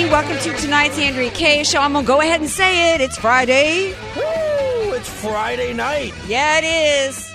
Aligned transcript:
Evening. 0.00 0.12
Welcome 0.12 0.38
to 0.38 0.62
tonight's 0.62 0.98
Andrea 0.98 1.30
Kaye 1.30 1.62
show. 1.62 1.78
I'm 1.80 1.92
going 1.92 2.06
to 2.06 2.08
go 2.08 2.22
ahead 2.22 2.40
and 2.40 2.48
say 2.48 2.94
it. 2.94 3.02
It's 3.02 3.18
Friday. 3.18 3.92
Woo! 4.16 4.94
It's 4.94 5.08
Friday 5.10 5.74
night. 5.74 6.14
Yeah, 6.26 6.58
it 6.58 6.64
is. 6.64 7.30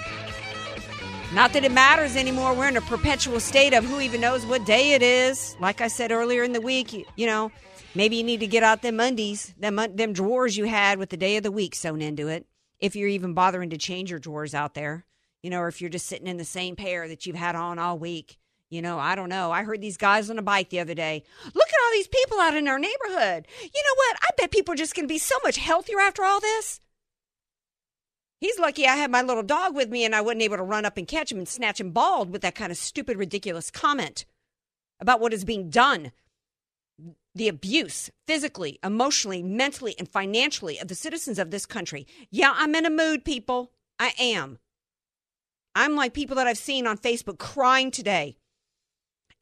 Not 1.35 1.53
that 1.53 1.63
it 1.63 1.71
matters 1.71 2.15
anymore. 2.15 2.55
We're 2.55 2.69
in 2.69 2.77
a 2.77 2.81
perpetual 2.81 3.39
state 3.39 3.75
of 3.75 3.85
who 3.85 3.99
even 3.99 4.19
knows 4.19 4.47
what 4.47 4.65
day 4.65 4.93
it 4.93 5.03
is. 5.03 5.55
Like 5.59 5.79
I 5.79 5.87
said 5.87 6.11
earlier 6.11 6.41
in 6.41 6.53
the 6.53 6.61
week, 6.61 6.91
you, 6.91 7.05
you 7.15 7.27
know, 7.27 7.51
maybe 7.93 8.15
you 8.15 8.23
need 8.23 8.39
to 8.39 8.47
get 8.47 8.63
out 8.63 8.81
them 8.81 8.95
Mondays, 8.95 9.53
them, 9.59 9.75
them 9.75 10.13
drawers 10.13 10.57
you 10.57 10.65
had 10.65 10.97
with 10.97 11.09
the 11.09 11.17
day 11.17 11.37
of 11.37 11.43
the 11.43 11.51
week 11.51 11.75
sewn 11.75 12.01
into 12.01 12.29
it. 12.29 12.47
If 12.79 12.95
you're 12.95 13.09
even 13.09 13.35
bothering 13.35 13.69
to 13.71 13.77
change 13.77 14.09
your 14.09 14.19
drawers 14.19 14.55
out 14.55 14.73
there, 14.73 15.05
you 15.43 15.51
know, 15.51 15.59
or 15.59 15.67
if 15.67 15.81
you're 15.81 15.89
just 15.91 16.07
sitting 16.07 16.27
in 16.27 16.37
the 16.37 16.43
same 16.43 16.75
pair 16.75 17.07
that 17.09 17.27
you've 17.27 17.35
had 17.35 17.55
on 17.55 17.77
all 17.77 17.99
week. 17.99 18.37
You 18.69 18.81
know, 18.81 18.97
I 18.97 19.15
don't 19.15 19.29
know. 19.29 19.51
I 19.51 19.63
heard 19.63 19.81
these 19.81 19.97
guys 19.97 20.29
on 20.29 20.39
a 20.39 20.41
bike 20.41 20.69
the 20.69 20.79
other 20.79 20.95
day. 20.95 21.23
Look 21.45 21.67
at 21.67 21.85
all 21.85 21.91
these 21.91 22.07
people 22.07 22.39
out 22.39 22.55
in 22.55 22.67
our 22.67 22.79
neighborhood. 22.79 23.47
You 23.61 23.83
know 23.83 23.95
what? 23.95 24.17
I 24.21 24.29
bet 24.37 24.51
people 24.51 24.73
are 24.73 24.77
just 24.77 24.95
going 24.95 25.07
to 25.07 25.13
be 25.13 25.19
so 25.19 25.35
much 25.43 25.57
healthier 25.57 25.99
after 25.99 26.23
all 26.23 26.39
this. 26.39 26.79
He's 28.41 28.59
lucky 28.59 28.85
I 28.85 28.95
had 28.95 29.11
my 29.11 29.21
little 29.21 29.43
dog 29.43 29.75
with 29.75 29.89
me 29.89 30.03
and 30.03 30.15
I 30.15 30.21
wasn't 30.21 30.41
able 30.41 30.57
to 30.57 30.63
run 30.63 30.85
up 30.85 30.97
and 30.97 31.07
catch 31.07 31.31
him 31.31 31.37
and 31.37 31.47
snatch 31.47 31.79
him 31.79 31.91
bald 31.91 32.31
with 32.31 32.41
that 32.41 32.55
kind 32.55 32.71
of 32.71 32.77
stupid, 32.77 33.17
ridiculous 33.17 33.71
comment 33.71 34.25
about 34.99 35.19
what 35.19 35.33
is 35.33 35.45
being 35.45 35.69
done. 35.69 36.11
The 37.33 37.47
abuse, 37.47 38.09
physically, 38.27 38.79
emotionally, 38.83 39.43
mentally, 39.43 39.95
and 39.99 40.07
financially, 40.07 40.79
of 40.79 40.87
the 40.87 40.95
citizens 40.95 41.37
of 41.37 41.51
this 41.51 41.65
country. 41.65 42.07
Yeah, 42.29 42.53
I'm 42.55 42.75
in 42.75 42.85
a 42.85 42.89
mood, 42.89 43.25
people. 43.25 43.71
I 43.99 44.13
am. 44.19 44.57
I'm 45.75 45.95
like 45.95 46.13
people 46.13 46.37
that 46.37 46.47
I've 46.47 46.57
seen 46.57 46.87
on 46.87 46.97
Facebook 46.97 47.37
crying 47.37 47.91
today 47.91 48.37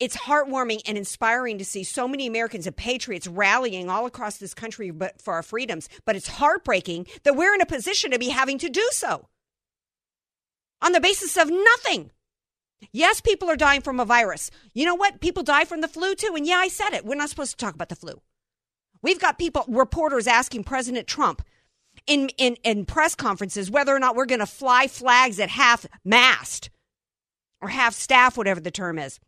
it's 0.03 0.17
heartwarming 0.17 0.81
and 0.85 0.97
inspiring 0.97 1.57
to 1.59 1.63
see 1.63 1.85
so 1.85 2.09
many 2.09 2.27
Americans 2.27 2.67
and 2.67 2.75
patriots 2.75 3.25
rallying 3.25 3.89
all 3.89 4.05
across 4.05 4.35
this 4.35 4.53
country 4.53 4.91
for 5.17 5.33
our 5.33 5.41
freedoms. 5.41 5.87
But 6.05 6.17
it's 6.17 6.27
heartbreaking 6.27 7.07
that 7.23 7.37
we're 7.37 7.55
in 7.55 7.61
a 7.61 7.65
position 7.65 8.11
to 8.11 8.19
be 8.19 8.27
having 8.27 8.57
to 8.57 8.69
do 8.69 8.85
so 8.91 9.29
on 10.81 10.91
the 10.91 10.99
basis 10.99 11.37
of 11.37 11.49
nothing. 11.49 12.11
Yes, 12.91 13.21
people 13.21 13.49
are 13.49 13.55
dying 13.55 13.79
from 13.79 14.01
a 14.01 14.05
virus. 14.05 14.51
You 14.73 14.85
know 14.85 14.95
what? 14.95 15.21
People 15.21 15.41
die 15.41 15.63
from 15.63 15.79
the 15.79 15.87
flu 15.87 16.15
too. 16.15 16.33
And 16.35 16.45
yeah, 16.45 16.57
I 16.57 16.67
said 16.67 16.91
it. 16.91 17.05
We're 17.05 17.15
not 17.15 17.29
supposed 17.29 17.51
to 17.51 17.65
talk 17.65 17.73
about 17.73 17.87
the 17.87 17.95
flu. 17.95 18.21
We've 19.01 19.21
got 19.21 19.37
people, 19.37 19.63
reporters 19.69 20.27
asking 20.27 20.65
President 20.65 21.07
Trump 21.07 21.43
in, 22.07 22.27
in, 22.37 22.57
in 22.65 22.83
press 22.83 23.15
conferences 23.15 23.71
whether 23.71 23.95
or 23.95 23.99
not 23.99 24.17
we're 24.17 24.25
going 24.25 24.39
to 24.39 24.45
fly 24.45 24.87
flags 24.87 25.39
at 25.39 25.49
half 25.49 25.85
mast 26.03 26.69
or 27.61 27.69
half 27.69 27.93
staff, 27.93 28.37
whatever 28.37 28.59
the 28.59 28.69
term 28.69 28.99
is. 28.99 29.21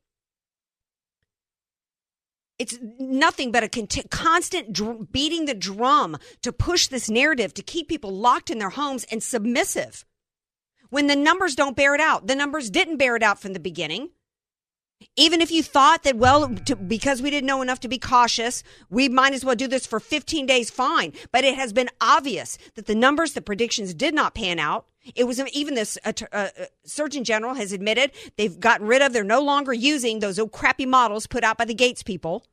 It's 2.58 2.80
nothing 3.00 3.52
but 3.52 3.64
a 3.64 3.70
cont- 3.70 4.10
constant 4.10 4.72
dr- 4.72 5.12
beating 5.12 5.46
the 5.46 5.54
drum 5.54 6.18
to 6.42 6.54
push 6.54 6.88
this 6.88 7.10
narrative 7.10 7.54
to 7.56 7.64
keep 7.64 7.90
people 7.90 8.12
locked 8.12 8.50
in 8.50 8.60
their 8.60 8.70
homes 8.70 9.06
and 9.12 9.22
submissive. 9.22 10.06
When 10.90 11.08
the 11.08 11.16
numbers 11.16 11.56
don't 11.56 11.76
bear 11.76 11.96
it 11.96 12.02
out, 12.02 12.28
the 12.28 12.36
numbers 12.36 12.70
didn't 12.70 12.98
bear 12.98 13.16
it 13.18 13.24
out 13.24 13.42
from 13.42 13.54
the 13.54 13.60
beginning. 13.60 14.12
Even 15.18 15.42
if 15.42 15.52
you 15.52 15.62
thought 15.62 16.04
that, 16.04 16.16
well, 16.16 16.56
to, 16.66 16.76
because 16.76 17.22
we 17.22 17.30
didn't 17.30 17.48
know 17.48 17.62
enough 17.62 17.82
to 17.82 17.90
be 17.90 17.98
cautious, 17.98 18.64
we 18.90 19.10
might 19.10 19.34
as 19.34 19.44
well 19.44 19.56
do 19.56 19.68
this 19.68 19.86
for 19.86 20.00
15 20.00 20.46
days, 20.46 20.70
fine. 20.70 21.12
But 21.34 21.44
it 21.44 21.56
has 21.56 21.74
been 21.74 21.90
obvious 22.00 22.58
that 22.76 22.86
the 22.86 22.96
numbers, 22.96 23.34
the 23.34 23.42
predictions 23.42 23.94
did 23.94 24.14
not 24.14 24.36
pan 24.36 24.58
out. 24.58 24.86
It 25.14 25.26
was 25.26 25.40
even 25.54 25.76
this 25.76 25.98
uh, 26.06 26.14
uh, 26.32 26.48
Surgeon 26.86 27.26
General 27.26 27.56
has 27.56 27.74
admitted 27.74 28.12
they've 28.38 28.60
gotten 28.60 28.88
rid 28.88 29.02
of, 29.02 29.12
they're 29.12 29.24
no 29.24 29.42
longer 29.42 29.74
using 29.74 30.20
those 30.20 30.40
old 30.40 30.54
crappy 30.54 30.86
models 30.86 31.28
put 31.28 31.44
out 31.44 31.58
by 31.58 31.66
the 31.66 31.76
Gates 31.76 32.02
people 32.02 32.46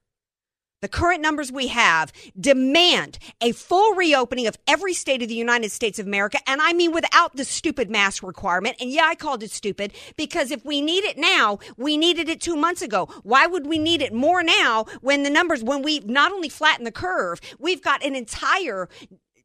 the 0.83 0.89
current 0.89 1.23
numbers 1.23 1.51
we 1.51 1.69
have 1.69 2.13
demand 2.39 3.19
a 3.41 3.53
full 3.53 3.95
reopening 3.95 4.47
of 4.47 4.59
every 4.67 4.93
state 4.93 5.23
of 5.23 5.29
the 5.29 5.35
United 5.35 5.71
States 5.71 5.99
of 5.99 6.07
America. 6.07 6.39
And 6.47 6.61
I 6.61 6.75
mean 6.75 6.93
without 6.93 7.35
the 7.37 7.45
stupid 7.45 7.89
mask 7.89 8.23
requirement. 8.23 8.77
And 8.81 8.91
yeah, 8.91 9.07
I 9.07 9.15
called 9.15 9.43
it 9.43 9.51
stupid 9.51 9.95
because 10.17 10.51
if 10.51 10.65
we 10.65 10.83
need 10.83 11.05
it 11.05 11.17
now, 11.17 11.61
we 11.79 11.97
needed 11.97 12.29
it 12.29 12.41
two 12.41 12.57
months 12.57 12.83
ago. 12.83 13.09
Why 13.23 13.47
would 13.47 13.67
we 13.67 13.79
need 13.79 14.03
it 14.03 14.13
more 14.13 14.43
now 14.43 14.85
when 15.01 15.23
the 15.23 15.31
numbers, 15.31 15.63
when 15.63 15.83
we've 15.83 16.07
not 16.07 16.33
only 16.33 16.49
flattened 16.49 16.87
the 16.87 16.93
curve, 16.93 17.41
we've 17.59 17.83
got 17.83 18.05
an 18.05 18.15
entire 18.15 18.89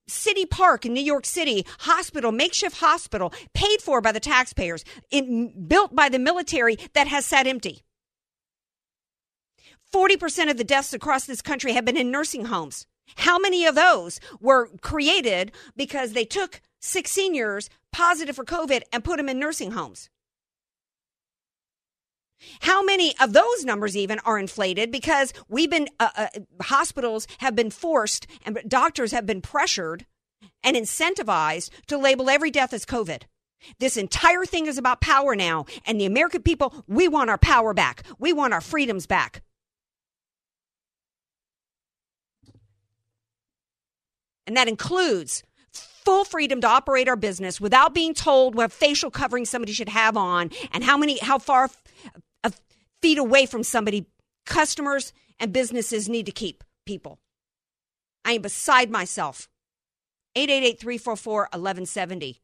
City 0.07 0.45
Park 0.45 0.85
in 0.85 0.93
New 0.93 1.01
York 1.01 1.25
City, 1.25 1.65
hospital, 1.79 2.31
makeshift 2.31 2.77
hospital, 2.77 3.33
paid 3.53 3.81
for 3.81 4.01
by 4.01 4.11
the 4.11 4.19
taxpayers, 4.19 4.83
in, 5.11 5.67
built 5.67 5.93
by 5.93 6.09
the 6.09 6.19
military 6.19 6.77
that 6.93 7.07
has 7.07 7.25
sat 7.25 7.45
empty. 7.45 7.83
40% 9.97 10.51
of 10.51 10.57
the 10.57 10.63
deaths 10.63 10.93
across 10.93 11.25
this 11.25 11.41
country 11.41 11.73
have 11.73 11.83
been 11.83 11.97
in 11.97 12.11
nursing 12.11 12.45
homes. 12.45 12.85
How 13.15 13.39
many 13.39 13.65
of 13.65 13.73
those 13.73 14.19
were 14.39 14.69
created 14.81 15.51
because 15.75 16.13
they 16.13 16.23
took 16.23 16.61
six 16.79 17.09
seniors 17.09 17.67
positive 17.91 18.35
for 18.35 18.45
COVID 18.45 18.83
and 18.93 19.03
put 19.03 19.17
them 19.17 19.27
in 19.27 19.39
nursing 19.39 19.71
homes? 19.71 20.11
How 22.59 22.83
many 22.83 23.15
of 23.19 23.33
those 23.33 23.65
numbers 23.65 23.97
even 23.97 24.19
are 24.19 24.37
inflated 24.37 24.91
because 24.91 25.33
we've 25.49 25.71
been, 25.71 25.87
uh, 25.99 26.09
uh, 26.15 26.27
hospitals 26.61 27.25
have 27.39 27.55
been 27.55 27.71
forced 27.71 28.27
and 28.45 28.59
doctors 28.67 29.11
have 29.11 29.25
been 29.25 29.41
pressured 29.41 30.05
and 30.63 30.77
incentivized 30.77 31.71
to 31.87 31.97
label 31.97 32.29
every 32.29 32.51
death 32.51 32.71
as 32.71 32.85
COVID? 32.85 33.23
This 33.79 33.97
entire 33.97 34.45
thing 34.45 34.67
is 34.67 34.77
about 34.77 35.01
power 35.01 35.35
now. 35.35 35.65
And 35.87 35.99
the 35.99 36.05
American 36.05 36.43
people, 36.43 36.85
we 36.87 37.07
want 37.07 37.31
our 37.31 37.39
power 37.39 37.73
back. 37.73 38.03
We 38.19 38.31
want 38.31 38.53
our 38.53 38.61
freedoms 38.61 39.07
back. 39.07 39.41
And 44.47 44.57
that 44.57 44.67
includes 44.67 45.43
full 45.71 46.23
freedom 46.23 46.61
to 46.61 46.67
operate 46.67 47.09
our 47.09 47.17
business 47.17 47.59
without 47.59 47.93
being 47.93 48.13
told 48.13 48.55
what 48.55 48.71
facial 48.71 49.11
covering 49.11 49.43
somebody 49.43 49.73
should 49.73 49.89
have 49.89 50.15
on 50.15 50.49
and 50.71 50.83
how 50.83 50.97
many, 50.97 51.19
how 51.19 51.37
far 51.37 51.69
uh, 52.45 52.49
feet 53.01 53.17
away 53.17 53.45
from 53.45 53.61
somebody 53.61 54.07
customers 54.45 55.11
and 55.37 55.51
businesses 55.51 56.07
need 56.07 56.25
to 56.25 56.31
keep 56.31 56.63
people. 56.85 57.19
I 58.23 58.31
am 58.31 58.41
beside 58.41 58.89
myself. 58.89 59.49
888 60.35 60.79
344 60.79 61.41
1170. 61.41 62.41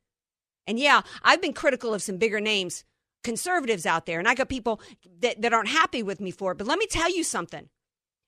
And 0.67 0.79
yeah, 0.79 1.01
I've 1.23 1.41
been 1.41 1.53
critical 1.53 1.93
of 1.93 2.01
some 2.01 2.17
bigger 2.17 2.41
names, 2.41 2.83
conservatives 3.23 3.85
out 3.85 4.05
there, 4.05 4.19
and 4.19 4.27
I 4.27 4.35
got 4.35 4.49
people 4.49 4.81
that, 5.19 5.41
that 5.41 5.53
aren't 5.53 5.69
happy 5.69 6.03
with 6.03 6.19
me 6.19 6.31
for 6.31 6.51
it. 6.51 6.57
But 6.57 6.67
let 6.67 6.79
me 6.79 6.87
tell 6.87 7.13
you 7.13 7.23
something. 7.23 7.69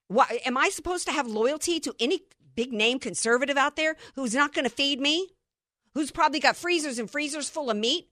What, 0.08 0.30
am 0.46 0.58
I 0.58 0.70
supposed 0.70 1.06
to 1.08 1.12
have 1.12 1.28
loyalty 1.28 1.80
to 1.80 1.94
any 2.00 2.22
big 2.56 2.72
name 2.72 3.00
conservative 3.00 3.58
out 3.58 3.76
there 3.76 3.96
who's 4.16 4.34
not 4.34 4.54
going 4.54 4.66
to 4.66 4.70
feed 4.70 5.00
me, 5.00 5.30
who's 5.94 6.12
probably 6.12 6.40
got 6.40 6.56
freezers 6.56 7.00
and 7.00 7.10
freezers 7.10 7.50
full 7.50 7.70
of 7.70 7.78
meat. 7.78 8.10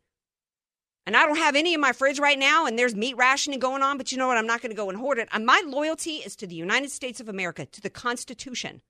And 1.05 1.17
I 1.17 1.25
don't 1.25 1.37
have 1.37 1.55
any 1.55 1.73
in 1.73 1.81
my 1.81 1.91
fridge 1.91 2.19
right 2.19 2.39
now, 2.39 2.65
and 2.65 2.79
there's 2.79 2.95
meat 2.95 3.17
rationing 3.17 3.59
going 3.59 3.81
on, 3.81 3.97
but 3.97 4.11
you 4.11 4.17
know 4.17 4.27
what? 4.27 4.37
I'm 4.37 4.47
not 4.47 4.61
going 4.61 4.71
to 4.71 4.75
go 4.75 4.89
and 4.89 4.97
hoard 4.97 5.17
it. 5.17 5.27
My 5.37 5.61
loyalty 5.65 6.17
is 6.17 6.35
to 6.37 6.47
the 6.47 6.55
United 6.55 6.91
States 6.91 7.19
of 7.19 7.27
America, 7.27 7.65
to 7.65 7.81
the 7.81 7.89
Constitution. 7.89 8.81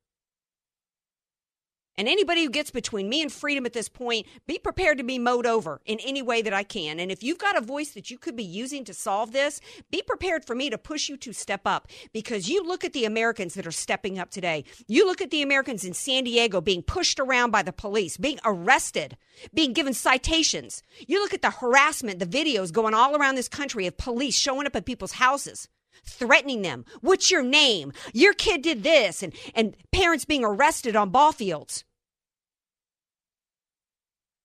And 1.98 2.08
anybody 2.08 2.44
who 2.44 2.50
gets 2.50 2.72
between 2.72 3.08
me 3.08 3.22
and 3.22 3.32
freedom 3.32 3.66
at 3.66 3.74
this 3.74 3.88
point, 3.88 4.26
be 4.48 4.58
prepared 4.58 4.98
to 4.98 5.04
be 5.04 5.20
mowed 5.20 5.46
over 5.46 5.80
in 5.86 6.00
any 6.00 6.22
way 6.22 6.42
that 6.42 6.54
I 6.54 6.64
can. 6.64 7.00
And 7.00 7.12
if 7.12 7.22
you've 7.22 7.38
got 7.38 7.56
a 7.56 7.62
voice 7.62 7.92
that 7.92 8.10
you 8.10 8.18
could 8.18 8.36
be 8.36 8.44
using 8.44 8.84
to 8.86 8.94
solve 8.94 9.32
this, 9.32 9.62
be 9.92 10.02
prepared 10.02 10.46
for 10.46 10.56
me 10.56 10.70
to 10.72 10.78
push 10.78 11.08
you 11.08 11.18
to 11.18 11.34
step 11.34 11.62
up 11.66 11.88
because 12.12 12.50
you 12.50 12.64
look 12.64 12.84
at 12.84 12.94
the 12.94 13.06
Americans 13.06 13.54
that 13.54 13.68
are 13.68 13.72
stepping 13.72 14.18
up 14.18 14.32
today. 14.32 14.64
You 14.88 15.06
look 15.06 15.22
at 15.22 15.30
the 15.30 15.44
Americans 15.44 15.84
in 15.84 15.94
San 15.94 16.24
Diego 16.24 16.62
being 16.62 16.82
pushed 16.82 17.20
around 17.20 17.52
by 17.52 17.62
the 17.62 17.74
police, 17.74 18.18
being 18.18 18.40
arrested, 18.44 19.16
being 19.54 19.74
given 19.74 19.94
citations. 19.94 20.82
You 21.08 21.22
look 21.22 21.34
at 21.34 21.44
the 21.44 21.52
harassment, 21.52 22.20
the 22.20 22.26
videos 22.26 22.72
going 22.72 22.94
all 22.96 23.16
around 23.16 23.36
this 23.36 23.50
country 23.50 23.86
of 23.86 23.98
police 23.98 24.36
showing 24.36 24.66
up 24.66 24.76
at 24.76 24.86
people's 24.86 25.14
houses 25.14 25.68
threatening 26.04 26.62
them. 26.62 26.86
What's 27.02 27.32
your 27.32 27.44
name? 27.44 27.94
Your 28.14 28.34
kid 28.34 28.62
did 28.62 28.84
this, 28.84 29.24
and, 29.24 29.34
and 29.56 29.76
parents 29.92 30.26
being 30.26 30.44
arrested 30.44 30.96
on 30.96 31.10
ball 31.10 31.32
fields. 31.32 31.84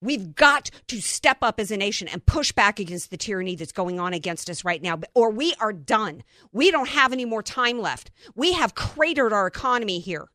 We've 0.00 0.34
got 0.34 0.70
to 0.86 1.00
step 1.00 1.38
up 1.42 1.58
as 1.58 1.72
a 1.72 1.76
nation 1.76 2.06
and 2.06 2.24
push 2.24 2.52
back 2.52 2.78
against 2.78 3.10
the 3.10 3.16
tyranny 3.16 3.56
that's 3.56 3.72
going 3.72 3.98
on 3.98 4.14
against 4.14 4.48
us 4.48 4.64
right 4.64 4.80
now, 4.80 5.00
or 5.12 5.30
we 5.30 5.54
are 5.60 5.72
done. 5.72 6.22
We 6.52 6.70
don't 6.70 6.88
have 6.88 7.12
any 7.12 7.24
more 7.24 7.42
time 7.42 7.80
left. 7.80 8.12
We 8.36 8.52
have 8.52 8.76
cratered 8.76 9.32
our 9.32 9.48
economy 9.48 9.98
here. 9.98 10.28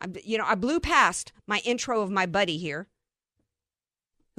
I, 0.00 0.06
you 0.24 0.38
know, 0.38 0.46
I 0.46 0.54
blew 0.54 0.78
past 0.78 1.32
my 1.48 1.60
intro 1.64 2.00
of 2.00 2.10
my 2.10 2.26
buddy 2.26 2.58
here, 2.58 2.86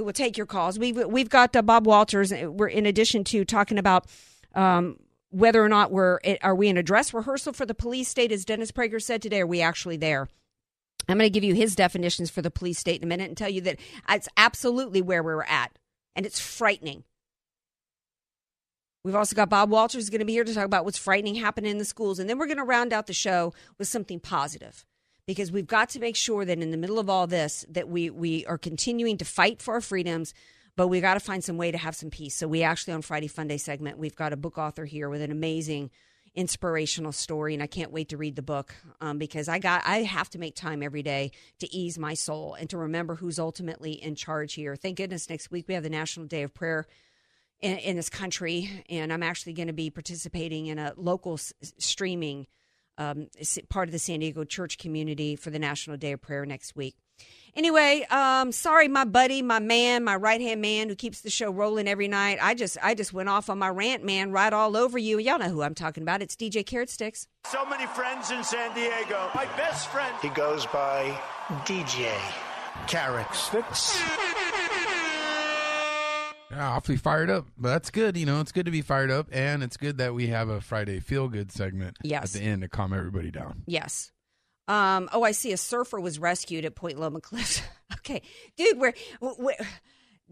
who 0.02 0.06
will 0.06 0.14
take 0.14 0.36
your 0.36 0.48
calls. 0.48 0.80
We've 0.80 0.98
we've 0.98 1.30
got 1.30 1.56
uh, 1.56 1.62
Bob 1.62 1.86
Walters. 1.86 2.34
uh, 2.34 2.52
We're 2.52 2.68
in 2.68 2.88
addition 2.88 3.24
to 3.26 3.46
talking 3.46 3.78
about 3.78 4.08
um, 4.56 4.98
whether 5.30 5.64
or 5.64 5.70
not 5.70 5.92
we're 5.92 6.20
are 6.42 6.56
we 6.56 6.70
in 6.70 6.78
a 6.78 6.82
dress 6.82 7.14
rehearsal 7.14 7.54
for 7.54 7.68
the 7.68 7.76
police 7.76 8.10
state, 8.10 8.32
as 8.32 8.44
Dennis 8.44 8.72
Prager 8.72 9.00
said 9.00 9.22
today. 9.22 9.42
Are 9.42 9.48
we 9.48 9.62
actually 9.62 9.98
there? 9.98 10.28
I'm 11.08 11.20
going 11.20 11.32
to 11.32 11.34
give 11.34 11.44
you 11.44 11.54
his 11.54 11.76
definitions 11.76 12.32
for 12.32 12.42
the 12.42 12.50
police 12.50 12.80
state 12.80 13.02
in 13.02 13.04
a 13.04 13.08
minute 13.08 13.28
and 13.28 13.38
tell 13.38 13.50
you 13.50 13.62
that 13.62 13.80
it's 14.10 14.28
absolutely 14.38 15.04
where 15.04 15.22
we're 15.22 15.44
at, 15.44 15.78
and 16.16 16.26
it's 16.26 16.40
frightening. 16.40 17.04
We've 19.04 19.16
also 19.16 19.36
got 19.36 19.50
Bob 19.50 19.70
Walters 19.70 20.10
going 20.10 20.20
to 20.20 20.26
be 20.26 20.34
here 20.34 20.44
to 20.44 20.54
talk 20.54 20.66
about 20.66 20.84
what's 20.84 20.98
frightening 20.98 21.36
happening 21.36 21.72
in 21.72 21.78
the 21.78 21.86
schools, 21.86 22.18
and 22.18 22.28
then 22.28 22.40
we're 22.40 22.48
going 22.48 22.58
to 22.58 22.64
round 22.64 22.92
out 22.92 23.06
the 23.06 23.14
show 23.14 23.54
with 23.78 23.88
something 23.88 24.20
positive 24.20 24.84
because 25.26 25.52
we've 25.52 25.68
got 25.68 25.90
to 25.90 26.00
make 26.00 26.16
sure 26.16 26.46
that 26.46 26.60
in 26.60 26.72
the 26.72 26.78
middle 26.78 27.00
of 27.00 27.10
all 27.10 27.28
this 27.28 27.66
that 27.70 27.88
we 27.88 28.10
we 28.10 28.46
are 28.46 28.58
continuing 28.58 29.18
to 29.18 29.26
fight 29.26 29.62
for 29.62 29.76
our 29.76 29.82
freedoms 29.82 30.34
but 30.78 30.88
we 30.88 31.02
got 31.02 31.16
to 31.16 31.20
find 31.20 31.44
some 31.44 31.58
way 31.58 31.70
to 31.70 31.78
have 31.78 31.96
some 31.96 32.10
peace. 32.10 32.34
So 32.36 32.48
we 32.48 32.64
actually 32.64 32.94
on 32.94 33.02
friday 33.02 33.28
funday 33.28 33.60
segment 33.60 33.98
we've 33.98 34.16
got 34.16 34.34
a 34.34 34.38
book 34.38 34.58
author 34.58 34.86
here 34.86 35.10
with 35.10 35.22
an 35.22 35.32
amazing 35.32 35.92
inspirational 36.34 37.12
story 37.12 37.54
and 37.54 37.62
i 37.62 37.68
can't 37.68 37.92
wait 37.92 38.08
to 38.08 38.16
read 38.16 38.38
the 38.38 38.42
book 38.42 38.74
um, 39.02 39.18
because 39.18 39.50
i 39.50 39.60
got 39.60 39.82
i 39.86 39.98
have 39.98 40.30
to 40.30 40.40
make 40.40 40.56
time 40.56 40.82
every 40.82 41.04
day 41.04 41.30
to 41.60 41.74
ease 41.76 42.00
my 42.00 42.14
soul 42.14 42.54
and 42.54 42.70
to 42.70 42.78
remember 42.78 43.16
who's 43.16 43.38
ultimately 43.38 43.92
in 43.92 44.16
charge 44.16 44.54
here. 44.54 44.78
Thank 44.78 44.96
goodness 44.96 45.30
next 45.30 45.52
week 45.52 45.68
we 45.68 45.74
have 45.74 45.84
the 45.84 45.90
national 45.90 46.28
day 46.28 46.44
of 46.44 46.54
prayer 46.54 46.88
in, 47.60 47.78
in 47.80 47.96
this 47.98 48.10
country 48.10 48.84
and 48.90 49.12
i'm 49.12 49.24
actually 49.24 49.54
going 49.54 49.68
to 49.68 49.74
be 49.74 49.90
participating 49.90 50.68
in 50.68 50.80
a 50.80 50.94
local 50.96 51.34
s- 51.34 51.54
streaming 51.78 52.48
um, 53.02 53.28
part 53.70 53.88
of 53.88 53.92
the 53.92 54.00
San 54.00 54.20
Diego 54.20 54.44
church 54.44 54.78
community 54.78 55.36
for 55.36 55.50
the 55.50 55.60
National 55.60 55.98
Day 55.98 56.12
of 56.14 56.22
Prayer 56.22 56.46
next 56.46 56.76
week. 56.76 56.96
Anyway, 57.54 58.06
um, 58.10 58.52
sorry, 58.54 58.88
my 58.88 59.04
buddy, 59.04 59.42
my 59.42 59.60
man, 59.60 60.06
my 60.06 60.16
right 60.16 60.40
hand 60.40 60.62
man 60.62 60.88
who 60.88 60.96
keeps 60.96 61.22
the 61.22 61.30
show 61.30 61.52
rolling 61.52 61.88
every 61.88 62.08
night. 62.08 62.38
I 62.42 62.54
just, 62.54 62.78
I 62.82 62.94
just 62.96 63.12
went 63.12 63.28
off 63.28 63.50
on 63.50 63.60
my 63.60 63.68
rant, 63.68 64.06
man, 64.06 64.32
right 64.32 64.54
all 64.54 64.78
over 64.78 64.98
you. 64.98 65.20
Y'all 65.20 65.38
know 65.38 65.50
who 65.50 65.62
I'm 65.62 65.76
talking 65.76 66.02
about. 66.02 66.22
It's 66.22 66.36
DJ 66.36 66.66
Carrot 66.66 66.90
Sticks. 66.90 67.28
So 67.46 67.66
many 67.66 67.88
friends 67.88 68.32
in 68.32 68.44
San 68.44 68.74
Diego. 68.74 69.30
My 69.36 69.46
best 69.58 69.90
friend. 69.90 70.16
He 70.22 70.30
goes 70.30 70.66
by 70.68 71.20
DJ 71.66 72.14
Carrot 72.88 73.34
Sticks. 73.34 74.00
Yeah, 76.52 76.70
awfully 76.70 76.98
fired 76.98 77.30
up. 77.30 77.48
But 77.58 77.70
that's 77.70 77.90
good. 77.90 78.18
You 78.18 78.26
know, 78.26 78.42
it's 78.42 78.52
good 78.52 78.66
to 78.66 78.72
be 78.72 78.82
fired 78.82 79.10
up, 79.10 79.28
and 79.32 79.64
it's 79.64 79.78
good 79.78 79.98
that 80.00 80.14
we 80.14 80.28
have 80.28 80.50
a 80.50 80.60
Friday 80.62 81.00
feel 81.00 81.28
good 81.30 81.52
segment 81.52 81.98
Yes. 82.04 82.36
at 82.36 82.42
the 82.42 82.46
end 82.48 82.62
to 82.62 82.68
calm 82.68 82.94
everybody 82.94 83.32
down. 83.32 83.64
Yes. 83.66 84.12
Um, 84.68 85.10
oh, 85.14 85.24
I 85.24 85.32
see. 85.32 85.52
A 85.54 85.58
surfer 85.58 86.00
was 86.00 86.20
rescued 86.20 86.66
at 86.66 86.76
Point 86.76 87.00
Loma 87.00 87.22
Cliffs. 87.22 87.62
okay, 87.94 88.22
dude, 88.58 88.78
we're, 88.80 88.94
we're 89.22 89.56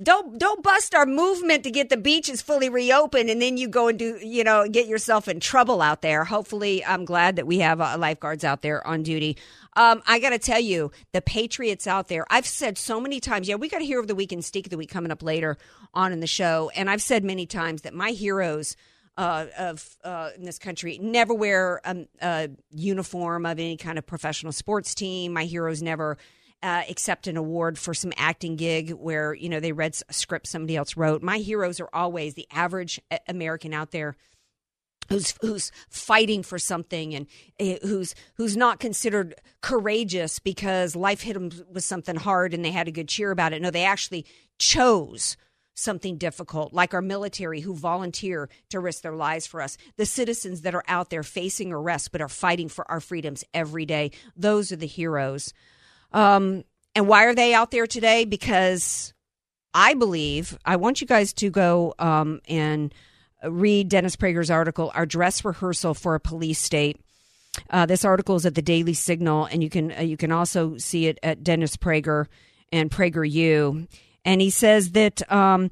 don't 0.02 0.38
don't 0.38 0.64
bust 0.64 0.96
our 0.96 1.06
movement 1.06 1.64
to 1.64 1.72
get 1.72 1.90
the 1.90 1.98
beaches 1.98 2.42
fully 2.42 2.70
reopened, 2.70 3.30
and 3.30 3.42
then 3.42 3.58
you 3.58 3.68
go 3.68 3.90
and 3.90 4.00
do 4.00 4.18
you 4.22 4.44
know 4.44 4.68
get 4.68 4.88
yourself 4.88 5.28
in 5.28 5.40
trouble 5.40 5.82
out 5.82 6.02
there. 6.02 6.24
Hopefully, 6.24 6.84
I'm 6.86 7.06
glad 7.06 7.36
that 7.36 7.46
we 7.46 7.60
have 7.60 7.82
uh, 7.82 7.98
lifeguards 7.98 8.44
out 8.44 8.62
there 8.62 8.86
on 8.86 9.04
duty. 9.04 9.38
Um, 9.76 10.02
I 10.08 10.20
got 10.20 10.32
to 10.32 10.40
tell 10.40 10.60
you, 10.60 10.92
the 11.12 11.22
Patriots 11.22 11.88
out 11.88 12.08
there. 12.08 12.26
I've 12.30 12.48
said 12.48 12.78
so 12.78 13.00
many 13.00 13.20
times. 13.20 13.48
Yeah, 13.48 13.56
we 13.56 13.70
got 13.70 13.82
a 13.82 13.86
hero 13.86 14.02
of 14.02 14.08
the 14.08 14.16
week 14.16 14.32
and 14.32 14.44
Steak 14.44 14.68
of 14.68 14.70
the 14.72 14.78
week 14.78 14.90
coming 14.90 15.12
up 15.12 15.22
later 15.22 15.58
on 15.94 16.12
in 16.12 16.20
the 16.20 16.28
show, 16.28 16.72
and 16.76 16.90
I've 16.90 17.02
said 17.02 17.24
many 17.24 17.46
times 17.46 17.82
that 17.82 17.94
my 17.94 18.12
heroes 18.12 18.76
uh, 19.18 19.48
of 19.58 19.98
uh, 20.06 20.30
in 20.38 20.46
this 20.46 20.58
country 20.58 20.98
never 21.02 21.34
wear 21.34 21.82
um, 21.84 22.08
a 22.22 22.50
uniform 22.72 23.46
of 23.46 23.60
any 23.60 23.76
kind 23.76 23.98
of 23.98 24.06
professional 24.06 24.54
sports 24.54 24.96
team. 24.96 25.34
My 25.34 25.44
heroes 25.44 25.82
never 25.82 26.18
uh, 26.62 26.84
accept 26.90 27.28
an 27.28 27.38
award 27.38 27.80
for 27.80 27.94
some 27.94 28.14
acting 28.18 28.56
gig 28.56 28.92
where 28.92 29.34
you 29.34 29.50
know 29.50 29.60
they 29.60 29.72
read 29.72 29.96
a 30.08 30.14
script 30.14 30.48
somebody 30.48 30.76
else 30.76 30.98
wrote. 30.98 31.22
My 31.22 31.38
heroes 31.38 31.80
are 31.80 31.90
always 31.94 32.34
the 32.34 32.48
average 32.52 33.00
uh, 33.12 33.18
American 33.28 33.74
out 33.74 33.92
there 33.92 34.16
who's 35.10 35.36
who's 35.42 35.72
fighting 35.90 36.44
for 36.44 36.60
something 36.60 37.16
and 37.16 37.28
uh, 37.60 37.76
who's 37.86 38.16
who's 38.36 38.56
not 38.56 38.80
considered 38.80 39.36
courageous 39.62 40.40
because 40.40 40.96
life 40.96 41.22
hit 41.22 41.34
them 41.34 41.52
with 41.72 41.84
something 41.84 42.16
hard 42.16 42.54
and 42.54 42.64
they 42.64 42.72
had 42.72 42.88
a 42.88 42.92
good 42.92 43.10
cheer 43.10 43.32
about 43.32 43.54
it. 43.54 43.62
No, 43.62 43.72
they 43.72 43.86
actually 43.86 44.26
chose 44.58 45.38
something 45.76 46.18
difficult, 46.18 46.74
like 46.74 46.94
our 46.94 47.02
military 47.02 47.62
who 47.62 47.74
volunteer 47.74 48.50
to 48.70 48.80
risk 48.80 49.02
their 49.02 49.16
lives 49.16 49.48
for 49.48 49.62
us, 49.62 49.78
the 49.96 50.06
citizens 50.06 50.62
that 50.62 50.76
are 50.76 50.84
out 50.88 51.10
there 51.10 51.24
facing 51.24 51.72
arrest 51.72 52.12
but 52.12 52.22
are 52.22 52.28
fighting 52.28 52.68
for 52.68 52.90
our 52.92 53.00
freedoms 53.00 53.46
every 53.54 53.86
day. 53.86 54.12
Those 54.36 54.72
are 54.72 54.76
the 54.76 54.86
heroes. 54.86 55.54
Um, 56.12 56.64
and 56.96 57.08
why 57.08 57.26
are 57.26 57.36
they 57.36 57.54
out 57.54 57.72
there 57.72 57.88
today? 57.88 58.26
Because 58.26 59.14
I 59.74 59.94
believe 59.94 60.58
I 60.66 60.76
want 60.78 61.02
you 61.02 61.08
guys 61.08 61.34
to 61.34 61.50
go 61.50 61.94
um, 62.00 62.42
and 62.48 62.94
read 63.44 63.90
Dennis 63.90 64.16
Prager's 64.16 64.52
article, 64.52 64.92
"Our 64.96 65.06
Dress 65.06 65.46
Rehearsal 65.46 65.94
for 65.94 66.16
a 66.16 66.20
Police 66.20 66.60
State." 66.60 67.00
Uh, 67.70 67.86
this 67.86 68.06
article 68.06 68.36
is 68.36 68.46
at 68.46 68.56
the 68.56 68.62
Daily 68.62 68.94
Signal, 68.94 69.46
and 69.46 69.64
you 69.64 69.70
can 69.70 69.92
uh, 69.92 70.02
you 70.02 70.18
can 70.18 70.32
also 70.32 70.78
see 70.78 71.08
it 71.08 71.20
at 71.24 71.44
Dennis 71.44 71.78
Prager 71.78 72.26
and 72.72 72.92
PragerU. 72.92 73.88
And 74.26 74.42
he 74.42 74.50
says 74.50 74.92
that 74.92 75.30
um, 75.32 75.72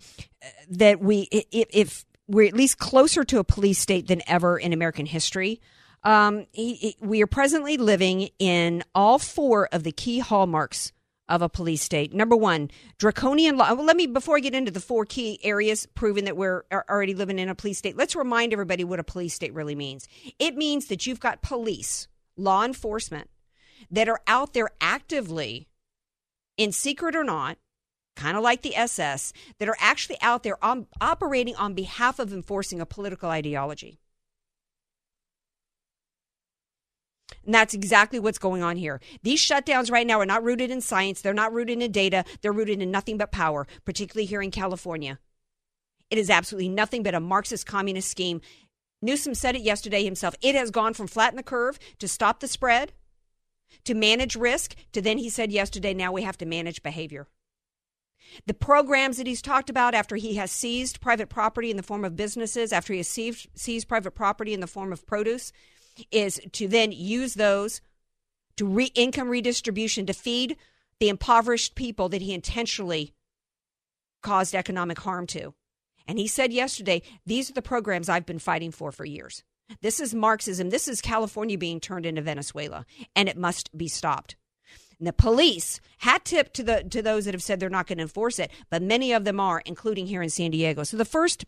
that 0.70 1.00
we 1.00 1.28
if, 1.32 1.68
if 1.72 2.06
we're 2.28 2.48
at 2.48 2.54
least 2.54 2.78
closer 2.78 3.24
to 3.24 3.40
a 3.40 3.44
police 3.44 3.80
state 3.80 4.08
than 4.08 4.22
ever 4.28 4.58
in 4.58 4.74
American 4.74 5.06
history. 5.06 5.60
Um, 6.08 6.48
he, 6.54 6.76
he- 6.76 6.98
we 7.02 7.22
are 7.22 7.28
presently 7.28 7.76
living 7.76 8.30
in 8.40 8.82
all 8.96 9.20
four 9.20 9.68
of 9.74 9.84
the 9.84 9.92
key 9.92 10.20
hallmarks 10.20 10.94
of 11.28 11.42
a 11.42 11.50
police 11.50 11.82
state. 11.82 12.14
Number 12.14 12.38
one, 12.38 12.72
draconian 12.98 13.58
law. 13.58 13.74
Well, 13.74 13.84
let 13.86 13.98
me 13.98 14.08
before 14.08 14.38
I 14.38 14.40
get 14.40 14.56
into 14.56 14.72
the 14.72 14.80
four 14.80 15.04
key 15.04 15.38
areas 15.44 15.86
proving 15.86 16.24
that 16.24 16.38
we're 16.38 16.64
already 16.90 17.14
living 17.14 17.40
in 17.40 17.50
a 17.50 17.56
police 17.56 17.78
state. 17.78 17.98
Let's 17.98 18.16
remind 18.16 18.54
everybody 18.54 18.86
what 18.86 19.02
a 19.02 19.04
police 19.04 19.34
state 19.34 19.54
really 19.54 19.76
means. 19.76 20.08
It 20.40 20.56
means 20.56 20.86
that 20.86 21.06
you've 21.06 21.20
got 21.20 21.42
police, 21.42 22.08
law 22.38 22.64
enforcement, 22.64 23.30
that 23.92 24.08
are 24.08 24.22
out 24.28 24.54
there 24.54 24.70
actively, 24.80 25.68
in 26.56 26.72
secret 26.72 27.18
or 27.18 27.26
not, 27.26 27.58
kind 28.16 28.38
of 28.38 28.44
like 28.44 28.62
the 28.62 28.78
SS, 28.78 29.34
that 29.60 29.68
are 29.68 29.78
actually 29.82 30.18
out 30.22 30.44
there 30.44 30.64
on, 30.64 30.88
operating 31.02 31.58
on 31.58 31.74
behalf 31.74 32.18
of 32.18 32.32
enforcing 32.32 32.80
a 32.80 32.86
political 32.86 33.30
ideology. 33.30 34.00
And 37.48 37.56
that's 37.56 37.74
exactly 37.74 38.20
what's 38.20 38.38
going 38.38 38.62
on 38.62 38.76
here. 38.76 39.00
These 39.24 39.40
shutdowns 39.40 39.90
right 39.90 40.06
now 40.06 40.20
are 40.20 40.26
not 40.26 40.44
rooted 40.44 40.70
in 40.70 40.82
science. 40.82 41.22
They're 41.22 41.34
not 41.34 41.54
rooted 41.54 41.82
in 41.82 41.92
data. 41.94 42.26
They're 42.42 42.52
rooted 42.52 42.82
in 42.82 42.92
nothing 42.92 43.18
but 43.18 43.32
power, 43.32 43.66
particularly 43.86 44.26
here 44.26 44.42
in 44.42 44.52
California. 44.52 45.18
It 46.12 46.18
is 46.18 46.30
absolutely 46.30 46.68
nothing 46.68 47.04
but 47.04 47.16
a 47.16 47.22
Marxist 47.22 47.66
communist 47.66 48.12
scheme. 48.12 48.42
Newsom 49.02 49.34
said 49.34 49.56
it 49.56 49.62
yesterday 49.62 50.04
himself. 50.04 50.36
It 50.42 50.56
has 50.56 50.72
gone 50.72 50.94
from 50.94 51.08
flatten 51.08 51.38
the 51.38 51.44
curve 51.44 51.80
to 52.00 52.08
stop 52.10 52.42
the 52.42 52.50
spread, 52.50 52.92
to 53.86 53.94
manage 53.94 54.36
risk, 54.36 54.76
to 54.92 55.02
then 55.02 55.18
he 55.18 55.30
said 55.30 55.50
yesterday, 55.50 55.94
now 55.94 56.12
we 56.12 56.24
have 56.24 56.38
to 56.40 56.46
manage 56.46 56.84
behavior. 56.84 57.28
The 58.46 58.54
programs 58.54 59.18
that 59.18 59.28
he's 59.28 59.42
talked 59.42 59.70
about 59.70 59.96
after 59.96 60.18
he 60.18 60.36
has 60.36 60.52
seized 60.52 61.00
private 61.00 61.30
property 61.30 61.72
in 61.72 61.78
the 61.78 61.84
form 61.84 62.04
of 62.04 62.18
businesses, 62.18 62.74
after 62.74 62.92
he 62.92 63.00
has 63.00 63.08
seized, 63.08 63.48
seized 63.56 63.88
private 63.88 64.12
property 64.12 64.54
in 64.54 64.60
the 64.60 64.68
form 64.68 64.92
of 64.92 65.06
produce, 65.06 65.54
is 66.12 66.40
to 66.54 66.68
then 66.68 66.92
use 66.92 67.36
those 67.36 67.82
to 68.58 68.66
re- 68.66 68.92
income 68.96 69.30
redistribution 69.30 70.06
to 70.06 70.14
feed 70.14 70.58
the 71.00 71.10
impoverished 71.10 71.76
people 71.76 72.10
that 72.10 72.22
he 72.22 72.34
intentionally 72.34 73.14
caused 74.22 74.56
economic 74.56 75.00
harm 75.00 75.28
to. 75.28 75.54
And 76.08 76.18
he 76.18 76.28
said 76.28 76.54
yesterday, 76.54 77.02
these 77.26 77.50
are 77.50 77.54
the 77.54 77.62
programs 77.62 78.10
I've 78.10 78.26
been 78.26 78.40
fighting 78.40 78.72
for 78.72 78.92
for 78.92 79.06
years. 79.06 79.44
This 79.82 80.00
is 80.00 80.16
Marxism. 80.16 80.70
This 80.70 80.88
is 80.88 81.02
California 81.02 81.58
being 81.58 81.80
turned 81.80 82.06
into 82.06 82.22
Venezuela, 82.22 82.86
and 83.16 83.28
it 83.28 83.38
must 83.38 83.78
be 83.78 83.88
stopped. 83.88 84.38
And 84.98 85.08
the 85.08 85.14
police 85.14 85.80
hat 86.00 86.26
tip 86.26 86.54
to 86.54 86.64
the 86.64 86.84
to 86.84 87.02
those 87.02 87.26
that 87.26 87.34
have 87.34 87.44
said 87.44 87.60
they're 87.60 87.70
not 87.70 87.86
going 87.86 87.98
to 87.98 88.04
enforce 88.04 88.40
it, 88.40 88.50
but 88.70 88.82
many 88.82 89.12
of 89.12 89.26
them 89.26 89.40
are, 89.40 89.62
including 89.66 90.08
here 90.08 90.22
in 90.22 90.30
San 90.30 90.52
Diego. 90.52 90.84
So 90.84 90.98
the 90.98 91.06
first 91.06 91.46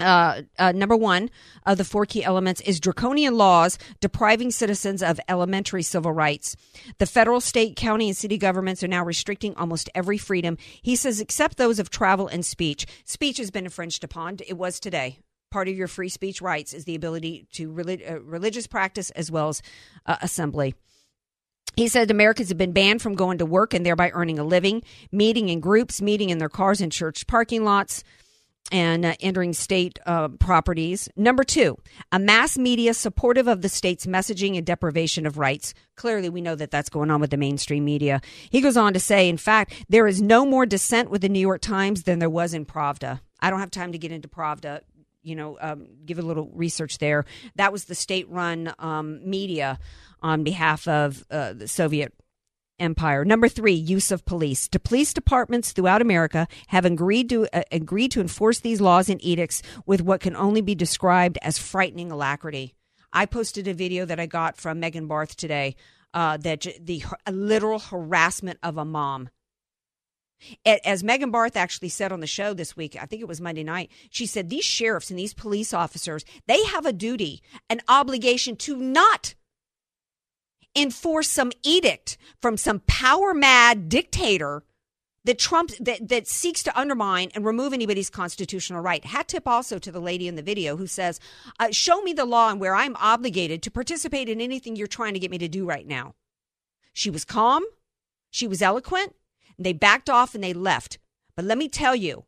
uh, 0.00 0.42
uh, 0.58 0.72
number 0.72 0.96
one 0.96 1.30
of 1.66 1.78
the 1.78 1.84
four 1.84 2.06
key 2.06 2.24
elements 2.24 2.60
is 2.62 2.80
draconian 2.80 3.36
laws 3.36 3.78
depriving 4.00 4.50
citizens 4.50 5.02
of 5.02 5.20
elementary 5.28 5.82
civil 5.82 6.12
rights. 6.12 6.56
The 6.98 7.06
federal, 7.06 7.40
state, 7.40 7.76
county, 7.76 8.08
and 8.08 8.16
city 8.16 8.38
governments 8.38 8.82
are 8.82 8.88
now 8.88 9.04
restricting 9.04 9.54
almost 9.56 9.90
every 9.94 10.18
freedom. 10.18 10.56
He 10.82 10.96
says, 10.96 11.20
except 11.20 11.56
those 11.56 11.78
of 11.78 11.90
travel 11.90 12.28
and 12.28 12.44
speech. 12.44 12.86
Speech 13.04 13.38
has 13.38 13.50
been 13.50 13.64
infringed 13.64 14.04
upon. 14.04 14.38
It 14.46 14.56
was 14.56 14.80
today. 14.80 15.18
Part 15.50 15.68
of 15.68 15.74
your 15.74 15.88
free 15.88 16.10
speech 16.10 16.42
rights 16.42 16.74
is 16.74 16.84
the 16.84 16.94
ability 16.94 17.46
to 17.52 17.72
relig- 17.72 18.04
uh, 18.08 18.20
religious 18.20 18.66
practice 18.66 19.10
as 19.12 19.30
well 19.30 19.48
as 19.48 19.62
uh, 20.04 20.16
assembly. 20.20 20.74
He 21.76 21.88
said 21.88 22.10
Americans 22.10 22.48
have 22.48 22.58
been 22.58 22.72
banned 22.72 23.00
from 23.00 23.14
going 23.14 23.38
to 23.38 23.46
work 23.46 23.72
and 23.72 23.86
thereby 23.86 24.10
earning 24.12 24.38
a 24.38 24.44
living, 24.44 24.82
meeting 25.12 25.48
in 25.48 25.60
groups, 25.60 26.02
meeting 26.02 26.28
in 26.28 26.38
their 26.38 26.48
cars 26.48 26.80
in 26.80 26.90
church 26.90 27.26
parking 27.26 27.64
lots, 27.64 28.02
and 28.70 29.04
uh, 29.04 29.14
entering 29.20 29.52
state 29.52 29.98
uh, 30.06 30.28
properties. 30.28 31.08
Number 31.16 31.44
two, 31.44 31.78
a 32.12 32.18
mass 32.18 32.58
media 32.58 32.94
supportive 32.94 33.48
of 33.48 33.62
the 33.62 33.68
state's 33.68 34.06
messaging 34.06 34.56
and 34.56 34.66
deprivation 34.66 35.26
of 35.26 35.38
rights. 35.38 35.74
Clearly, 35.96 36.28
we 36.28 36.40
know 36.40 36.54
that 36.54 36.70
that's 36.70 36.88
going 36.88 37.10
on 37.10 37.20
with 37.20 37.30
the 37.30 37.36
mainstream 37.36 37.84
media. 37.84 38.20
He 38.50 38.60
goes 38.60 38.76
on 38.76 38.92
to 38.92 39.00
say, 39.00 39.28
in 39.28 39.36
fact, 39.36 39.72
there 39.88 40.06
is 40.06 40.20
no 40.20 40.44
more 40.44 40.66
dissent 40.66 41.10
with 41.10 41.22
the 41.22 41.28
New 41.28 41.40
York 41.40 41.60
Times 41.60 42.04
than 42.04 42.18
there 42.18 42.30
was 42.30 42.54
in 42.54 42.66
Pravda. 42.66 43.20
I 43.40 43.50
don't 43.50 43.60
have 43.60 43.70
time 43.70 43.92
to 43.92 43.98
get 43.98 44.12
into 44.12 44.28
Pravda. 44.28 44.80
You 45.22 45.34
know, 45.34 45.58
um, 45.60 45.88
give 46.06 46.18
a 46.18 46.22
little 46.22 46.48
research 46.54 46.98
there. 46.98 47.24
That 47.56 47.72
was 47.72 47.84
the 47.84 47.94
state-run 47.94 48.72
um, 48.78 49.28
media 49.28 49.78
on 50.22 50.42
behalf 50.42 50.86
of 50.88 51.24
uh, 51.30 51.52
the 51.52 51.68
Soviet 51.68 52.14
empire. 52.78 53.24
Number 53.24 53.48
three, 53.48 53.72
use 53.72 54.10
of 54.10 54.24
police. 54.24 54.68
The 54.68 54.80
police 54.80 55.12
departments 55.12 55.72
throughout 55.72 56.02
America 56.02 56.48
have 56.68 56.84
agreed 56.84 57.28
to 57.30 57.46
uh, 57.52 57.62
agreed 57.72 58.10
to 58.12 58.20
enforce 58.20 58.60
these 58.60 58.80
laws 58.80 59.08
and 59.08 59.22
edicts 59.24 59.62
with 59.86 60.00
what 60.00 60.20
can 60.20 60.36
only 60.36 60.60
be 60.60 60.74
described 60.74 61.38
as 61.42 61.58
frightening 61.58 62.10
alacrity. 62.10 62.74
I 63.12 63.26
posted 63.26 63.66
a 63.66 63.74
video 63.74 64.04
that 64.04 64.20
I 64.20 64.26
got 64.26 64.56
from 64.56 64.80
Megan 64.80 65.06
Barth 65.06 65.36
today. 65.36 65.76
Uh, 66.14 66.38
that 66.38 66.66
the 66.80 67.04
literal 67.30 67.78
harassment 67.78 68.58
of 68.62 68.78
a 68.78 68.84
mom. 68.84 69.28
As 70.64 71.04
Megan 71.04 71.30
Barth 71.30 71.56
actually 71.56 71.88
said 71.90 72.12
on 72.12 72.20
the 72.20 72.26
show 72.26 72.54
this 72.54 72.76
week, 72.76 72.96
I 73.00 73.06
think 73.06 73.20
it 73.20 73.28
was 73.28 73.40
Monday 73.40 73.64
night, 73.64 73.90
she 74.08 74.24
said 74.24 74.48
these 74.48 74.64
sheriffs 74.64 75.10
and 75.10 75.18
these 75.18 75.34
police 75.34 75.74
officers, 75.74 76.24
they 76.46 76.64
have 76.64 76.86
a 76.86 76.92
duty, 76.92 77.42
an 77.68 77.80
obligation 77.88 78.56
to 78.56 78.76
not 78.76 79.34
enforce 80.78 81.28
some 81.28 81.52
edict 81.62 82.16
from 82.40 82.56
some 82.56 82.80
power 82.86 83.34
mad 83.34 83.88
dictator 83.88 84.64
that 85.24 85.38
Trump 85.38 85.72
that, 85.78 86.08
that 86.08 86.26
seeks 86.26 86.62
to 86.62 86.78
undermine 86.78 87.30
and 87.34 87.44
remove 87.44 87.72
anybody's 87.72 88.08
constitutional 88.08 88.80
right. 88.80 89.04
Hat 89.04 89.28
tip 89.28 89.46
also 89.46 89.78
to 89.78 89.92
the 89.92 90.00
lady 90.00 90.26
in 90.28 90.36
the 90.36 90.42
video 90.42 90.76
who 90.76 90.86
says, 90.86 91.20
uh, 91.58 91.70
"Show 91.70 92.00
me 92.02 92.12
the 92.12 92.24
law 92.24 92.50
and 92.50 92.60
where 92.60 92.74
I'm 92.74 92.96
obligated 92.96 93.62
to 93.62 93.70
participate 93.70 94.28
in 94.28 94.40
anything 94.40 94.76
you're 94.76 94.86
trying 94.86 95.14
to 95.14 95.20
get 95.20 95.30
me 95.30 95.38
to 95.38 95.48
do 95.48 95.66
right 95.66 95.86
now." 95.86 96.14
She 96.92 97.10
was 97.10 97.24
calm, 97.24 97.64
she 98.30 98.46
was 98.46 98.62
eloquent. 98.62 99.14
and 99.56 99.66
They 99.66 99.72
backed 99.72 100.08
off 100.08 100.34
and 100.34 100.42
they 100.42 100.52
left. 100.52 100.98
But 101.36 101.44
let 101.44 101.58
me 101.58 101.68
tell 101.68 101.94
you, 101.94 102.24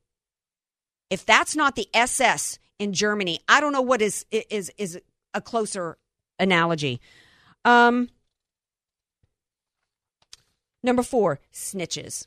if 1.09 1.25
that's 1.25 1.57
not 1.57 1.75
the 1.75 1.89
SS 1.95 2.59
in 2.79 2.93
Germany, 2.93 3.41
I 3.49 3.61
don't 3.61 3.73
know 3.73 3.83
what 3.83 4.03
is 4.03 4.25
is 4.31 4.71
is 4.79 5.01
a 5.35 5.41
closer 5.41 5.99
analogy. 6.39 7.01
Um, 7.65 8.09
Number 10.83 11.03
four, 11.03 11.41
snitches. 11.53 12.27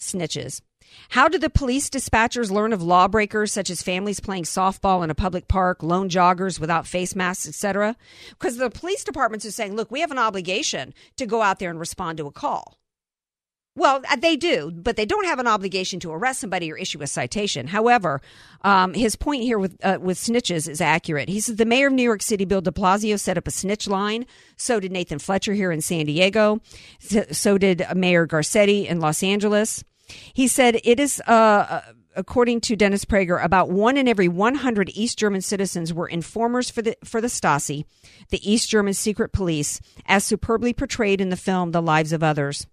Snitches. 0.00 0.60
How 1.10 1.28
do 1.28 1.38
the 1.38 1.50
police 1.50 1.90
dispatchers 1.90 2.50
learn 2.50 2.72
of 2.72 2.82
lawbreakers 2.82 3.52
such 3.52 3.70
as 3.70 3.82
families 3.82 4.20
playing 4.20 4.44
softball 4.44 5.04
in 5.04 5.10
a 5.10 5.14
public 5.14 5.48
park, 5.48 5.82
lone 5.82 6.08
joggers 6.08 6.58
without 6.58 6.86
face 6.86 7.14
masks, 7.14 7.46
etc.? 7.46 7.96
Because 8.30 8.56
the 8.56 8.70
police 8.70 9.04
departments 9.04 9.44
are 9.44 9.50
saying, 9.50 9.76
look, 9.76 9.90
we 9.90 10.00
have 10.00 10.10
an 10.10 10.18
obligation 10.18 10.94
to 11.16 11.26
go 11.26 11.42
out 11.42 11.58
there 11.58 11.70
and 11.70 11.80
respond 11.80 12.18
to 12.18 12.26
a 12.26 12.32
call. 12.32 12.77
Well, 13.78 14.02
uh, 14.10 14.16
they 14.16 14.34
do, 14.34 14.72
but 14.74 14.96
they 14.96 15.06
don't 15.06 15.24
have 15.26 15.38
an 15.38 15.46
obligation 15.46 16.00
to 16.00 16.10
arrest 16.10 16.40
somebody 16.40 16.72
or 16.72 16.76
issue 16.76 17.00
a 17.00 17.06
citation. 17.06 17.68
However, 17.68 18.20
um, 18.62 18.92
his 18.92 19.14
point 19.14 19.44
here 19.44 19.56
with 19.56 19.76
uh, 19.84 19.98
with 20.00 20.18
snitches 20.18 20.68
is 20.68 20.80
accurate. 20.80 21.28
He 21.28 21.38
says 21.38 21.56
the 21.56 21.64
mayor 21.64 21.86
of 21.86 21.92
New 21.92 22.02
York 22.02 22.20
City, 22.20 22.44
Bill 22.44 22.60
De 22.60 22.72
Blasio, 22.72 23.20
set 23.20 23.38
up 23.38 23.46
a 23.46 23.52
snitch 23.52 23.86
line. 23.86 24.26
So 24.56 24.80
did 24.80 24.90
Nathan 24.90 25.20
Fletcher 25.20 25.54
here 25.54 25.70
in 25.70 25.80
San 25.80 26.06
Diego. 26.06 26.60
So 27.30 27.56
did 27.56 27.86
Mayor 27.94 28.26
Garcetti 28.26 28.84
in 28.84 28.98
Los 28.98 29.22
Angeles. 29.22 29.84
He 30.34 30.48
said 30.48 30.80
it 30.82 30.98
is. 30.98 31.22
Uh, 31.26 31.30
uh 31.30 31.80
according 32.16 32.60
to 32.60 32.74
Dennis 32.74 33.04
Prager, 33.04 33.40
about 33.40 33.70
one 33.70 33.96
in 33.96 34.08
every 34.08 34.26
100 34.26 34.90
East 34.92 35.20
German 35.20 35.40
citizens 35.40 35.94
were 35.94 36.08
informers 36.08 36.68
for 36.68 36.82
the 36.82 36.96
for 37.04 37.20
the 37.20 37.28
Stasi, 37.28 37.84
the 38.30 38.50
East 38.50 38.68
German 38.68 38.94
secret 38.94 39.32
police, 39.32 39.80
as 40.04 40.24
superbly 40.24 40.72
portrayed 40.72 41.20
in 41.20 41.28
the 41.28 41.36
film 41.36 41.70
The 41.70 41.80
Lives 41.80 42.12
of 42.12 42.24
Others. 42.24 42.66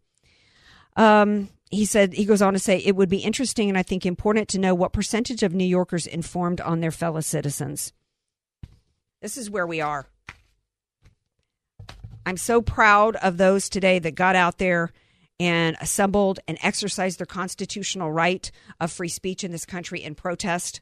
Um, 0.96 1.50
he 1.72 1.86
said 1.86 2.14
he 2.14 2.26
goes 2.26 2.42
on 2.42 2.54
to 2.54 2.60
say 2.60 2.78
it 2.78 2.96
would 2.96 3.10
be 3.10 3.18
interesting 3.18 3.70
and 3.70 3.78
I 3.78 3.84
think 3.84 4.06
important 4.06 4.48
to 4.50 4.60
know 4.60 4.74
what 4.74 4.94
percentage 4.94 5.44
of 5.44 5.54
New 5.54 5.66
Yorkers 5.66 6.08
informed 6.08 6.62
on 6.62 6.80
their 6.80 6.92
fellow 6.92 7.22
citizens. 7.22 7.94
This 9.22 9.38
is 9.38 9.50
where 9.50 9.68
we 9.68 9.82
are. 9.82 10.06
I'm 12.26 12.38
so 12.38 12.62
proud 12.62 13.16
of 13.18 13.38
those 13.38 13.70
today 13.70 14.00
that 14.00 14.16
got 14.16 14.36
out 14.36 14.58
there 14.58 14.92
and 15.40 15.76
assembled 15.82 16.40
and 16.48 16.58
exercised 16.62 17.20
their 17.20 17.26
constitutional 17.26 18.12
right 18.12 18.50
of 18.80 18.92
free 18.92 19.10
speech 19.10 19.44
in 19.44 19.52
this 19.52 19.66
country 19.66 20.02
in 20.02 20.16
protest. 20.16 20.82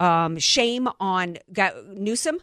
Um, 0.00 0.38
shame 0.38 0.88
on 1.00 1.38
Newsom 1.86 2.38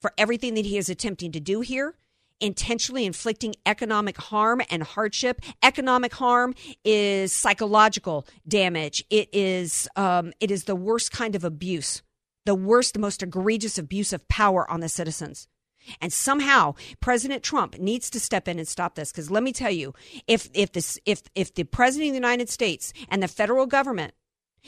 for 0.00 0.12
everything 0.18 0.54
that 0.54 0.66
he 0.66 0.76
is 0.76 0.88
attempting 0.88 1.32
to 1.32 1.40
do 1.40 1.60
here 1.60 1.94
intentionally 2.40 3.04
inflicting 3.04 3.54
economic 3.66 4.16
harm 4.16 4.62
and 4.70 4.82
hardship. 4.82 5.40
Economic 5.62 6.14
harm 6.14 6.54
is 6.84 7.32
psychological 7.32 8.26
damage. 8.46 9.04
It 9.10 9.28
is 9.32 9.88
um, 9.96 10.32
it 10.40 10.50
is 10.50 10.64
the 10.64 10.76
worst 10.76 11.12
kind 11.12 11.34
of 11.34 11.44
abuse, 11.44 12.02
the 12.44 12.54
worst, 12.54 12.94
the 12.94 13.00
most 13.00 13.22
egregious 13.22 13.78
abuse 13.78 14.12
of 14.12 14.26
power 14.28 14.70
on 14.70 14.80
the 14.80 14.88
citizens. 14.88 15.48
And 16.00 16.12
somehow 16.12 16.74
President 17.00 17.42
Trump 17.42 17.78
needs 17.78 18.08
to 18.10 18.20
step 18.20 18.48
in 18.48 18.58
and 18.58 18.66
stop 18.66 18.94
this. 18.94 19.12
Because 19.12 19.30
let 19.30 19.42
me 19.42 19.52
tell 19.52 19.70
you, 19.70 19.94
if 20.26 20.48
if 20.54 20.72
this 20.72 20.98
if 21.04 21.22
if 21.34 21.54
the 21.54 21.64
president 21.64 22.08
of 22.08 22.12
the 22.12 22.26
United 22.26 22.48
States 22.48 22.92
and 23.08 23.22
the 23.22 23.28
federal 23.28 23.66
government 23.66 24.14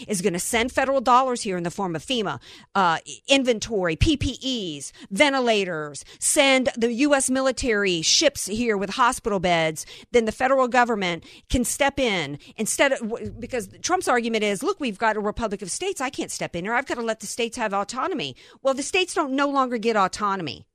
is 0.06 0.22
going 0.22 0.32
to 0.32 0.38
send 0.38 0.72
federal 0.72 1.00
dollars 1.00 1.42
here 1.42 1.56
in 1.56 1.62
the 1.62 1.70
form 1.70 1.96
of 1.96 2.04
FEMA, 2.04 2.40
uh, 2.74 2.98
inventory, 3.28 3.96
PPEs, 3.96 4.92
ventilators, 5.10 6.04
send 6.18 6.68
the 6.76 6.92
U.S. 6.92 7.30
military 7.30 8.02
ships 8.02 8.46
here 8.46 8.76
with 8.76 8.90
hospital 8.90 9.40
beds, 9.40 9.86
then 10.12 10.24
the 10.24 10.32
federal 10.32 10.68
government 10.68 11.24
can 11.48 11.64
step 11.64 11.98
in 11.98 12.38
instead 12.56 12.92
of, 12.92 13.40
because 13.40 13.68
Trump's 13.82 14.08
argument 14.08 14.44
is, 14.44 14.62
look, 14.62 14.80
we've 14.80 14.98
got 14.98 15.16
a 15.16 15.20
republic 15.20 15.62
of 15.62 15.70
states. 15.70 16.00
I 16.00 16.10
can't 16.10 16.30
step 16.30 16.54
in 16.56 16.64
here. 16.64 16.74
I've 16.74 16.86
got 16.86 16.96
to 16.96 17.02
let 17.02 17.20
the 17.20 17.26
states 17.26 17.56
have 17.56 17.72
autonomy. 17.72 18.36
Well, 18.62 18.74
the 18.74 18.82
states 18.82 19.14
don't 19.14 19.32
no 19.32 19.48
longer 19.48 19.78
get 19.78 19.96
autonomy 19.96 20.66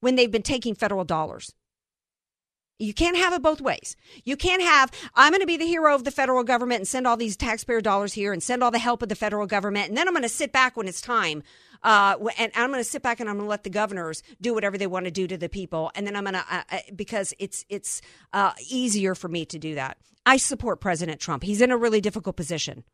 when 0.00 0.16
they've 0.16 0.30
been 0.30 0.42
taking 0.42 0.74
federal 0.74 1.04
dollars. 1.04 1.54
You 2.80 2.94
can't 2.94 3.16
have 3.16 3.34
it 3.34 3.42
both 3.42 3.60
ways. 3.60 3.94
You 4.24 4.36
can't 4.36 4.62
have, 4.62 4.90
I'm 5.14 5.32
going 5.32 5.40
to 5.40 5.46
be 5.46 5.58
the 5.58 5.66
hero 5.66 5.94
of 5.94 6.04
the 6.04 6.10
federal 6.10 6.42
government 6.44 6.80
and 6.80 6.88
send 6.88 7.06
all 7.06 7.16
these 7.16 7.36
taxpayer 7.36 7.80
dollars 7.80 8.14
here 8.14 8.32
and 8.32 8.42
send 8.42 8.64
all 8.64 8.70
the 8.70 8.78
help 8.78 9.02
of 9.02 9.10
the 9.10 9.14
federal 9.14 9.46
government. 9.46 9.88
And 9.88 9.96
then 9.98 10.08
I'm 10.08 10.14
going 10.14 10.22
to 10.22 10.28
sit 10.28 10.50
back 10.50 10.76
when 10.76 10.88
it's 10.88 11.00
time. 11.00 11.42
Uh, 11.82 12.16
and 12.38 12.50
I'm 12.54 12.70
going 12.70 12.80
to 12.80 12.88
sit 12.88 13.02
back 13.02 13.20
and 13.20 13.28
I'm 13.28 13.36
going 13.36 13.46
to 13.46 13.50
let 13.50 13.64
the 13.64 13.70
governors 13.70 14.22
do 14.40 14.54
whatever 14.54 14.78
they 14.78 14.86
want 14.86 15.04
to 15.04 15.10
do 15.10 15.26
to 15.26 15.36
the 15.36 15.48
people. 15.48 15.90
And 15.94 16.06
then 16.06 16.16
I'm 16.16 16.24
going 16.24 16.34
to, 16.34 16.44
uh, 16.50 16.62
uh, 16.70 16.78
because 16.96 17.34
it's, 17.38 17.64
it's 17.68 18.00
uh, 18.32 18.52
easier 18.68 19.14
for 19.14 19.28
me 19.28 19.44
to 19.46 19.58
do 19.58 19.74
that. 19.74 19.98
I 20.24 20.36
support 20.38 20.80
President 20.80 21.20
Trump. 21.20 21.42
He's 21.42 21.60
in 21.60 21.70
a 21.70 21.76
really 21.76 22.00
difficult 22.00 22.36
position. 22.36 22.84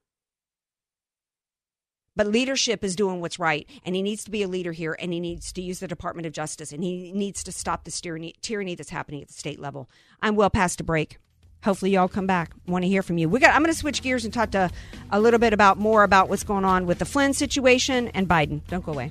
But 2.16 2.26
leadership 2.26 2.82
is 2.82 2.96
doing 2.96 3.20
what's 3.20 3.38
right, 3.38 3.68
and 3.84 3.94
he 3.94 4.02
needs 4.02 4.24
to 4.24 4.30
be 4.30 4.42
a 4.42 4.48
leader 4.48 4.72
here, 4.72 4.96
and 4.98 5.12
he 5.12 5.20
needs 5.20 5.52
to 5.52 5.62
use 5.62 5.80
the 5.80 5.86
Department 5.86 6.26
of 6.26 6.32
Justice, 6.32 6.72
and 6.72 6.82
he 6.82 7.12
needs 7.12 7.44
to 7.44 7.52
stop 7.52 7.84
the 7.84 7.90
tyranny, 7.90 8.34
tyranny 8.40 8.74
that's 8.74 8.90
happening 8.90 9.22
at 9.22 9.28
the 9.28 9.34
state 9.34 9.60
level. 9.60 9.88
I'm 10.22 10.34
well 10.34 10.50
past 10.50 10.80
a 10.80 10.84
break. 10.84 11.18
Hopefully, 11.62 11.90
y'all 11.90 12.08
come 12.08 12.26
back. 12.26 12.52
Want 12.66 12.84
to 12.84 12.88
hear 12.88 13.02
from 13.02 13.18
you. 13.18 13.28
We 13.28 13.40
got. 13.40 13.54
I'm 13.54 13.62
going 13.62 13.72
to 13.72 13.78
switch 13.78 14.02
gears 14.02 14.24
and 14.24 14.32
talk 14.32 14.52
to 14.52 14.70
a 15.10 15.20
little 15.20 15.40
bit 15.40 15.52
about 15.52 15.78
more 15.78 16.04
about 16.04 16.28
what's 16.28 16.44
going 16.44 16.64
on 16.64 16.86
with 16.86 16.98
the 16.98 17.04
Flynn 17.04 17.34
situation 17.34 18.08
and 18.08 18.28
Biden. 18.28 18.60
Don't 18.68 18.84
go 18.84 18.92
away. 18.92 19.10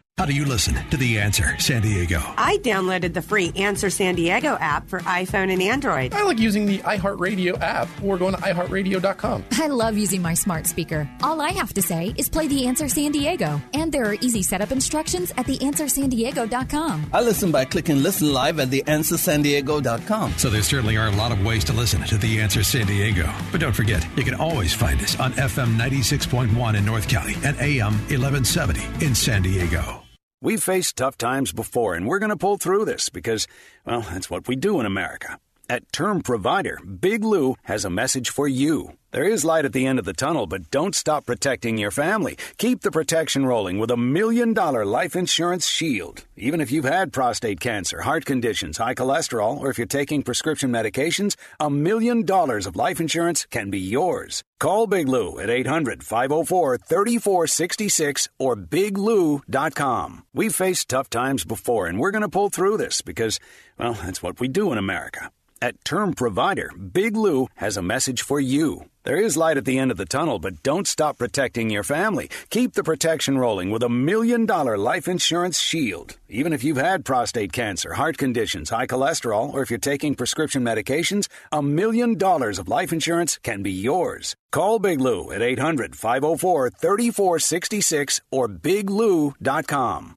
How 0.17 0.27
do 0.27 0.33
you 0.35 0.45
listen 0.45 0.75
to 0.91 0.97
The 0.97 1.17
Answer 1.17 1.57
San 1.59 1.81
Diego? 1.81 2.19
I 2.37 2.57
downloaded 2.57 3.13
the 3.15 3.23
free 3.23 3.51
Answer 3.55 3.89
San 3.89 4.13
Diego 4.13 4.55
app 4.59 4.87
for 4.87 4.99
iPhone 4.99 5.51
and 5.51 5.59
Android. 5.63 6.13
I 6.13 6.21
like 6.25 6.37
using 6.37 6.67
the 6.67 6.77
iHeartRadio 6.79 7.59
app 7.59 7.87
or 8.03 8.19
going 8.19 8.35
to 8.35 8.41
iHeartRadio.com. 8.41 9.45
I 9.53 9.65
love 9.67 9.97
using 9.97 10.21
my 10.21 10.35
smart 10.35 10.67
speaker. 10.67 11.09
All 11.23 11.41
I 11.41 11.49
have 11.53 11.73
to 11.73 11.81
say 11.81 12.13
is 12.17 12.29
play 12.29 12.47
The 12.47 12.67
Answer 12.67 12.87
San 12.87 13.11
Diego. 13.13 13.59
And 13.73 13.91
there 13.91 14.05
are 14.05 14.13
easy 14.15 14.43
setup 14.43 14.71
instructions 14.71 15.31
at 15.37 15.47
TheAnswerSanDiego.com. 15.47 17.09
I 17.13 17.21
listen 17.21 17.51
by 17.51 17.65
clicking 17.65 18.03
Listen 18.03 18.31
Live 18.31 18.59
at 18.59 18.67
TheAnswerSanDiego.com. 18.69 20.33
So 20.37 20.51
there 20.51 20.61
certainly 20.61 20.97
are 20.97 21.07
a 21.07 21.15
lot 21.15 21.31
of 21.31 21.43
ways 21.43 21.63
to 21.63 21.73
listen 21.73 22.01
to 22.03 22.17
The 22.17 22.41
Answer 22.41 22.61
San 22.63 22.85
Diego. 22.85 23.27
But 23.51 23.61
don't 23.61 23.73
forget, 23.75 24.05
you 24.15 24.23
can 24.23 24.35
always 24.35 24.71
find 24.71 25.01
us 25.01 25.19
on 25.19 25.31
FM 25.33 25.77
96.1 25.77 26.77
in 26.77 26.85
North 26.85 27.07
County 27.07 27.33
and 27.43 27.57
AM 27.59 27.93
1170 28.09 29.03
in 29.03 29.15
San 29.15 29.41
Diego. 29.41 30.00
We've 30.43 30.63
faced 30.63 30.95
tough 30.95 31.19
times 31.19 31.51
before, 31.51 31.93
and 31.93 32.07
we're 32.07 32.17
going 32.17 32.31
to 32.31 32.35
pull 32.35 32.57
through 32.57 32.85
this 32.85 33.09
because, 33.09 33.47
well, 33.85 34.01
that's 34.01 34.27
what 34.27 34.47
we 34.47 34.55
do 34.55 34.79
in 34.79 34.87
America. 34.87 35.37
At 35.69 35.91
Term 35.91 36.21
Provider, 36.21 36.79
Big 36.79 37.23
Lou 37.23 37.57
has 37.65 37.85
a 37.85 37.91
message 37.91 38.31
for 38.31 38.47
you. 38.47 38.93
There 39.13 39.27
is 39.27 39.43
light 39.43 39.65
at 39.65 39.73
the 39.73 39.85
end 39.87 39.99
of 39.99 40.05
the 40.05 40.13
tunnel, 40.13 40.47
but 40.47 40.71
don't 40.71 40.95
stop 40.95 41.25
protecting 41.25 41.77
your 41.77 41.91
family. 41.91 42.37
Keep 42.57 42.79
the 42.79 42.91
protection 42.91 43.45
rolling 43.45 43.77
with 43.77 43.91
a 43.91 43.97
million 43.97 44.53
dollar 44.53 44.85
life 44.85 45.17
insurance 45.17 45.67
shield. 45.67 46.23
Even 46.37 46.61
if 46.61 46.71
you've 46.71 46.85
had 46.85 47.11
prostate 47.11 47.59
cancer, 47.59 48.03
heart 48.03 48.23
conditions, 48.23 48.77
high 48.77 48.95
cholesterol, 48.95 49.59
or 49.59 49.69
if 49.69 49.77
you're 49.77 49.85
taking 49.85 50.23
prescription 50.23 50.71
medications, 50.71 51.35
a 51.59 51.69
million 51.69 52.23
dollars 52.23 52.65
of 52.65 52.77
life 52.77 53.01
insurance 53.01 53.45
can 53.47 53.69
be 53.69 53.79
yours. 53.79 54.43
Call 54.61 54.87
Big 54.87 55.09
Lou 55.09 55.39
at 55.39 55.49
800 55.49 56.03
504 56.03 56.77
3466 56.77 58.29
or 58.39 58.55
biglou.com. 58.55 60.23
We've 60.33 60.55
faced 60.55 60.87
tough 60.87 61.09
times 61.09 61.43
before, 61.43 61.87
and 61.87 61.99
we're 61.99 62.11
going 62.11 62.21
to 62.21 62.29
pull 62.29 62.49
through 62.49 62.77
this 62.77 63.01
because, 63.01 63.41
well, 63.77 63.91
that's 63.91 64.23
what 64.23 64.39
we 64.39 64.47
do 64.47 64.71
in 64.71 64.77
America. 64.77 65.31
At 65.61 65.83
Term 65.83 66.13
Provider, 66.13 66.71
Big 66.77 67.17
Lou 67.17 67.49
has 67.55 67.75
a 67.75 67.81
message 67.81 68.21
for 68.21 68.39
you. 68.39 68.85
There 69.03 69.19
is 69.19 69.35
light 69.35 69.57
at 69.57 69.65
the 69.65 69.79
end 69.79 69.89
of 69.89 69.97
the 69.97 70.05
tunnel, 70.05 70.37
but 70.37 70.61
don't 70.61 70.87
stop 70.87 71.17
protecting 71.17 71.71
your 71.71 71.81
family. 71.83 72.29
Keep 72.51 72.73
the 72.73 72.83
protection 72.83 73.35
rolling 73.39 73.71
with 73.71 73.81
a 73.81 73.89
million 73.89 74.45
dollar 74.45 74.77
life 74.77 75.07
insurance 75.07 75.59
shield. 75.59 76.17
Even 76.29 76.53
if 76.53 76.63
you've 76.63 76.77
had 76.77 77.03
prostate 77.03 77.51
cancer, 77.51 77.93
heart 77.93 78.19
conditions, 78.19 78.69
high 78.69 78.85
cholesterol, 78.85 79.51
or 79.51 79.63
if 79.63 79.71
you're 79.71 79.79
taking 79.79 80.13
prescription 80.13 80.63
medications, 80.63 81.27
a 81.51 81.63
million 81.63 82.15
dollars 82.15 82.59
of 82.59 82.67
life 82.67 82.93
insurance 82.93 83.39
can 83.41 83.63
be 83.63 83.71
yours. 83.71 84.35
Call 84.51 84.77
Big 84.77 85.01
Lou 85.01 85.31
at 85.31 85.41
800 85.41 85.95
504 85.95 86.69
3466 86.69 88.21
or 88.29 88.47
biglou.com. 88.47 90.15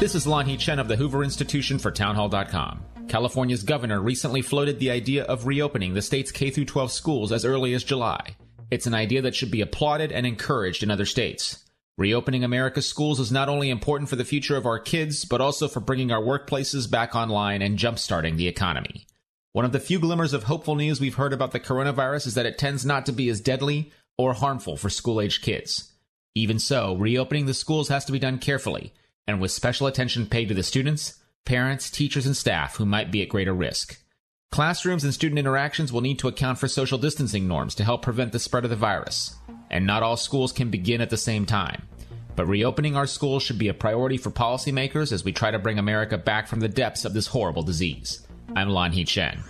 This 0.00 0.16
is 0.16 0.26
Lanhee 0.26 0.58
Chen 0.58 0.80
of 0.80 0.88
the 0.88 0.96
Hoover 0.96 1.22
Institution 1.22 1.78
for 1.78 1.92
Townhall.com. 1.92 2.82
California's 3.12 3.62
governor 3.62 4.00
recently 4.00 4.40
floated 4.40 4.78
the 4.78 4.90
idea 4.90 5.24
of 5.24 5.44
reopening 5.44 5.92
the 5.92 6.00
state's 6.00 6.32
K 6.32 6.50
12 6.50 6.90
schools 6.90 7.30
as 7.30 7.44
early 7.44 7.74
as 7.74 7.84
July. 7.84 8.36
It's 8.70 8.86
an 8.86 8.94
idea 8.94 9.20
that 9.20 9.34
should 9.34 9.50
be 9.50 9.60
applauded 9.60 10.10
and 10.10 10.24
encouraged 10.24 10.82
in 10.82 10.90
other 10.90 11.04
states. 11.04 11.62
Reopening 11.98 12.42
America's 12.42 12.88
schools 12.88 13.20
is 13.20 13.30
not 13.30 13.50
only 13.50 13.68
important 13.68 14.08
for 14.08 14.16
the 14.16 14.24
future 14.24 14.56
of 14.56 14.64
our 14.64 14.78
kids, 14.78 15.26
but 15.26 15.42
also 15.42 15.68
for 15.68 15.80
bringing 15.80 16.10
our 16.10 16.22
workplaces 16.22 16.90
back 16.90 17.14
online 17.14 17.60
and 17.60 17.78
jumpstarting 17.78 18.38
the 18.38 18.48
economy. 18.48 19.04
One 19.52 19.66
of 19.66 19.72
the 19.72 19.78
few 19.78 19.98
glimmers 19.98 20.32
of 20.32 20.44
hopeful 20.44 20.74
news 20.74 20.98
we've 20.98 21.16
heard 21.16 21.34
about 21.34 21.52
the 21.52 21.60
coronavirus 21.60 22.28
is 22.28 22.34
that 22.36 22.46
it 22.46 22.56
tends 22.56 22.86
not 22.86 23.04
to 23.04 23.12
be 23.12 23.28
as 23.28 23.42
deadly 23.42 23.92
or 24.16 24.32
harmful 24.32 24.78
for 24.78 24.88
school 24.88 25.20
aged 25.20 25.42
kids. 25.42 25.92
Even 26.34 26.58
so, 26.58 26.96
reopening 26.96 27.44
the 27.44 27.52
schools 27.52 27.90
has 27.90 28.06
to 28.06 28.12
be 28.12 28.18
done 28.18 28.38
carefully 28.38 28.94
and 29.26 29.38
with 29.38 29.50
special 29.50 29.86
attention 29.86 30.24
paid 30.24 30.48
to 30.48 30.54
the 30.54 30.62
students, 30.62 31.21
parents, 31.44 31.90
teachers, 31.90 32.26
and 32.26 32.36
staff 32.36 32.76
who 32.76 32.86
might 32.86 33.10
be 33.10 33.22
at 33.22 33.28
greater 33.28 33.54
risk. 33.54 33.98
Classrooms 34.50 35.04
and 35.04 35.14
student 35.14 35.38
interactions 35.38 35.92
will 35.92 36.02
need 36.02 36.18
to 36.18 36.28
account 36.28 36.58
for 36.58 36.68
social 36.68 36.98
distancing 36.98 37.48
norms 37.48 37.74
to 37.74 37.84
help 37.84 38.02
prevent 38.02 38.32
the 38.32 38.38
spread 38.38 38.64
of 38.64 38.70
the 38.70 38.76
virus. 38.76 39.36
And 39.70 39.86
not 39.86 40.02
all 40.02 40.18
schools 40.18 40.52
can 40.52 40.70
begin 40.70 41.00
at 41.00 41.08
the 41.08 41.16
same 41.16 41.46
time. 41.46 41.88
But 42.36 42.46
reopening 42.46 42.96
our 42.96 43.06
schools 43.06 43.42
should 43.42 43.58
be 43.58 43.68
a 43.68 43.74
priority 43.74 44.18
for 44.18 44.30
policymakers 44.30 45.12
as 45.12 45.24
we 45.24 45.32
try 45.32 45.50
to 45.50 45.58
bring 45.58 45.78
America 45.78 46.18
back 46.18 46.48
from 46.48 46.60
the 46.60 46.68
depths 46.68 47.04
of 47.04 47.14
this 47.14 47.28
horrible 47.28 47.62
disease. 47.62 48.26
I'm 48.54 48.68
Lanhee 48.68 49.06
Chen. 49.06 49.42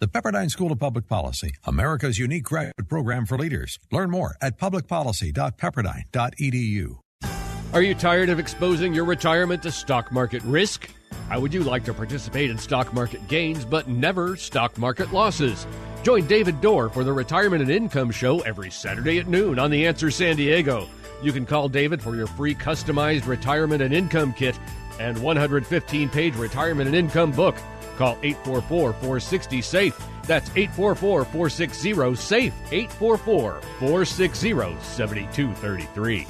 The 0.00 0.08
Pepperdine 0.08 0.50
School 0.50 0.72
of 0.72 0.78
Public 0.78 1.08
Policy, 1.08 1.54
America's 1.64 2.18
unique 2.18 2.44
graduate 2.44 2.86
program 2.88 3.24
for 3.24 3.38
leaders. 3.38 3.78
Learn 3.90 4.10
more 4.10 4.36
at 4.42 4.58
publicpolicy.pepperdine.edu. 4.58 7.03
Are 7.74 7.82
you 7.82 7.96
tired 7.96 8.28
of 8.28 8.38
exposing 8.38 8.94
your 8.94 9.04
retirement 9.04 9.64
to 9.64 9.72
stock 9.72 10.12
market 10.12 10.44
risk? 10.44 10.88
How 11.28 11.40
would 11.40 11.52
you 11.52 11.64
like 11.64 11.82
to 11.86 11.92
participate 11.92 12.48
in 12.48 12.56
stock 12.56 12.94
market 12.94 13.26
gains 13.26 13.64
but 13.64 13.88
never 13.88 14.36
stock 14.36 14.78
market 14.78 15.12
losses? 15.12 15.66
Join 16.04 16.24
David 16.28 16.60
Dorr 16.60 16.88
for 16.88 17.02
the 17.02 17.12
Retirement 17.12 17.62
and 17.62 17.70
Income 17.72 18.12
Show 18.12 18.38
every 18.42 18.70
Saturday 18.70 19.18
at 19.18 19.26
noon 19.26 19.58
on 19.58 19.72
The 19.72 19.88
Answer 19.88 20.12
San 20.12 20.36
Diego. 20.36 20.88
You 21.20 21.32
can 21.32 21.44
call 21.44 21.68
David 21.68 22.00
for 22.00 22.14
your 22.14 22.28
free 22.28 22.54
customized 22.54 23.26
retirement 23.26 23.82
and 23.82 23.92
income 23.92 24.34
kit 24.34 24.56
and 25.00 25.20
115 25.20 26.08
page 26.10 26.36
retirement 26.36 26.86
and 26.86 26.94
income 26.94 27.32
book. 27.32 27.56
Call 27.96 28.16
844 28.22 28.92
460 28.92 29.60
SAFE. 29.62 30.08
That's 30.28 30.48
844 30.50 31.24
460 31.24 32.14
SAFE. 32.14 32.54
844 32.70 33.60
460 33.80 34.50
7233. 34.80 36.26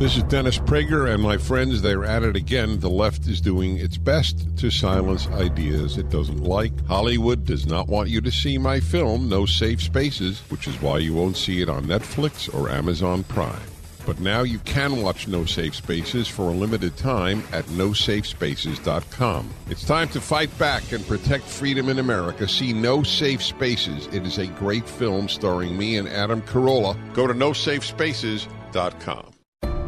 This 0.00 0.16
is 0.16 0.22
Dennis 0.22 0.58
Prager 0.58 1.12
and 1.12 1.22
my 1.22 1.36
friends. 1.36 1.82
They're 1.82 2.06
at 2.06 2.22
it 2.22 2.34
again. 2.34 2.80
The 2.80 2.88
left 2.88 3.26
is 3.26 3.38
doing 3.38 3.76
its 3.76 3.98
best 3.98 4.56
to 4.56 4.70
silence 4.70 5.28
ideas 5.28 5.98
it 5.98 6.08
doesn't 6.08 6.42
like. 6.42 6.72
Hollywood 6.86 7.44
does 7.44 7.66
not 7.66 7.86
want 7.86 8.08
you 8.08 8.22
to 8.22 8.30
see 8.30 8.56
my 8.56 8.80
film, 8.80 9.28
No 9.28 9.44
Safe 9.44 9.82
Spaces, 9.82 10.40
which 10.48 10.66
is 10.66 10.80
why 10.80 11.00
you 11.00 11.12
won't 11.12 11.36
see 11.36 11.60
it 11.60 11.68
on 11.68 11.84
Netflix 11.84 12.48
or 12.54 12.70
Amazon 12.70 13.24
Prime. 13.24 13.60
But 14.06 14.20
now 14.20 14.40
you 14.40 14.58
can 14.60 15.02
watch 15.02 15.28
No 15.28 15.44
Safe 15.44 15.74
Spaces 15.74 16.26
for 16.26 16.44
a 16.44 16.52
limited 16.52 16.96
time 16.96 17.44
at 17.52 17.66
nosafespaces.com. 17.66 19.50
It's 19.68 19.84
time 19.84 20.08
to 20.08 20.20
fight 20.22 20.58
back 20.58 20.92
and 20.92 21.06
protect 21.06 21.44
freedom 21.44 21.90
in 21.90 21.98
America. 21.98 22.48
See 22.48 22.72
No 22.72 23.02
Safe 23.02 23.42
Spaces. 23.42 24.06
It 24.14 24.24
is 24.24 24.38
a 24.38 24.46
great 24.46 24.88
film 24.88 25.28
starring 25.28 25.76
me 25.76 25.98
and 25.98 26.08
Adam 26.08 26.40
Carolla. 26.40 26.96
Go 27.12 27.26
to 27.26 27.34
nosafespaces.com. 27.34 29.34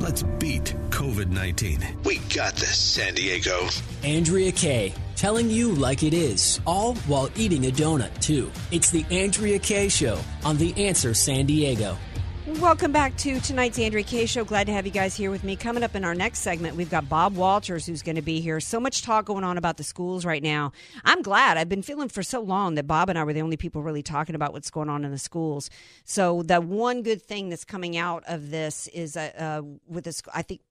Let's 0.03 0.25
beat 0.41 0.75
COVID 0.91 1.31
19. 1.31 1.79
We 2.05 2.19
got 2.35 2.57
this, 2.57 2.77
San 2.77 3.15
Diego. 3.15 3.69
Andrea 4.03 4.51
Kaye, 4.51 4.93
telling 5.15 5.49
you 5.49 5.71
like 5.75 6.03
it 6.03 6.13
is, 6.13 6.59
all 6.67 6.97
while 7.07 7.31
eating 7.37 7.67
a 7.67 7.71
donut, 7.71 8.11
too. 8.21 8.51
It's 8.73 8.91
the 8.91 9.07
Andrea 9.13 9.61
Kaye 9.61 9.89
Show 9.89 10.19
on 10.45 10.57
The 10.57 10.75
Answer 10.89 11.15
San 11.15 11.47
Diego. 11.47 11.97
Welcome 12.45 12.91
back 12.91 13.17
to 13.19 13.39
tonight's 13.39 13.79
Andrea 13.79 14.03
Kaye 14.03 14.27
Show. 14.27 14.45
Glad 14.45 14.67
to 14.67 14.73
have 14.73 14.85
you 14.85 14.91
guys 14.91 15.15
here 15.15 15.31
with 15.31 15.45
me. 15.45 15.55
Coming 15.55 15.85
up 15.85 15.95
in 15.95 16.05
our 16.05 16.13
next 16.13 16.41
segment, 16.41 16.75
we've 16.75 16.91
got 16.91 17.09
Bob 17.09 17.37
Walters 17.37 17.87
who's 17.87 18.03
going 18.03 18.17
to 18.17 18.23
be 18.23 18.41
here. 18.41 18.59
So 18.59 18.81
much 18.81 19.03
talk 19.03 19.27
going 19.27 19.45
on 19.45 19.59
about 19.59 19.77
the 19.77 19.85
schools 19.85 20.25
right 20.25 20.43
now. 20.43 20.73
I'm 21.05 21.23
glad. 21.23 21.57
I've 21.57 21.69
been 21.69 21.83
feeling 21.83 22.09
for 22.09 22.25
so 22.25 22.41
long 22.41 22.75
that 22.75 22.89
Bob 22.89 23.09
and 23.09 23.17
I 23.17 23.23
were 23.23 23.33
the 23.33 23.43
only 23.43 23.57
people 23.57 23.85
really 23.85 24.03
talking 24.03 24.35
about 24.35 24.53
what's 24.53 24.71
going 24.73 24.89
on 24.89 25.05
in 25.05 25.13
the 25.13 25.19
schools. 25.19 25.71
So 26.05 26.43
the 26.43 26.61
one 26.61 27.05
good 27.05 27.23
thing 27.23 27.49
that's 27.49 27.65
coming 27.65 27.97
out 27.97 28.25
of 28.27 28.51
this 28.51 28.89
is 28.89 29.17
uh, 29.17 29.31
uh, 29.39 29.63
with 29.87 30.03
this, 30.03 30.21
I 30.35 30.43
think 30.43 30.63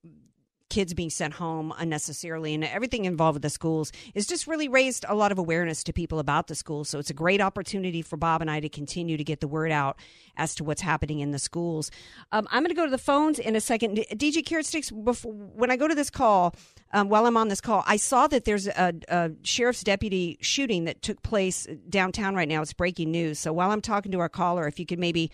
kids 0.72 0.94
being 0.94 1.10
sent 1.10 1.34
home 1.34 1.74
unnecessarily 1.78 2.54
and 2.54 2.64
everything 2.64 3.04
involved 3.06 3.36
with 3.36 3.44
the 3.44 3.50
schools 3.50 3.92
is 4.16 4.26
just 4.26 4.48
really 4.48 4.70
raised 4.70 5.06
a 5.08 5.14
lot 5.14 5.32
of 5.32 5.38
awareness 5.38 5.84
to 5.84 5.92
people 5.92 6.18
about 6.18 6.48
the 6.48 6.56
schools. 6.56 6.88
So 6.88 6.98
it's 6.98 7.10
a 7.10 7.14
great 7.14 7.42
opportunity 7.42 8.02
for 8.02 8.16
Bob 8.16 8.42
and 8.42 8.50
I 8.50 8.62
to 8.62 8.70
continue 8.70 9.18
to 9.18 9.24
get 9.24 9.42
the 9.42 9.50
word 9.50 9.72
out 9.72 9.98
as 10.38 10.56
to 10.56 10.64
what's 10.64 10.82
happening 10.82 11.20
in 11.20 11.32
the 11.32 11.40
schools. 11.40 11.92
Um, 12.32 12.48
I'm 12.52 12.64
going 12.64 12.70
to 12.70 12.76
go 12.76 12.86
to 12.86 12.92
the 12.92 12.98
phones 12.98 13.38
in 13.38 13.58
a 13.58 13.62
second. 13.62 13.98
DJ 14.14 14.46
Carrot 14.46 14.66
Sticks, 14.66 14.90
before, 14.90 15.34
when 15.34 15.70
I 15.70 15.76
go 15.76 15.90
to 15.90 15.94
this 15.94 16.10
call, 16.10 16.56
um, 16.94 17.10
while 17.10 17.26
I'm 17.26 17.36
on 17.36 17.50
this 17.50 17.62
call, 17.62 17.84
I 17.86 17.98
saw 17.98 18.28
that 18.28 18.46
there's 18.46 18.68
a, 18.68 18.94
a 19.10 19.32
sheriff's 19.44 19.84
deputy 19.84 20.38
shooting 20.40 20.86
that 20.86 21.02
took 21.02 21.22
place 21.22 21.68
downtown 21.90 22.34
right 22.34 22.48
now. 22.48 22.62
It's 22.62 22.74
breaking 22.74 23.12
news. 23.12 23.40
So 23.40 23.52
while 23.52 23.72
I'm 23.72 23.82
talking 23.82 24.14
to 24.14 24.20
our 24.20 24.30
caller, 24.30 24.68
if 24.68 24.80
you 24.80 24.86
could 24.86 25.00
maybe 25.00 25.32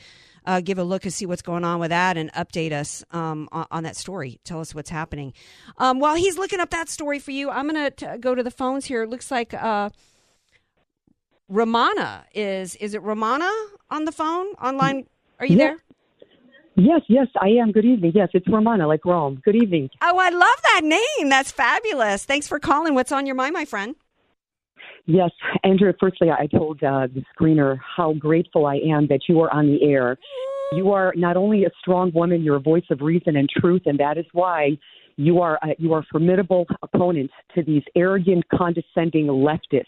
uh, 0.48 0.62
give 0.62 0.80
a 0.80 0.84
look 0.84 1.04
and 1.04 1.14
see 1.14 1.26
what's 1.26 1.42
going 1.42 1.66
on 1.66 1.80
with 1.80 1.90
that 1.90 2.18
and 2.18 2.32
update 2.32 2.72
us 2.72 3.04
um, 3.12 3.50
on, 3.52 3.68
on, 3.70 3.84
that 3.84 3.98
story. 3.98 4.40
Tell 4.46 4.62
us 4.62 4.74
what's 4.74 4.90
happening. 4.90 5.34
Um, 5.78 6.00
while 6.00 6.16
he's 6.16 6.38
looking 6.38 6.62
up 6.62 6.70
that 6.70 6.90
story 6.90 7.20
for 7.20 7.32
you, 7.32 7.50
I'm 7.50 7.70
going 7.70 7.92
to 7.92 8.18
go 8.18 8.34
to 8.34 8.42
the 8.42 8.50
phones 8.50 8.86
here. 8.86 9.04
It 9.04 9.10
looks 9.10 9.30
like 9.30 9.54
uh, 9.54 9.90
Romana 11.50 12.26
is. 12.34 12.76
Is 12.78 12.94
it 12.94 13.02
Romana 13.04 13.52
on 13.92 14.06
the 14.06 14.12
phone 14.14 14.48
online? 14.62 15.06
Are 15.40 15.46
you 15.46 15.58
yeah. 15.58 15.66
there? 15.66 15.78
Yes, 16.80 17.02
yes, 17.10 17.28
I 17.42 17.50
am. 17.50 17.72
Good 17.72 17.86
evening. 17.86 18.14
Yes, 18.16 18.30
it's 18.34 18.48
Romana, 18.48 18.88
like 18.88 19.04
Rome. 19.04 19.42
Good 19.44 19.56
evening. 19.56 19.90
Oh, 20.02 20.18
I 20.18 20.30
love 20.30 20.62
that 20.64 20.82
name. 20.84 21.30
That's 21.30 21.52
fabulous. 21.52 22.24
Thanks 22.24 22.48
for 22.48 22.60
calling. 22.60 22.94
What's 22.94 23.12
on 23.12 23.26
your 23.26 23.36
mind, 23.36 23.54
my 23.54 23.66
friend? 23.66 23.96
Yes, 25.10 25.32
Andrew, 25.64 25.94
firstly, 26.00 26.30
I 26.30 26.48
told 26.48 26.84
uh, 26.84 27.08
the 27.08 27.24
screener 27.34 27.78
how 27.96 28.14
grateful 28.14 28.66
I 28.66 28.76
am 28.76 29.08
that 29.08 29.22
you 29.30 29.40
are 29.40 29.52
on 29.54 29.68
the 29.68 29.82
air 29.82 30.18
You 30.74 30.92
are 30.92 31.14
not 31.16 31.38
only 31.38 31.64
a 31.64 31.70
strong 31.80 32.12
woman, 32.14 32.44
you're 32.44 32.58
a 32.58 32.62
voice 32.62 32.84
of 32.92 33.00
reason 33.02 33.38
and 33.38 33.50
truth, 33.50 33.84
and 33.86 33.98
that 34.00 34.18
is 34.18 34.26
why 34.34 34.78
you 35.16 35.40
are 35.40 35.58
a, 35.64 35.70
you 35.78 35.94
are 35.94 36.00
a 36.00 36.06
formidable 36.12 36.66
opponent 36.84 37.32
to 37.56 37.64
these 37.64 37.84
arrogant, 37.96 38.44
condescending 38.50 39.28
leftists. 39.28 39.86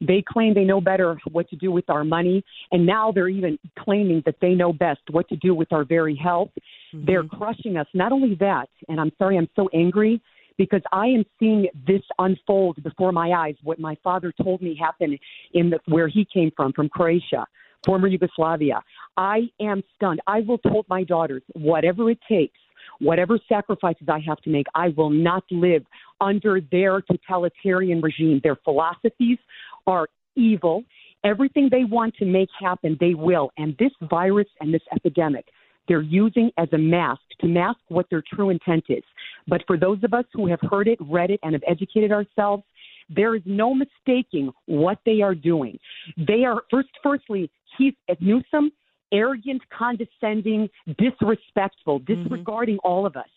They 0.00 0.22
claim 0.26 0.54
they 0.54 0.64
know 0.64 0.80
better 0.80 1.18
what 1.30 1.48
to 1.50 1.56
do 1.56 1.70
with 1.70 1.88
our 1.88 2.04
money, 2.04 2.44
and 2.70 2.86
now 2.86 3.12
they're 3.12 3.28
even 3.28 3.58
claiming 3.78 4.22
that 4.26 4.36
they 4.40 4.50
know 4.54 4.72
best 4.72 5.00
what 5.10 5.28
to 5.28 5.36
do 5.36 5.54
with 5.54 5.72
our 5.72 5.84
very 5.84 6.16
health. 6.16 6.50
Mm-hmm. 6.94 7.06
They're 7.06 7.24
crushing 7.24 7.76
us. 7.76 7.86
Not 7.94 8.12
only 8.12 8.36
that, 8.40 8.68
and 8.88 9.00
I'm 9.00 9.12
sorry, 9.18 9.36
I'm 9.38 9.48
so 9.56 9.68
angry 9.74 10.20
because 10.58 10.82
I 10.92 11.06
am 11.06 11.24
seeing 11.38 11.68
this 11.86 12.02
unfold 12.18 12.82
before 12.82 13.12
my 13.12 13.32
eyes. 13.32 13.54
What 13.62 13.78
my 13.78 13.96
father 14.02 14.32
told 14.42 14.62
me 14.62 14.76
happened 14.78 15.18
in 15.54 15.70
the, 15.70 15.80
where 15.86 16.08
he 16.08 16.26
came 16.32 16.50
from, 16.56 16.72
from 16.72 16.88
Croatia, 16.88 17.46
former 17.84 18.08
Yugoslavia. 18.08 18.82
I 19.16 19.48
am 19.60 19.82
stunned. 19.96 20.20
I 20.26 20.40
will 20.40 20.58
told 20.58 20.86
my 20.88 21.04
daughters, 21.04 21.42
whatever 21.54 22.10
it 22.10 22.18
takes, 22.28 22.58
whatever 23.00 23.38
sacrifices 23.48 24.08
I 24.08 24.20
have 24.20 24.40
to 24.42 24.50
make, 24.50 24.66
I 24.74 24.88
will 24.90 25.10
not 25.10 25.44
live 25.50 25.84
under 26.20 26.60
their 26.70 27.00
totalitarian 27.02 28.00
regime. 28.00 28.40
Their 28.42 28.56
philosophies 28.64 29.38
are 29.86 30.08
evil. 30.36 30.84
Everything 31.24 31.68
they 31.70 31.84
want 31.84 32.14
to 32.16 32.24
make 32.24 32.48
happen, 32.58 32.96
they 33.00 33.14
will. 33.14 33.50
And 33.56 33.76
this 33.78 33.92
virus 34.02 34.48
and 34.60 34.72
this 34.72 34.82
epidemic, 34.94 35.46
they're 35.88 36.00
using 36.02 36.50
as 36.58 36.68
a 36.72 36.78
mask 36.78 37.22
to 37.40 37.48
mask 37.48 37.78
what 37.88 38.06
their 38.10 38.22
true 38.34 38.50
intent 38.50 38.84
is. 38.88 39.02
But 39.48 39.62
for 39.66 39.76
those 39.76 40.02
of 40.04 40.14
us 40.14 40.24
who 40.32 40.46
have 40.48 40.60
heard 40.70 40.88
it, 40.88 40.98
read 41.00 41.30
it, 41.30 41.40
and 41.42 41.52
have 41.54 41.62
educated 41.66 42.12
ourselves, 42.12 42.62
there 43.08 43.34
is 43.34 43.42
no 43.44 43.74
mistaking 43.74 44.52
what 44.66 44.98
they 45.04 45.20
are 45.22 45.34
doing. 45.34 45.78
They 46.16 46.44
are 46.44 46.62
first, 46.70 46.88
firstly, 47.02 47.50
he's 47.76 47.94
at 48.08 48.22
Newsom, 48.22 48.70
arrogant, 49.12 49.62
condescending, 49.76 50.70
disrespectful, 50.98 52.00
Mm-hmm. 52.00 52.22
disregarding 52.22 52.78
all 52.78 53.04
of 53.04 53.16
us. 53.16 53.28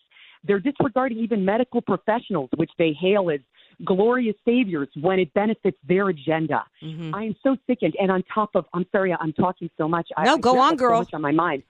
They're 0.44 0.60
disregarding 0.60 1.18
even 1.18 1.44
medical 1.44 1.82
professionals, 1.82 2.50
which 2.56 2.70
they 2.78 2.94
hail 2.94 3.32
as 3.32 3.40
glorious 3.84 4.36
saviors 4.46 4.88
when 5.02 5.20
it 5.20 5.34
benefits 5.34 5.78
their 5.88 6.10
agenda. 6.10 6.64
Mm-hmm. 6.82 7.16
I 7.16 7.24
am 7.24 7.36
so 7.44 7.58
sickened. 7.68 7.96
And 8.00 8.12
on 8.12 8.24
top 8.34 8.52
of, 8.56 8.66
I'm 8.74 8.86
sorry, 8.92 9.14
I'm 9.20 9.34
talking 9.34 9.70
so 9.78 9.90
much. 9.90 10.08
No, 10.24 10.36
I 10.36 10.38
go 10.38 10.60
on, 10.60 10.76
girl. 10.78 11.00
So 11.00 11.02
much 11.02 11.14
on 11.14 11.22
my 11.22 11.32
mind. 11.32 11.64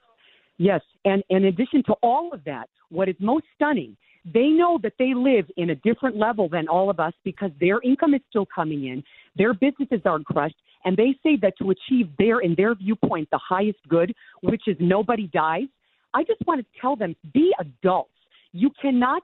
Yes, 0.58 0.82
and, 1.04 1.24
and 1.30 1.44
in 1.44 1.46
addition 1.46 1.84
to 1.84 1.94
all 2.04 2.34
of 2.34 2.44
that, 2.44 2.70
what 2.90 3.10
is 3.10 3.16
most 3.20 3.46
stunning, 3.56 3.98
they 4.34 4.48
know 4.48 4.80
that 4.82 4.94
they 4.98 5.14
live 5.14 5.46
in 5.58 5.70
a 5.70 5.76
different 5.76 6.18
level 6.18 6.50
than 6.50 6.68
all 6.68 6.90
of 6.90 7.00
us 7.00 7.14
because 7.24 7.52
their 7.60 7.80
income 7.82 8.14
is 8.14 8.22
still 8.30 8.48
coming 8.54 8.86
in, 8.86 9.04
their 9.36 9.54
businesses 9.54 10.02
aren't 10.06 10.26
crushed, 10.26 10.56
and 10.84 10.98
they 10.98 11.16
say 11.24 11.38
that 11.42 11.58
to 11.60 11.72
achieve 11.72 12.10
their, 12.18 12.40
in 12.40 12.56
their 12.56 12.76
viewpoint, 12.76 13.30
the 13.32 13.40
highest 13.40 13.80
good, 13.88 14.14
which 14.42 14.64
is 14.68 14.78
nobody 14.80 15.28
dies. 15.28 15.68
I 16.14 16.24
just 16.24 16.42
want 16.48 16.62
to 16.62 16.82
tell 16.82 16.96
them, 16.96 17.16
be 17.34 17.54
adults. 17.60 18.12
You 18.54 18.72
cannot 18.82 19.22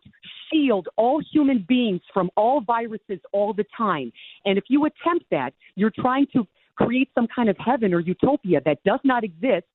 shield 0.51 0.89
all 0.97 1.21
human 1.31 1.65
beings 1.67 2.01
from 2.13 2.29
all 2.35 2.61
viruses 2.61 3.19
all 3.31 3.53
the 3.53 3.63
time. 3.77 4.11
And 4.45 4.57
if 4.57 4.65
you 4.67 4.85
attempt 4.85 5.25
that, 5.31 5.53
you're 5.75 5.93
trying 5.95 6.27
to 6.33 6.45
create 6.75 7.09
some 7.15 7.27
kind 7.33 7.47
of 7.47 7.55
heaven 7.57 7.93
or 7.93 8.01
utopia 8.01 8.59
that 8.65 8.83
does 8.83 8.99
not 9.03 9.23
exist. 9.23 9.65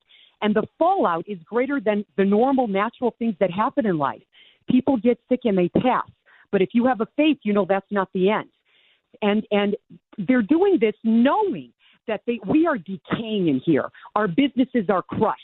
And 0.42 0.54
the 0.54 0.64
fallout 0.78 1.24
is 1.26 1.38
greater 1.44 1.80
than 1.80 2.04
the 2.18 2.24
normal 2.24 2.68
natural 2.68 3.14
things 3.18 3.34
that 3.40 3.50
happen 3.50 3.86
in 3.86 3.96
life. 3.96 4.22
People 4.70 4.96
get 4.96 5.18
sick 5.28 5.40
and 5.44 5.56
they 5.56 5.68
pass. 5.68 6.08
But 6.52 6.62
if 6.62 6.70
you 6.72 6.86
have 6.86 7.00
a 7.00 7.06
faith, 7.16 7.38
you 7.42 7.52
know 7.52 7.66
that's 7.68 7.90
not 7.90 8.08
the 8.14 8.30
end. 8.30 8.48
And 9.22 9.46
and 9.50 9.76
they're 10.18 10.42
doing 10.42 10.78
this 10.80 10.94
knowing 11.04 11.72
that 12.06 12.22
they 12.26 12.38
we 12.46 12.66
are 12.66 12.78
decaying 12.78 13.48
in 13.48 13.60
here. 13.64 13.88
Our 14.14 14.28
businesses 14.28 14.88
are 14.88 15.02
crushed. 15.02 15.42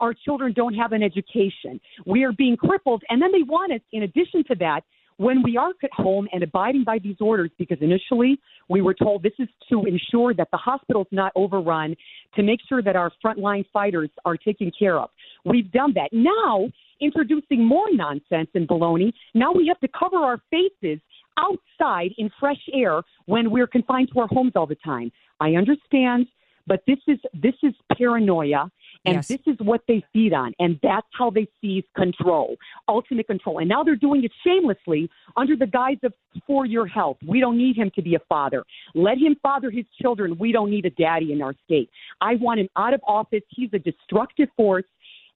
Our 0.00 0.14
children 0.14 0.52
don't 0.52 0.74
have 0.74 0.92
an 0.92 1.02
education. 1.02 1.80
We 2.04 2.24
are 2.24 2.32
being 2.32 2.56
crippled. 2.56 3.02
And 3.08 3.22
then 3.22 3.30
they 3.32 3.42
want 3.42 3.72
us, 3.72 3.80
in 3.92 4.02
addition 4.02 4.44
to 4.48 4.54
that, 4.56 4.82
when 5.16 5.42
we 5.42 5.56
are 5.56 5.70
at 5.82 5.92
home 5.92 6.28
and 6.32 6.42
abiding 6.42 6.84
by 6.84 6.98
these 6.98 7.16
orders, 7.20 7.50
because 7.58 7.78
initially 7.80 8.38
we 8.68 8.82
were 8.82 8.94
told 8.94 9.22
this 9.22 9.32
is 9.38 9.48
to 9.70 9.84
ensure 9.84 10.34
that 10.34 10.48
the 10.50 10.56
hospital's 10.56 11.06
not 11.12 11.32
overrun, 11.36 11.94
to 12.34 12.42
make 12.42 12.58
sure 12.68 12.82
that 12.82 12.96
our 12.96 13.12
frontline 13.24 13.64
fighters 13.72 14.10
are 14.24 14.36
taken 14.36 14.72
care 14.76 14.98
of. 14.98 15.10
We've 15.44 15.70
done 15.70 15.94
that. 15.94 16.08
Now, 16.12 16.68
introducing 17.00 17.64
more 17.64 17.86
nonsense 17.92 18.48
and 18.54 18.68
baloney, 18.68 19.12
now 19.34 19.52
we 19.52 19.66
have 19.68 19.80
to 19.80 19.88
cover 19.88 20.16
our 20.16 20.40
faces 20.50 21.00
outside 21.38 22.10
in 22.18 22.30
fresh 22.38 22.60
air 22.72 23.02
when 23.26 23.50
we're 23.50 23.66
confined 23.66 24.08
to 24.12 24.20
our 24.20 24.28
homes 24.28 24.52
all 24.54 24.66
the 24.66 24.76
time. 24.76 25.10
I 25.40 25.54
understand, 25.54 26.26
but 26.66 26.82
this 26.86 26.98
is 27.06 27.18
this 27.34 27.54
is 27.62 27.74
paranoia 27.96 28.70
and 29.06 29.16
Yes. 29.16 29.28
this 29.28 29.40
is 29.46 29.56
what 29.58 29.82
they 29.86 30.02
feed 30.12 30.32
on 30.32 30.54
and 30.58 30.78
that's 30.82 31.06
how 31.12 31.28
they 31.28 31.46
seize 31.60 31.84
control 31.94 32.56
ultimate 32.88 33.26
control. 33.26 33.58
And 33.58 33.68
now 33.68 33.82
they're 33.82 33.96
doing 33.96 34.24
it 34.24 34.32
shamelessly 34.44 35.10
under 35.36 35.56
the 35.56 35.66
guise 35.66 35.98
of 36.02 36.14
for 36.46 36.64
your 36.64 36.86
health 36.86 37.18
we 37.26 37.40
don't 37.40 37.58
need 37.58 37.76
him 37.76 37.90
to 37.96 38.02
be 38.02 38.14
a 38.14 38.20
father. 38.28 38.64
Let 38.94 39.18
him 39.18 39.36
father 39.42 39.70
his 39.70 39.84
children 40.00 40.38
we 40.38 40.52
don't 40.52 40.70
need 40.70 40.86
a 40.86 40.90
daddy 40.90 41.32
in 41.32 41.42
our 41.42 41.54
state. 41.64 41.90
I 42.20 42.36
want 42.36 42.60
him 42.60 42.68
out 42.76 42.94
of 42.94 43.00
office. 43.06 43.42
He's 43.48 43.70
a 43.72 43.78
destructive 43.78 44.48
force 44.56 44.84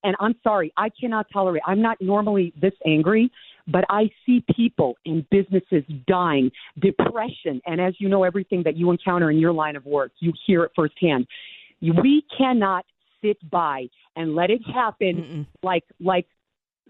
and 0.04 0.16
i'm 0.20 0.34
sorry 0.42 0.72
i 0.76 0.88
cannot 1.00 1.26
tolerate 1.32 1.62
i'm 1.66 1.82
not 1.82 2.00
normally 2.00 2.52
this 2.60 2.74
angry 2.86 3.30
but 3.70 3.84
I 3.90 4.10
see 4.24 4.42
people 4.56 4.96
and 5.04 5.28
businesses 5.28 5.84
dying, 6.06 6.50
depression, 6.78 7.60
and 7.66 7.80
as 7.80 7.94
you 7.98 8.08
know, 8.08 8.24
everything 8.24 8.62
that 8.64 8.76
you 8.76 8.90
encounter 8.90 9.30
in 9.30 9.38
your 9.38 9.52
line 9.52 9.76
of 9.76 9.84
work, 9.84 10.10
you 10.20 10.32
hear 10.46 10.64
it 10.64 10.72
firsthand. 10.74 11.26
We 11.82 12.24
cannot 12.36 12.86
sit 13.22 13.36
by 13.50 13.88
and 14.16 14.34
let 14.34 14.50
it 14.50 14.62
happen 14.66 15.46
like 15.62 15.84
like 16.00 16.26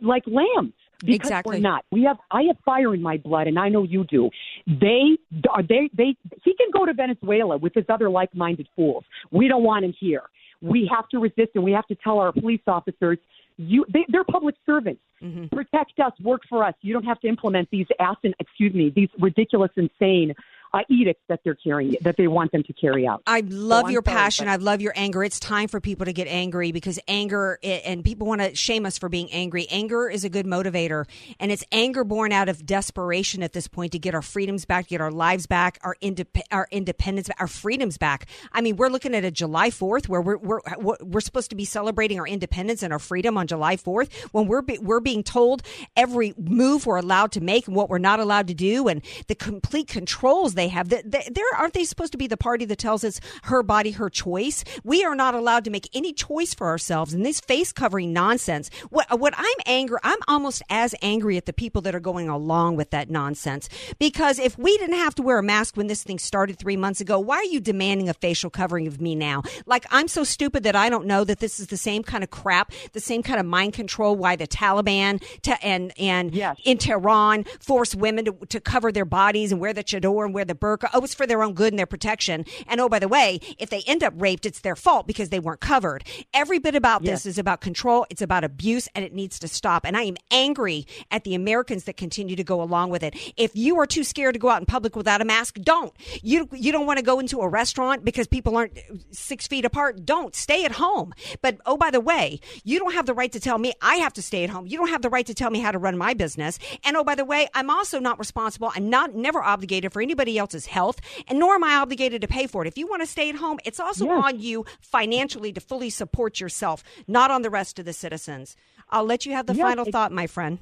like 0.01 0.23
lambs 0.27 0.73
because 1.01 1.29
Exactly. 1.29 1.57
we're 1.57 1.63
not. 1.63 1.85
We 1.91 2.05
have 2.05 2.19
I 2.31 2.43
have 2.45 2.57
fire 2.65 2.95
in 2.95 3.03
my 3.03 3.17
blood, 3.19 3.47
and 3.47 3.59
I 3.59 3.69
know 3.69 3.83
you 3.83 4.05
do. 4.05 4.31
They 4.67 5.19
are 5.51 5.63
they 5.63 5.91
they. 5.97 6.17
He 6.45 6.55
can 6.55 6.69
go 6.73 6.87
to 6.87 6.95
Venezuela 6.95 7.57
with 7.57 7.75
his 7.75 7.85
other 7.89 8.09
like-minded 8.09 8.69
fools. 8.77 9.05
We 9.31 9.49
don't 9.49 9.65
want 9.65 9.85
him 9.85 9.95
here. 9.99 10.23
We 10.61 10.91
have 10.93 11.09
to 11.11 11.19
resist, 11.19 11.51
and 11.55 11.65
we 11.65 11.73
have 11.73 11.87
to 11.87 11.95
tell 11.97 12.19
our 12.19 12.33
police 12.33 12.61
officers. 12.67 13.19
You, 13.57 13.85
they, 13.93 14.05
they're 14.09 14.25
public 14.25 14.55
servants. 14.65 15.01
Mm-hmm. 15.23 15.55
Protect 15.55 15.99
us, 16.01 16.13
work 16.23 16.43
for 16.49 16.65
us. 16.65 16.75
You 16.81 16.93
don't 16.93 17.05
have 17.05 17.21
to 17.21 17.29
implement 17.29 17.69
these 17.71 17.87
asin, 18.01 18.33
excuse 18.39 18.75
me, 18.75 18.93
these 18.95 19.09
ridiculous, 19.21 19.71
insane 19.77 20.35
uh, 20.73 20.81
edicts 20.89 21.23
that 21.29 21.41
they're 21.45 21.55
carrying, 21.55 21.97
that 22.03 22.17
they 22.17 22.27
want 22.29 22.53
them 22.53 22.63
to 22.63 22.73
carry 22.73 23.07
out. 23.07 23.23
I 23.27 23.41
love 23.47 23.87
I'm 23.87 23.93
your 23.93 24.03
sorry, 24.05 24.17
passion. 24.17 24.47
but- 24.47 24.53
I 24.53 24.57
love 24.57 24.81
your 24.81 24.93
anger. 24.97 25.25
It's 25.25 25.41
time 25.41 25.69
for 25.69 25.81
people 25.81 26.07
to 26.07 26.13
get 26.13 26.27
angry 26.29 26.73
because 26.73 26.99
anger, 27.09 27.59
and 27.63 28.05
people 28.05 28.27
want 28.27 28.41
to 28.41 28.55
shame 28.55 28.87
us 28.87 28.99
for 28.99 29.09
being 29.09 29.31
angry. 29.33 29.67
Anger 29.71 30.09
is 30.09 30.25
a 30.25 30.29
good 30.29 30.47
motivator, 30.47 31.07
and 31.41 31.51
it's 31.51 31.65
anger 31.73 32.05
born 32.05 32.33
out 32.33 32.49
of 32.49 32.67
desperation 32.67 33.43
at 33.43 33.53
this 33.53 33.69
point 33.69 33.93
to 33.93 33.99
get 33.99 34.15
our 34.15 34.23
freedoms 34.23 34.65
back, 34.65 34.89
get 34.89 35.01
our 35.01 35.11
lives 35.11 35.47
back, 35.47 35.79
our 35.83 35.97
indep- 36.03 36.43
our 36.51 36.69
independence, 36.71 37.31
our 37.39 37.47
freedoms 37.47 37.99
back. 37.99 38.27
I 38.53 38.61
mean, 38.61 38.77
we're 38.77 38.89
looking 38.89 39.15
at 39.15 39.25
a 39.25 39.31
July 39.31 39.71
Fourth 39.71 40.09
where 40.09 40.21
we're 40.21 40.39
we're 40.39 40.61
we're 40.79 41.21
supposed 41.21 41.51
to 41.51 41.57
be 41.57 41.65
celebrating 41.65 42.19
our 42.19 42.27
independence 42.27 42.83
and 42.83 42.93
our 42.93 42.99
freedom 42.99 43.37
on 43.39 43.47
July 43.47 43.77
Fourth 43.77 44.13
when 44.33 44.47
we're 44.47 44.63
be, 44.63 44.79
we're 44.79 45.01
being 45.01 45.23
told 45.23 45.63
every 45.97 46.35
move 46.37 46.87
we're 46.87 46.97
allowed 46.97 47.33
to 47.33 47.41
make 47.41 47.67
and 47.67 47.77
what 47.77 47.89
we're 47.89 47.99
not 47.99 48.21
allowed 48.21 48.49
to 48.49 48.55
do, 48.55 48.89
and 48.89 49.03
the 49.29 49.35
complete 49.35 49.89
controls 49.89 50.55
they 50.59 50.69
have. 50.69 50.89
That 50.89 51.11
there 51.11 51.45
aren't 51.57 51.75
they 51.75 51.85
supposed 51.85 52.13
to 52.13 52.19
be 52.19 52.27
the 52.27 52.37
party 52.37 52.65
that 52.67 52.79
tells 52.79 53.05
us 53.05 53.21
her 53.45 53.63
body, 53.63 53.93
her 53.93 54.11
choice? 54.11 54.65
We 54.85 55.05
are 55.05 55.15
not 55.15 55.35
allowed 55.35 55.65
to 55.65 55.71
make 55.71 55.89
any 55.95 56.13
choice 56.13 56.55
for 56.55 56.67
ourselves. 56.67 57.15
And 57.15 57.25
this 57.25 57.41
face 57.41 57.73
covering 57.73 58.13
nonsense. 58.13 58.71
What 58.91 59.19
what 59.19 59.35
I'm 59.37 59.61
angry, 59.67 59.99
I'm 60.03 60.19
almost 60.27 60.63
as 60.69 60.95
angry 61.03 61.37
at 61.37 61.47
the 61.47 61.53
people 61.53 61.83
that 61.83 61.95
are 61.95 62.01
going 62.01 62.29
along 62.29 62.77
with 62.77 62.91
that 62.91 63.11
nonsense. 63.11 63.69
Because 63.99 64.39
if 64.39 64.59
we 64.59 64.77
didn't 64.79 64.97
have 64.97 65.15
to 65.17 65.23
wear 65.23 65.39
a 65.39 65.43
mask 65.43 65.77
when 65.77 65.87
this 65.87 66.03
thing 66.03 66.19
started 66.19 66.59
three 66.59 66.77
months 66.77 67.01
ago, 67.01 67.19
why 67.19 67.37
are 67.37 67.45
you 67.45 67.61
demanding 67.61 68.09
a 68.09 68.15
facial 68.15 68.51
covering 68.51 68.87
of 68.87 69.01
me 69.01 69.15
now? 69.15 69.43
Like 69.67 69.87
I'm 69.91 70.09
so 70.09 70.25
stupid 70.25 70.65
that 70.65 70.77
I 70.77 70.89
don't 70.89 71.07
know 71.07 71.25
that 71.25 71.41
this 71.41 71.61
is 71.61 71.69
the 71.69 71.77
same 71.77 72.03
kind 72.03 72.25
of 72.25 72.31
crap, 72.31 72.73
the 72.93 73.01
same 73.01 73.23
kind 73.23 73.41
of 73.41 73.47
mind 73.47 73.73
control. 73.73 74.17
Why 74.17 74.37
the 74.37 74.47
Taliban 74.47 75.23
to, 75.43 75.65
and 75.65 75.93
and 75.99 76.35
in 76.65 76.79
Tehran 76.79 77.45
force 77.61 77.95
women 77.95 78.25
to, 78.25 78.33
to 78.49 78.61
cover 78.61 78.93
their 78.93 79.05
bodies 79.05 79.53
and 79.53 79.61
wear 79.61 79.73
the 79.73 79.85
chador 79.85 80.25
and 80.25 80.35
wear 80.35 80.45
the 80.49 80.55
burqa. 80.55 80.89
Oh, 80.93 81.05
it's 81.05 81.15
for 81.15 81.27
their 81.27 81.43
own 81.43 81.55
good 81.55 81.73
and 81.73 81.79
their 81.79 81.87
protection. 81.87 82.45
And 82.67 82.81
oh, 82.81 82.89
by 82.89 82.99
the 82.99 83.09
way, 83.09 83.41
if 83.59 83.71
they 83.71 83.83
end 83.87 84.03
up 84.03 84.15
raped, 84.17 84.47
it's 84.47 84.61
their 84.61 84.77
fault 84.77 85.07
because 85.07 85.29
they 85.29 85.39
weren't 85.39 85.61
covered. 85.61 86.05
Every 86.35 86.59
bit 86.59 86.75
about 86.75 87.03
this 87.03 87.27
is 87.27 87.39
about 87.39 87.61
control. 87.61 88.07
It's 88.11 88.23
about 88.23 88.45
abuse, 88.45 88.89
and 88.95 89.05
it 89.05 89.13
needs 89.13 89.39
to 89.41 89.49
stop. 89.49 89.85
And 89.85 89.97
I 89.97 90.03
am 90.03 90.17
angry 90.31 90.87
at 91.11 91.25
the 91.25 91.35
Americans 91.35 91.85
that 91.85 91.97
continue 91.97 92.37
to 92.37 92.45
go 92.45 92.61
along 92.61 92.91
with 92.91 93.03
it. 93.03 93.15
If 93.37 93.55
you 93.55 93.79
are 93.79 93.87
too 93.87 94.05
scared 94.05 94.35
to 94.35 94.39
go 94.39 94.49
out 94.49 94.61
in 94.61 94.67
public 94.67 94.97
without 94.97 95.21
a 95.21 95.25
mask, 95.25 95.57
don't. 95.61 95.93
You 96.23 96.49
you 96.53 96.73
don't 96.73 96.87
want 96.87 96.99
to 96.99 97.05
go 97.05 97.21
into 97.21 97.41
a 97.41 97.49
restaurant 97.49 98.05
because 98.05 98.27
people 98.27 98.57
aren't 98.57 98.79
six 99.11 99.47
feet 99.47 99.65
apart. 99.65 100.05
Don't 100.05 100.35
stay 100.35 100.65
at 100.65 100.73
home. 100.73 101.13
But 101.43 101.59
oh, 101.67 101.77
by 101.77 101.91
the 101.91 102.01
way, 102.01 102.41
you 102.65 102.79
don't 102.79 102.95
have 102.95 103.07
the 103.07 103.15
right 103.15 103.33
to 103.33 103.41
tell 103.41 103.59
me 103.59 103.73
I 103.83 103.97
have 103.97 104.13
to 104.15 104.23
stay 104.23 104.45
at 104.45 104.51
home. 104.51 104.67
You 104.67 104.79
don't 104.79 104.89
have 104.89 105.03
the 105.03 105.11
right 105.11 105.27
to 105.27 105.35
tell 105.35 105.51
me 105.51 105.61
how 105.61 105.71
to 105.71 105.79
run 105.79 105.97
my 105.97 106.15
business. 106.15 106.59
And 106.85 106.97
oh, 106.97 107.05
by 107.05 107.15
the 107.15 107.25
way, 107.25 107.49
I'm 107.55 107.71
also 107.71 107.99
not 107.99 108.19
responsible. 108.19 108.73
I'm 108.75 108.89
not 108.91 109.15
never 109.15 109.43
obligated 109.43 109.93
for 109.93 110.03
anybody 110.03 110.38
somebody 110.39 110.55
else's 110.55 110.67
health, 110.67 111.01
and 111.29 111.39
nor 111.39 111.55
am 111.55 111.65
I 111.65 111.75
obligated 111.77 112.21
to 112.23 112.29
pay 112.29 112.47
for 112.47 112.63
it. 112.65 112.69
If 112.69 112.79
you 112.79 112.87
want 112.89 113.03
to 113.03 113.07
stay 113.07 113.29
at 113.29 113.37
home, 113.37 113.59
it's 113.65 113.81
also 113.81 114.05
Yes. 114.07 114.23
on 114.25 114.41
you 114.41 114.65
financially 114.81 115.53
to 115.53 115.61
fully 115.61 115.91
support 115.91 116.41
yourself, 116.41 116.83
not 117.07 117.31
on 117.31 117.43
the 117.43 117.51
rest 117.51 117.79
of 117.79 117.85
the 117.85 117.93
citizens. 117.93 118.57
I'll 118.91 119.05
let 119.07 119.27
you 119.27 119.33
have 119.35 119.47
the 119.47 119.55
Yes, 119.55 119.63
final 119.69 119.87
it- 119.87 119.93
thought, 119.93 120.13
my 120.13 120.27
friend. 120.27 120.59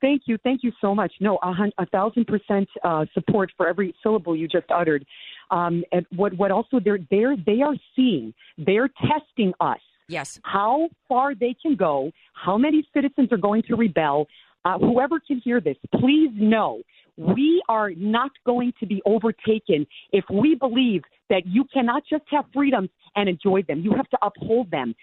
Thank 0.00 0.22
you, 0.26 0.36
thank 0.44 0.62
you 0.62 0.72
so 0.82 0.94
much. 0.94 1.12
No, 1.20 1.38
a, 1.42 1.52
hun- 1.52 1.72
a 1.78 1.86
thousand 1.86 2.26
percent 2.26 2.68
uh, 2.82 3.06
support 3.14 3.50
for 3.56 3.66
every 3.66 3.94
syllable 4.02 4.36
you 4.36 4.46
just 4.48 4.70
uttered. 4.70 5.02
Um, 5.50 5.82
and 5.92 6.04
what 6.14 6.32
what 6.34 6.50
also 6.50 6.78
they're 6.84 6.98
they're 7.10 7.36
they 7.50 7.62
are 7.62 7.76
seeing, 7.96 8.34
they're 8.58 8.90
testing 9.12 9.52
us. 9.60 9.80
Yes. 10.08 10.38
How 10.44 10.90
far 11.08 11.34
they 11.34 11.54
can 11.62 11.74
go, 11.76 12.10
how 12.34 12.58
many 12.58 12.86
citizens 12.92 13.28
are 13.32 13.38
going 13.48 13.62
to 13.68 13.74
rebel. 13.76 14.26
Uh, 14.64 14.78
whoever 14.78 15.20
can 15.20 15.40
hear 15.44 15.60
this, 15.60 15.76
please 16.00 16.30
know 16.34 16.80
we 17.16 17.62
are 17.68 17.90
not 17.96 18.30
going 18.44 18.72
to 18.80 18.86
be 18.86 19.00
overtaken 19.06 19.86
if 20.12 20.24
we 20.32 20.54
believe 20.54 21.02
that 21.30 21.42
you 21.46 21.64
cannot 21.72 22.02
just 22.08 22.24
have 22.30 22.44
freedoms 22.52 22.88
and 23.16 23.28
enjoy 23.28 23.62
them. 23.62 23.80
You 23.80 23.92
have 23.94 24.08
to 24.10 24.18
uphold 24.22 24.70
them, 24.70 24.94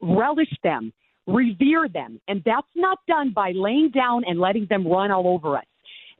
relish 0.00 0.52
them, 0.62 0.92
revere 1.26 1.88
them. 1.88 2.20
And 2.28 2.42
that's 2.44 2.68
not 2.74 2.98
done 3.06 3.32
by 3.34 3.52
laying 3.54 3.90
down 3.90 4.22
and 4.26 4.38
letting 4.38 4.66
them 4.70 4.86
run 4.86 5.10
all 5.10 5.28
over 5.28 5.56
us. 5.56 5.64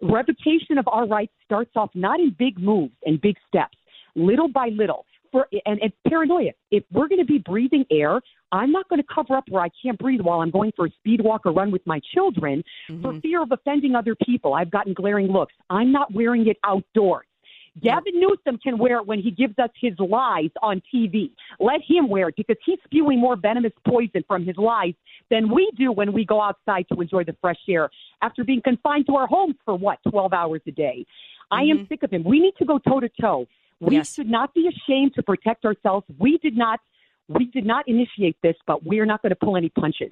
Revocation 0.03 0.79
of 0.79 0.87
our 0.89 1.07
rights 1.07 1.33
starts 1.45 1.73
off 1.77 1.91
not 1.95 2.21
in 2.21 2.35
big 2.39 2.59
moves 2.59 2.93
and 3.05 3.21
big 3.21 3.37
steps, 3.49 3.77
little 4.15 4.49
by 4.49 4.69
little. 4.69 5.07
For 5.33 5.47
and 5.67 5.79
it's 5.83 5.97
paranoia. 6.07 6.53
If 6.71 6.85
we're 6.93 7.09
going 7.09 7.21
to 7.21 7.27
be 7.27 7.39
breathing 7.39 7.85
air, 7.91 8.21
I'm 8.53 8.73
not 8.73 8.89
going 8.89 9.01
to 9.01 9.07
cover 9.13 9.37
up 9.37 9.45
where 9.49 9.63
I 9.63 9.69
can't 9.83 9.99
breathe 9.99 10.21
while 10.21 10.41
I'm 10.41 10.51
going 10.51 10.73
for 10.75 10.87
a 10.87 10.91
speed 10.91 11.21
walk 11.23 11.43
or 11.45 11.53
run 11.53 11.71
with 11.71 11.87
my 11.87 12.01
children 12.15 12.63
for 12.87 12.95
mm-hmm. 12.95 13.19
fear 13.21 13.43
of 13.43 13.53
offending 13.53 13.95
other 13.95 14.15
people. 14.25 14.55
I've 14.55 14.71
gotten 14.71 14.95
glaring 14.95 15.29
looks. 15.29 15.55
I'm 15.71 15.93
not 15.93 16.13
wearing 16.15 16.47
it 16.49 16.57
outdoors. 16.65 17.27
Gavin 17.83 18.15
Newsom 18.15 18.59
can 18.63 18.79
wear 18.79 18.99
it 18.99 19.07
when 19.07 19.21
he 19.21 19.31
gives 19.31 19.59
us 19.59 19.71
his 19.81 19.93
lies 19.99 20.51
on 20.63 20.83
TV. 20.93 21.31
Let 21.61 21.81
him 21.87 22.09
wear 22.09 22.29
it 22.29 22.37
because 22.37 22.57
he's 22.65 22.79
spewing 22.85 23.21
more 23.21 23.37
venomous 23.37 23.73
poison 23.87 24.25
from 24.27 24.45
his 24.45 24.57
lies 24.57 24.95
than 25.31 25.53
we 25.53 25.71
do 25.77 25.93
when 25.93 26.13
we 26.13 26.25
go 26.25 26.43
outside 26.43 26.87
to 26.93 27.01
enjoy 27.01 27.25
the 27.25 27.37
fresh 27.41 27.61
air 27.69 27.89
after 28.23 28.45
being 28.45 28.63
confined 28.63 29.07
to 29.07 29.17
our 29.17 29.27
homes 29.27 29.55
for 29.65 29.77
what, 29.77 29.99
12 30.11 30.33
hours 30.33 30.63
a 30.67 30.73
day. 30.73 31.05
I 31.51 31.63
am 31.63 31.79
mm-hmm. 31.79 31.85
sick 31.89 32.03
of 32.03 32.11
him. 32.11 32.25
We 32.25 32.41
need 32.41 32.55
to 32.59 32.65
go 32.65 32.79
toe 32.79 33.01
to 33.01 33.09
toe. 33.21 33.47
We 33.81 34.03
should 34.05 34.29
not 34.29 34.55
be 34.55 34.69
ashamed 34.69 35.15
to 35.15 35.23
protect 35.23 35.65
ourselves. 35.65 36.07
We 36.19 36.39
did 36.39 36.57
not 36.57 36.81
we 37.29 37.45
did 37.45 37.67
not 37.67 37.87
initiate 37.87 38.37
this, 38.43 38.57
but 38.67 38.87
we 38.87 39.01
are 39.01 39.07
not 39.07 39.21
going 39.21 39.31
to 39.31 39.37
pull 39.37 39.57
any 39.59 39.69
punches. 39.69 40.11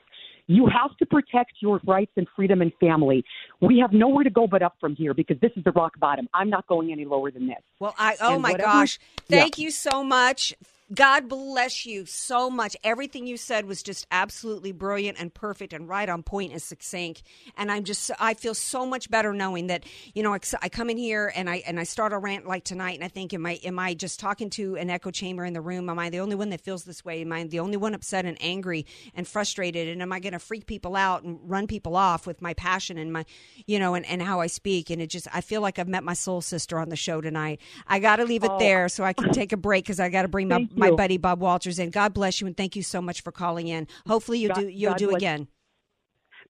You 0.49 0.67
have 0.67 0.95
to 0.99 1.07
protect 1.07 1.53
your 1.61 1.81
rights 1.87 2.13
and 2.17 2.27
freedom 2.37 2.61
and 2.61 2.73
family. 2.79 3.25
We 3.61 3.79
have 3.79 3.93
nowhere 3.93 4.23
to 4.23 4.29
go 4.31 4.47
but 4.47 4.63
up 4.63 4.77
from 4.79 4.95
here 4.95 5.15
because 5.15 5.41
this 5.41 5.51
is 5.57 5.65
the 5.65 5.73
rock 5.73 5.99
bottom. 5.99 6.29
I'm 6.35 6.51
not 6.51 6.67
going 6.67 6.93
any 6.93 7.07
lower 7.07 7.31
than 7.31 7.47
this. 7.47 7.57
Well, 7.81 7.95
I 7.99 8.17
oh 8.21 8.35
And 8.35 8.43
my 8.43 8.53
whatever- 8.53 8.71
gosh. 8.71 8.99
Yeah. 9.29 9.41
Thank 9.41 9.59
you 9.59 9.71
so 9.71 10.05
much. 10.05 10.55
God 10.95 11.29
bless 11.29 11.85
you 11.85 12.07
so 12.07 12.49
much. 12.49 12.77
Everything 12.85 13.27
you 13.27 13.37
said 13.37 13.67
was 13.67 13.83
just 13.83 14.07
absolutely 14.13 14.71
brilliant 14.71 15.19
and 15.21 15.35
perfect 15.35 15.73
and 15.73 15.89
right 15.89 16.09
on 16.09 16.23
point 16.23 16.53
and 16.53 16.63
succinct. 16.63 17.25
And 17.57 17.73
I'm 17.73 17.83
just 17.83 18.11
I 18.21 18.35
feel 18.35 18.55
so 18.55 18.87
much 18.87 19.11
better 19.11 19.33
knowing 19.33 19.67
that 19.67 19.83
you 20.15 20.23
know 20.23 20.33
I, 20.33 20.69
come 20.69 20.89
in 20.89 20.97
here 20.97 21.33
and 21.35 21.51
I 21.51 21.57
and 21.67 21.81
I 21.81 21.83
start 21.83 22.13
a 22.13 22.19
rant 22.19 22.47
like 22.47 22.63
tonight 22.63 22.95
and 22.95 23.03
I 23.05 23.09
think 23.09 23.35
am 23.35 23.45
I 23.47 23.59
am 23.65 23.81
I 23.81 23.95
just 23.95 24.21
talking 24.21 24.49
to 24.51 24.77
an 24.77 24.89
echo 24.89 25.11
chamber 25.11 25.45
in 25.45 25.55
the 25.55 25.61
room? 25.61 25.91
Am 25.91 25.99
I 25.99 26.09
the 26.09 26.21
only 26.21 26.37
one 26.37 26.51
that 26.51 26.61
feels 26.61 26.85
this 26.85 27.05
way? 27.05 27.21
Am 27.23 27.33
I 27.33 27.43
the 27.45 27.59
only 27.59 27.77
one 27.77 27.93
upset 27.93 28.25
and 28.25 28.37
angry 28.41 28.87
and 29.15 29.27
frustrated? 29.27 29.89
And 29.89 30.01
am 30.03 30.13
I 30.13 30.21
going 30.21 30.35
to 30.35 30.39
freak 30.39 30.67
people 30.67 30.95
out 30.95 31.25
and 31.25 31.41
run 31.43 31.67
people 31.67 31.97
off 31.97 32.29
with 32.29 32.41
my 32.41 32.55
passion 32.55 32.97
and 32.97 33.13
my 33.13 33.25
you 33.67 33.81
know 33.81 33.95
and 33.95 34.07
and 34.07 34.23
how 34.23 34.41
I 34.41 34.47
speak? 34.47 34.91
And 34.91 35.03
it 35.03 35.11
just 35.11 35.27
I 35.35 35.41
feel 35.41 35.63
like 35.63 35.81
I've 35.81 35.89
met 35.89 36.05
my 36.05 36.15
soul 36.15 36.41
sister 36.43 36.79
on 36.79 36.91
the 36.91 36.97
show 36.97 37.21
tonight. 37.21 37.61
I 37.89 37.99
got 37.99 38.17
to 38.17 38.25
leave 38.25 38.45
it 38.45 38.51
Oh. 38.53 38.59
there 38.61 38.89
so 38.89 39.03
I 39.03 39.13
can 39.13 39.33
take 39.33 39.53
a 39.53 39.57
break 39.57 39.83
because 39.85 39.99
I 39.99 40.09
got 40.11 40.23
to 40.23 40.29
bring 40.29 40.47
my, 40.47 40.69
my 40.77 40.89
you. 40.89 40.97
buddy 40.97 41.17
Bob 41.19 41.41
Walters 41.41 41.79
in. 41.79 41.91
God 41.91 42.15
bless 42.15 42.41
you 42.41 42.47
and 42.47 42.57
thank 42.57 42.77
you 42.77 42.83
so 42.83 43.01
much 43.03 43.23
for 43.23 43.33
calling 43.33 43.69
in. 43.69 43.87
Hopefully 44.07 44.39
you'll 44.39 44.55
God- 44.55 44.61
do 44.61 44.69
you'll 44.69 44.91
God 44.93 44.99
do 44.99 45.09
bless- 45.09 45.17
again. 45.21 45.49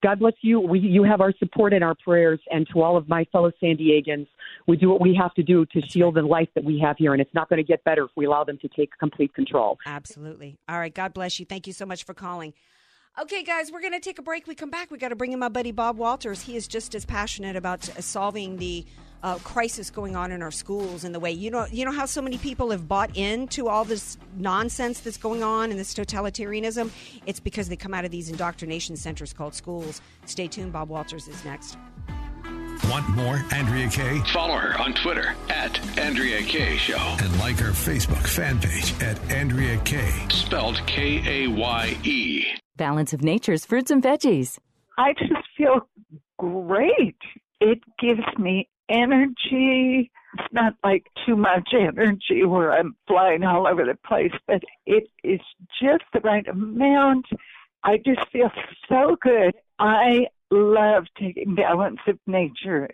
God 0.02 0.18
bless 0.18 0.34
you. 0.42 0.60
We, 0.60 0.78
you 0.80 1.04
have 1.04 1.22
our 1.22 1.32
support 1.38 1.72
and 1.72 1.82
our 1.82 1.94
prayers. 2.04 2.38
And 2.50 2.68
to 2.74 2.82
all 2.82 2.98
of 2.98 3.08
my 3.08 3.24
fellow 3.32 3.50
San 3.58 3.78
Diegans, 3.78 4.26
we 4.66 4.76
do 4.76 4.90
what 4.90 5.00
we 5.00 5.14
have 5.14 5.32
to 5.34 5.42
do 5.42 5.64
to 5.72 5.80
shield 5.88 6.16
the 6.16 6.22
life 6.22 6.48
that 6.54 6.62
we 6.64 6.78
have 6.80 6.96
here. 6.98 7.14
And 7.14 7.22
it's 7.22 7.32
not 7.32 7.48
going 7.48 7.56
to 7.56 7.66
get 7.66 7.82
better 7.84 8.04
if 8.04 8.10
we 8.14 8.26
allow 8.26 8.44
them 8.44 8.58
to 8.58 8.68
take 8.68 8.90
complete 8.98 9.32
control. 9.32 9.78
Absolutely. 9.86 10.58
All 10.68 10.78
right. 10.78 10.94
God 10.94 11.14
bless 11.14 11.40
you. 11.40 11.46
Thank 11.46 11.66
you 11.66 11.72
so 11.72 11.86
much 11.86 12.04
for 12.04 12.12
calling. 12.12 12.52
Okay, 13.18 13.42
guys, 13.42 13.72
we're 13.72 13.80
going 13.80 13.94
to 13.94 14.00
take 14.00 14.18
a 14.18 14.22
break. 14.22 14.46
We 14.46 14.54
come 14.54 14.68
back. 14.68 14.90
We 14.90 14.98
got 14.98 15.08
to 15.08 15.16
bring 15.16 15.32
in 15.32 15.38
my 15.38 15.48
buddy 15.48 15.72
Bob 15.72 15.96
Walters. 15.96 16.42
He 16.42 16.54
is 16.54 16.68
just 16.68 16.94
as 16.94 17.06
passionate 17.06 17.56
about 17.56 17.88
uh, 17.88 18.02
solving 18.02 18.58
the 18.58 18.84
uh, 19.22 19.36
crisis 19.36 19.88
going 19.88 20.14
on 20.14 20.32
in 20.32 20.42
our 20.42 20.50
schools 20.50 21.02
and 21.02 21.14
the 21.14 21.18
way 21.18 21.32
you 21.32 21.50
know 21.50 21.66
you 21.72 21.86
know 21.86 21.90
how 21.90 22.04
so 22.04 22.20
many 22.20 22.36
people 22.36 22.70
have 22.70 22.86
bought 22.86 23.16
into 23.16 23.68
all 23.68 23.82
this 23.84 24.18
nonsense 24.36 25.00
that's 25.00 25.16
going 25.16 25.42
on 25.42 25.70
and 25.70 25.80
this 25.80 25.94
totalitarianism. 25.94 26.90
It's 27.24 27.40
because 27.40 27.70
they 27.70 27.76
come 27.76 27.94
out 27.94 28.04
of 28.04 28.10
these 28.10 28.28
indoctrination 28.28 28.96
centers 28.96 29.32
called 29.32 29.54
schools. 29.54 30.02
Stay 30.26 30.46
tuned. 30.46 30.74
Bob 30.74 30.90
Walters 30.90 31.26
is 31.26 31.42
next. 31.42 31.78
Want 32.90 33.08
more 33.08 33.42
Andrea 33.50 33.88
Kaye? 33.88 34.20
Follow 34.34 34.58
her 34.58 34.78
on 34.78 34.92
Twitter 34.92 35.34
at 35.48 35.98
Andrea 35.98 36.42
Kaye 36.42 36.76
Show. 36.76 36.98
And 36.98 37.38
like 37.38 37.58
her 37.60 37.70
Facebook 37.70 38.26
fan 38.26 38.60
page 38.60 38.92
at 39.00 39.18
Andrea 39.30 39.78
Kaye. 39.78 40.26
Spelled 40.28 40.82
K 40.86 41.46
A 41.46 41.48
Y 41.48 41.96
E. 42.04 42.44
Balance 42.76 43.12
of 43.12 43.22
Nature's 43.22 43.64
fruits 43.64 43.90
and 43.90 44.02
veggies. 44.02 44.58
I 44.98 45.12
just 45.14 45.46
feel 45.56 45.88
great. 46.38 47.16
It 47.60 47.80
gives 47.98 48.26
me 48.38 48.68
energy. 48.88 50.10
It's 50.38 50.52
not 50.52 50.74
like 50.84 51.06
too 51.24 51.36
much 51.36 51.70
energy 51.72 52.44
where 52.44 52.72
I'm 52.72 52.94
flying 53.06 53.44
all 53.44 53.66
over 53.66 53.84
the 53.84 53.98
place, 54.06 54.32
but 54.46 54.62
it 54.84 55.08
is 55.24 55.40
just 55.80 56.04
the 56.12 56.20
right 56.20 56.46
amount. 56.46 57.26
I 57.84 57.98
just 57.98 58.28
feel 58.30 58.50
so 58.88 59.16
good. 59.20 59.54
I 59.78 60.26
love 60.50 61.04
taking 61.18 61.54
Balance 61.54 62.00
of 62.06 62.18
Nature. 62.26 62.90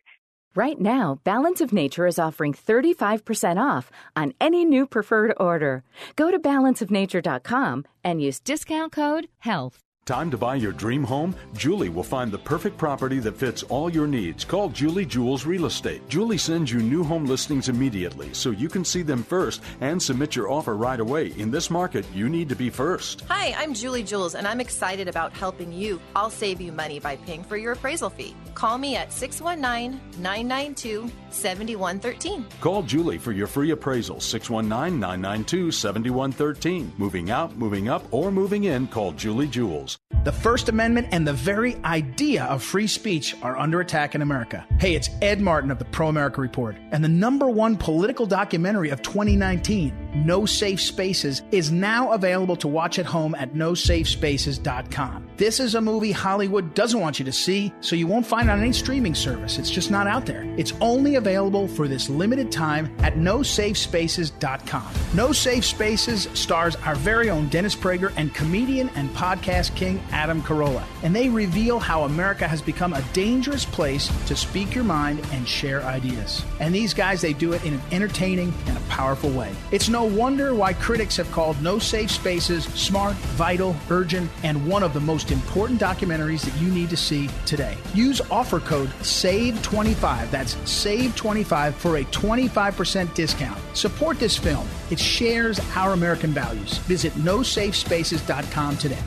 Right 0.55 0.79
now, 0.79 1.19
Balance 1.25 1.63
of 1.63 1.73
Nature 1.73 2.07
is 2.07 2.19
offering 2.19 2.53
35% 2.53 3.57
off 3.57 3.91
on 4.15 4.35
any 4.39 4.67
new 4.67 4.87
preferred 4.87 5.33
order. 5.39 5.83
Go 6.15 6.31
to 6.31 6.39
balanceofnature.com 6.39 7.85
and 8.05 8.23
use 8.23 8.39
discount 8.39 8.93
code 8.93 9.29
HEALTH. 9.41 9.79
Time 10.05 10.33
to 10.33 10.37
buy 10.37 10.57
your 10.57 10.73
dream 10.73 11.05
home? 11.05 11.33
Julie 11.55 11.89
will 11.89 12.03
find 12.03 12.33
the 12.33 12.39
perfect 12.39 12.77
property 12.77 13.21
that 13.21 13.37
fits 13.37 13.63
all 13.63 13.89
your 13.89 14.09
needs. 14.09 14.45
Call 14.45 14.69
Julie 14.69 15.07
Jules 15.07 15.47
Real 15.47 15.67
Estate. 15.67 16.09
Julie 16.09 16.39
sends 16.39 16.73
you 16.73 16.81
new 16.81 17.05
home 17.05 17.25
listings 17.25 17.69
immediately 17.69 18.35
so 18.35 18.51
you 18.51 18.69
can 18.69 18.85
see 18.85 19.03
them 19.03 19.23
first 19.23 19.63
and 19.81 20.03
submit 20.03 20.35
your 20.35 20.51
offer 20.51 20.77
right 20.77 20.99
away. 20.99 21.33
In 21.39 21.53
this 21.53 21.71
market, 21.71 22.05
you 22.13 22.29
need 22.29 22.49
to 22.49 22.57
be 22.57 22.69
first. 22.69 23.21
Hi, 23.29 23.55
I'm 23.57 23.75
Julie 23.75 24.03
Jules, 24.03 24.35
and 24.35 24.45
I'm 24.45 24.61
excited 24.61 25.07
about 25.07 25.33
helping 25.33 25.73
you. 25.73 26.01
I'll 26.17 26.31
save 26.31 26.61
you 26.61 26.73
money 26.73 26.99
by 26.99 27.15
paying 27.15 27.45
for 27.45 27.57
your 27.57 27.75
appraisal 27.75 28.11
fee. 28.11 28.35
Call 28.55 28.79
me 28.79 28.97
at 28.97 29.13
619 29.13 30.01
992 30.21 31.13
7113. 31.31 32.45
Call 32.61 32.83
Julie 32.83 33.19
for 33.19 33.31
your 33.31 33.47
free 33.47 33.71
appraisal 33.71 34.19
619 34.19 34.99
992 34.99 35.71
7113. 35.71 36.93
Moving 36.99 37.31
out, 37.31 37.57
moving 37.57 37.89
up, 37.89 38.05
or 38.11 38.33
moving 38.33 38.65
in, 38.65 38.89
call 38.89 39.13
Julie 39.13 39.47
Jules. 39.47 39.93
The 40.25 40.31
First 40.31 40.69
Amendment 40.69 41.09
and 41.11 41.27
the 41.27 41.33
very 41.33 41.75
idea 41.85 42.45
of 42.45 42.63
free 42.63 42.87
speech 42.87 43.35
are 43.43 43.59
under 43.59 43.81
attack 43.81 44.15
in 44.15 44.23
America. 44.23 44.65
Hey, 44.79 44.95
it's 44.95 45.11
Ed 45.21 45.41
Martin 45.41 45.73
of 45.73 45.81
the 45.81 45.85
Pro 45.85 46.07
America 46.07 46.41
Report, 46.41 46.77
and 46.93 47.03
the 47.03 47.09
number 47.09 47.51
one 47.51 47.77
political 47.77 48.25
documentary 48.25 48.91
of 48.91 49.03
2019, 49.03 50.02
No 50.15 50.45
Safe 50.45 50.81
Spaces, 50.81 51.43
is 51.51 51.73
now 51.73 52.13
available 52.13 52.57
to 52.57 52.69
watch 52.69 52.99
at 52.99 53.07
home 53.07 53.35
at 53.35 53.55
nosafespaces.com. 53.55 55.29
This 55.39 55.59
is 55.59 55.75
a 55.75 55.81
movie 55.81 56.13
Hollywood 56.13 56.75
doesn't 56.75 57.01
want 57.01 57.19
you 57.19 57.25
to 57.25 57.33
see, 57.33 57.73
so 57.81 57.97
you 57.97 58.07
won't 58.07 58.27
find 58.27 58.49
it 58.49 58.53
on 58.53 58.61
any 58.61 58.73
streaming 58.73 59.15
service. 59.15 59.59
It's 59.59 59.71
just 59.71 59.91
not 59.91 60.07
out 60.07 60.27
there. 60.27 60.45
It's 60.59 60.75
only 60.81 61.15
available 61.15 61.67
for 61.67 61.89
this 61.89 62.09
limited 62.11 62.53
time 62.53 62.95
at 63.01 63.15
nosafespaces.com. 63.15 64.93
No 65.15 65.33
Safe 65.33 65.65
Spaces 65.65 66.29
stars 66.35 66.77
our 66.77 66.95
very 66.95 67.31
own 67.31 67.49
Dennis 67.49 67.75
Prager 67.75 68.13
and 68.17 68.35
comedian 68.35 68.91
and 68.91 69.09
podcast 69.11 69.75
king 69.75 70.03
Adam 70.11 70.43
Carolla, 70.43 70.85
and 71.03 71.17
they 71.17 71.29
reveal 71.29 71.79
how 71.79 72.05
America 72.05 72.47
has 72.47 72.61
become 72.61 72.93
a 72.93 73.03
dangerous 73.13 73.65
place 73.65 74.09
to 74.27 74.37
speak 74.37 74.75
your 74.75 74.85
mind 74.85 75.27
and 75.33 75.49
share 75.49 75.83
ideas. 75.83 76.45
And 76.61 76.75
these 76.75 76.93
guys, 76.93 77.23
they 77.23 77.33
do 77.33 77.53
it 77.55 77.65
in 77.65 77.75
an 77.75 77.83
entertaining 77.91 78.53
and 78.67 78.77
a 78.77 78.81
powerful 78.83 79.31
way. 79.31 79.53
It's 79.71 79.89
no 79.89 80.02
wonder 80.05 80.55
why 80.55 80.73
critics 80.73 81.17
have 81.17 81.31
called 81.33 81.61
No 81.63 81.79
Safe 81.79 82.11
Spaces 82.11 82.65
smart, 82.65 83.15
vital, 83.37 83.77
urgent, 83.91 84.31
and 84.43 84.67
one 84.67 84.83
of 84.83 84.95
the 84.95 85.01
most 85.01 85.31
important 85.31 85.81
documentaries 85.81 86.45
that 86.45 86.61
you 86.61 86.71
need 86.71 86.91
to 86.91 86.97
see 86.97 87.29
today. 87.47 87.77
Use 87.95 88.21
offer 88.31 88.61
code 88.61 88.91
SAVE25, 89.01 90.31
that's 90.31 90.55
SAVE25 90.57 91.75
for 91.75 91.97
a 91.97 92.05
25% 92.05 93.15
discount. 93.15 93.61
Support 93.75 94.19
this 94.19 94.37
film. 94.37 94.67
It 94.91 94.99
shares 94.99 95.61
our 95.75 95.93
American 95.93 96.31
values. 96.31 96.79
Visit 96.79 97.13
nosafespaces.com 97.15 98.77
today. 98.77 99.03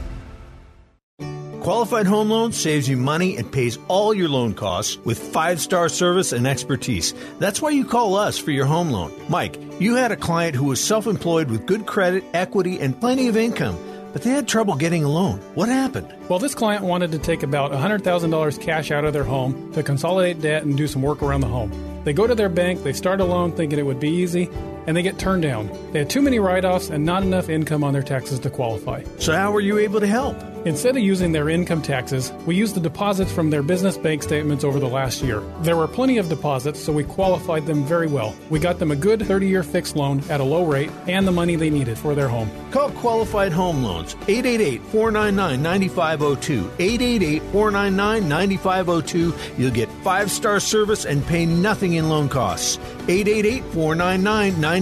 Qualified 1.65 2.05
Home 2.05 2.29
Loans 2.29 2.55
saves 2.55 2.87
you 2.87 2.95
money 2.95 3.37
and 3.37 3.51
pays 3.51 3.79
all 3.87 4.13
your 4.13 4.29
loan 4.29 4.53
costs 4.53 4.99
with 4.99 5.17
five 5.17 5.59
star 5.59 5.89
service 5.89 6.31
and 6.31 6.45
expertise. 6.45 7.15
That's 7.39 7.59
why 7.59 7.71
you 7.71 7.83
call 7.85 8.15
us 8.15 8.37
for 8.37 8.51
your 8.51 8.67
home 8.67 8.91
loan. 8.91 9.11
Mike, 9.29 9.57
you 9.79 9.95
had 9.95 10.11
a 10.11 10.15
client 10.15 10.55
who 10.55 10.65
was 10.65 10.83
self 10.83 11.07
employed 11.07 11.49
with 11.49 11.65
good 11.65 11.85
credit, 11.85 12.23
equity, 12.33 12.79
and 12.79 12.99
plenty 12.99 13.27
of 13.27 13.35
income, 13.35 13.77
but 14.13 14.21
they 14.21 14.29
had 14.29 14.47
trouble 14.47 14.75
getting 14.75 15.03
a 15.03 15.09
loan. 15.09 15.39
What 15.55 15.69
happened? 15.69 16.13
Well, 16.29 16.39
this 16.39 16.55
client 16.55 16.83
wanted 16.83 17.11
to 17.11 17.19
take 17.19 17.43
about 17.43 17.71
$100,000 17.71 18.61
cash 18.61 18.91
out 18.91 19.03
of 19.03 19.13
their 19.13 19.23
home 19.23 19.73
to 19.73 19.83
consolidate 19.83 20.41
debt 20.41 20.63
and 20.63 20.77
do 20.77 20.87
some 20.87 21.01
work 21.01 21.21
around 21.21 21.41
the 21.41 21.47
home. 21.47 21.71
They 22.05 22.13
go 22.13 22.25
to 22.25 22.35
their 22.35 22.49
bank, 22.49 22.83
they 22.83 22.93
start 22.93 23.19
a 23.19 23.25
loan 23.25 23.51
thinking 23.51 23.79
it 23.79 23.85
would 23.85 23.99
be 23.99 24.09
easy, 24.09 24.49
and 24.87 24.95
they 24.95 25.01
get 25.01 25.17
turned 25.17 25.43
down. 25.43 25.69
They 25.91 25.99
had 25.99 26.09
too 26.09 26.21
many 26.21 26.39
write 26.39 26.65
offs 26.65 26.89
and 26.89 27.05
not 27.05 27.23
enough 27.23 27.49
income 27.49 27.83
on 27.83 27.93
their 27.93 28.03
taxes 28.03 28.39
to 28.39 28.49
qualify. 28.49 29.03
So, 29.19 29.33
how 29.33 29.51
were 29.51 29.61
you 29.61 29.77
able 29.77 29.99
to 29.99 30.07
help? 30.07 30.37
Instead 30.65 30.97
of 30.97 31.03
using 31.03 31.31
their 31.31 31.47
income 31.47 31.79
taxes, 31.83 32.31
we 32.47 32.55
used 32.55 32.73
the 32.73 32.79
deposits 32.79 33.31
from 33.31 33.51
their 33.51 33.61
business 33.61 33.99
bank 33.99 34.23
statements 34.23 34.63
over 34.63 34.79
the 34.79 34.87
last 34.87 35.21
year. 35.21 35.41
There 35.61 35.77
were 35.77 35.87
plenty 35.87 36.17
of 36.17 36.27
deposits, 36.27 36.83
so 36.83 36.91
we 36.91 37.03
qualified 37.03 37.67
them 37.67 37.85
very 37.85 38.07
well. 38.07 38.35
We 38.49 38.57
got 38.57 38.79
them 38.79 38.89
a 38.89 38.95
good 38.95 39.21
30 39.21 39.47
year 39.47 39.61
fixed 39.61 39.95
loan 39.95 40.23
at 40.27 40.39
a 40.39 40.43
low 40.43 40.65
rate 40.65 40.89
and 41.07 41.27
the 41.27 41.31
money 41.31 41.55
they 41.55 41.69
needed 41.69 41.99
for 41.99 42.15
their 42.15 42.27
home. 42.27 42.49
Call 42.71 42.89
Qualified 42.91 43.51
Home 43.51 43.83
Loans 43.83 44.15
888 44.27 44.81
499 44.81 45.61
9502. 45.61 46.71
888 46.79 47.41
499 47.51 48.27
9502. 48.27 49.33
You'll 49.61 49.71
get 49.71 49.89
five 50.03 50.31
star 50.31 50.59
service 50.59 51.05
and 51.05 51.23
pay 51.27 51.45
nothing 51.45 51.93
in 51.93 52.09
loan 52.09 52.27
costs. 52.27 52.77
888 53.07 53.63
499 53.65 54.59
9502. 54.59 54.74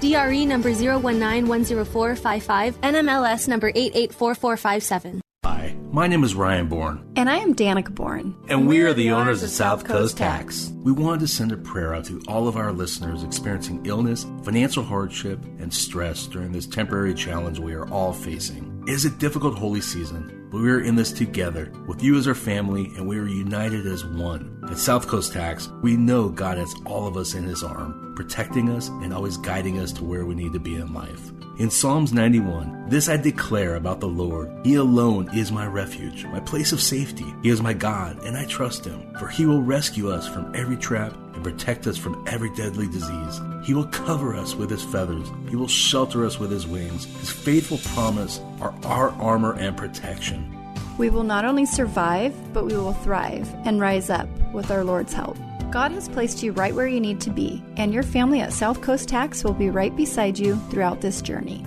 DRE 0.00 0.46
number 0.46 0.70
019-10455, 0.70 2.74
NMLS 2.82 3.48
number 3.48 3.72
884457. 3.74 5.20
Hi, 5.44 5.76
my 5.98 6.06
name 6.06 6.22
is 6.22 6.36
Ryan 6.36 6.68
Bourne. 6.68 7.04
And 7.16 7.28
I 7.28 7.38
am 7.38 7.56
Danica 7.56 7.92
Bourne. 7.92 8.32
And 8.48 8.68
we 8.68 8.82
are 8.82 8.94
the 8.94 9.10
owners 9.10 9.42
of 9.42 9.50
South 9.50 9.84
Coast 9.84 10.16
Tax. 10.16 10.70
We 10.84 10.92
wanted 10.92 11.18
to 11.18 11.26
send 11.26 11.50
a 11.50 11.56
prayer 11.56 11.92
out 11.92 12.04
to 12.04 12.22
all 12.28 12.46
of 12.46 12.56
our 12.56 12.70
listeners 12.70 13.24
experiencing 13.24 13.84
illness, 13.84 14.24
financial 14.44 14.84
hardship, 14.84 15.44
and 15.58 15.74
stress 15.74 16.28
during 16.28 16.52
this 16.52 16.68
temporary 16.68 17.14
challenge 17.14 17.58
we 17.58 17.74
are 17.74 17.88
all 17.90 18.12
facing. 18.12 18.84
It 18.86 18.92
is 18.92 19.06
a 19.06 19.10
difficult 19.10 19.58
holy 19.58 19.80
season, 19.80 20.48
but 20.52 20.60
we 20.60 20.70
are 20.70 20.82
in 20.82 20.94
this 20.94 21.10
together 21.10 21.72
with 21.88 22.00
you 22.00 22.16
as 22.16 22.28
our 22.28 22.34
family, 22.36 22.92
and 22.96 23.08
we 23.08 23.18
are 23.18 23.26
united 23.26 23.84
as 23.84 24.04
one. 24.04 24.64
At 24.70 24.78
South 24.78 25.08
Coast 25.08 25.32
Tax, 25.32 25.68
we 25.82 25.96
know 25.96 26.28
God 26.28 26.58
has 26.58 26.72
all 26.86 27.08
of 27.08 27.16
us 27.16 27.34
in 27.34 27.42
His 27.42 27.64
arm, 27.64 28.12
protecting 28.14 28.70
us 28.70 28.86
and 28.86 29.12
always 29.12 29.36
guiding 29.36 29.80
us 29.80 29.90
to 29.94 30.04
where 30.04 30.24
we 30.24 30.36
need 30.36 30.52
to 30.52 30.60
be 30.60 30.76
in 30.76 30.94
life. 30.94 31.32
In 31.58 31.70
Psalms 31.70 32.12
91, 32.12 32.88
this 32.88 33.08
I 33.08 33.16
declare 33.16 33.74
about 33.74 33.98
the 33.98 34.06
Lord 34.06 34.64
He 34.64 34.76
alone 34.76 35.28
is 35.36 35.50
my 35.50 35.66
refuge, 35.66 35.87
my 36.32 36.40
place 36.40 36.72
of 36.72 36.80
safety. 36.80 37.24
He 37.42 37.48
is 37.48 37.62
my 37.62 37.72
God, 37.72 38.22
and 38.22 38.36
I 38.36 38.44
trust 38.44 38.84
Him, 38.84 39.14
for 39.18 39.28
He 39.28 39.46
will 39.46 39.62
rescue 39.62 40.10
us 40.10 40.28
from 40.28 40.54
every 40.54 40.76
trap 40.76 41.14
and 41.34 41.42
protect 41.42 41.86
us 41.86 41.96
from 41.96 42.22
every 42.26 42.54
deadly 42.54 42.86
disease. 42.88 43.40
He 43.64 43.74
will 43.74 43.86
cover 43.86 44.34
us 44.34 44.54
with 44.54 44.70
His 44.70 44.84
feathers, 44.84 45.28
He 45.48 45.56
will 45.56 45.68
shelter 45.68 46.24
us 46.24 46.38
with 46.38 46.50
His 46.50 46.66
wings. 46.66 47.06
His 47.20 47.30
faithful 47.30 47.78
promise 47.94 48.40
are 48.60 48.74
our 48.84 49.10
armor 49.12 49.54
and 49.54 49.76
protection. 49.76 50.54
We 50.98 51.10
will 51.10 51.24
not 51.24 51.44
only 51.44 51.64
survive, 51.64 52.34
but 52.52 52.66
we 52.66 52.76
will 52.76 52.92
thrive 52.92 53.48
and 53.64 53.80
rise 53.80 54.10
up 54.10 54.28
with 54.52 54.70
our 54.70 54.84
Lord's 54.84 55.12
help. 55.12 55.36
God 55.70 55.92
has 55.92 56.08
placed 56.08 56.42
you 56.42 56.52
right 56.52 56.74
where 56.74 56.88
you 56.88 57.00
need 57.00 57.20
to 57.20 57.30
be, 57.30 57.62
and 57.76 57.92
your 57.92 58.02
family 58.02 58.40
at 58.40 58.52
South 58.52 58.80
Coast 58.80 59.08
Tax 59.08 59.44
will 59.44 59.52
be 59.52 59.70
right 59.70 59.94
beside 59.94 60.38
you 60.38 60.56
throughout 60.70 61.00
this 61.00 61.20
journey. 61.20 61.64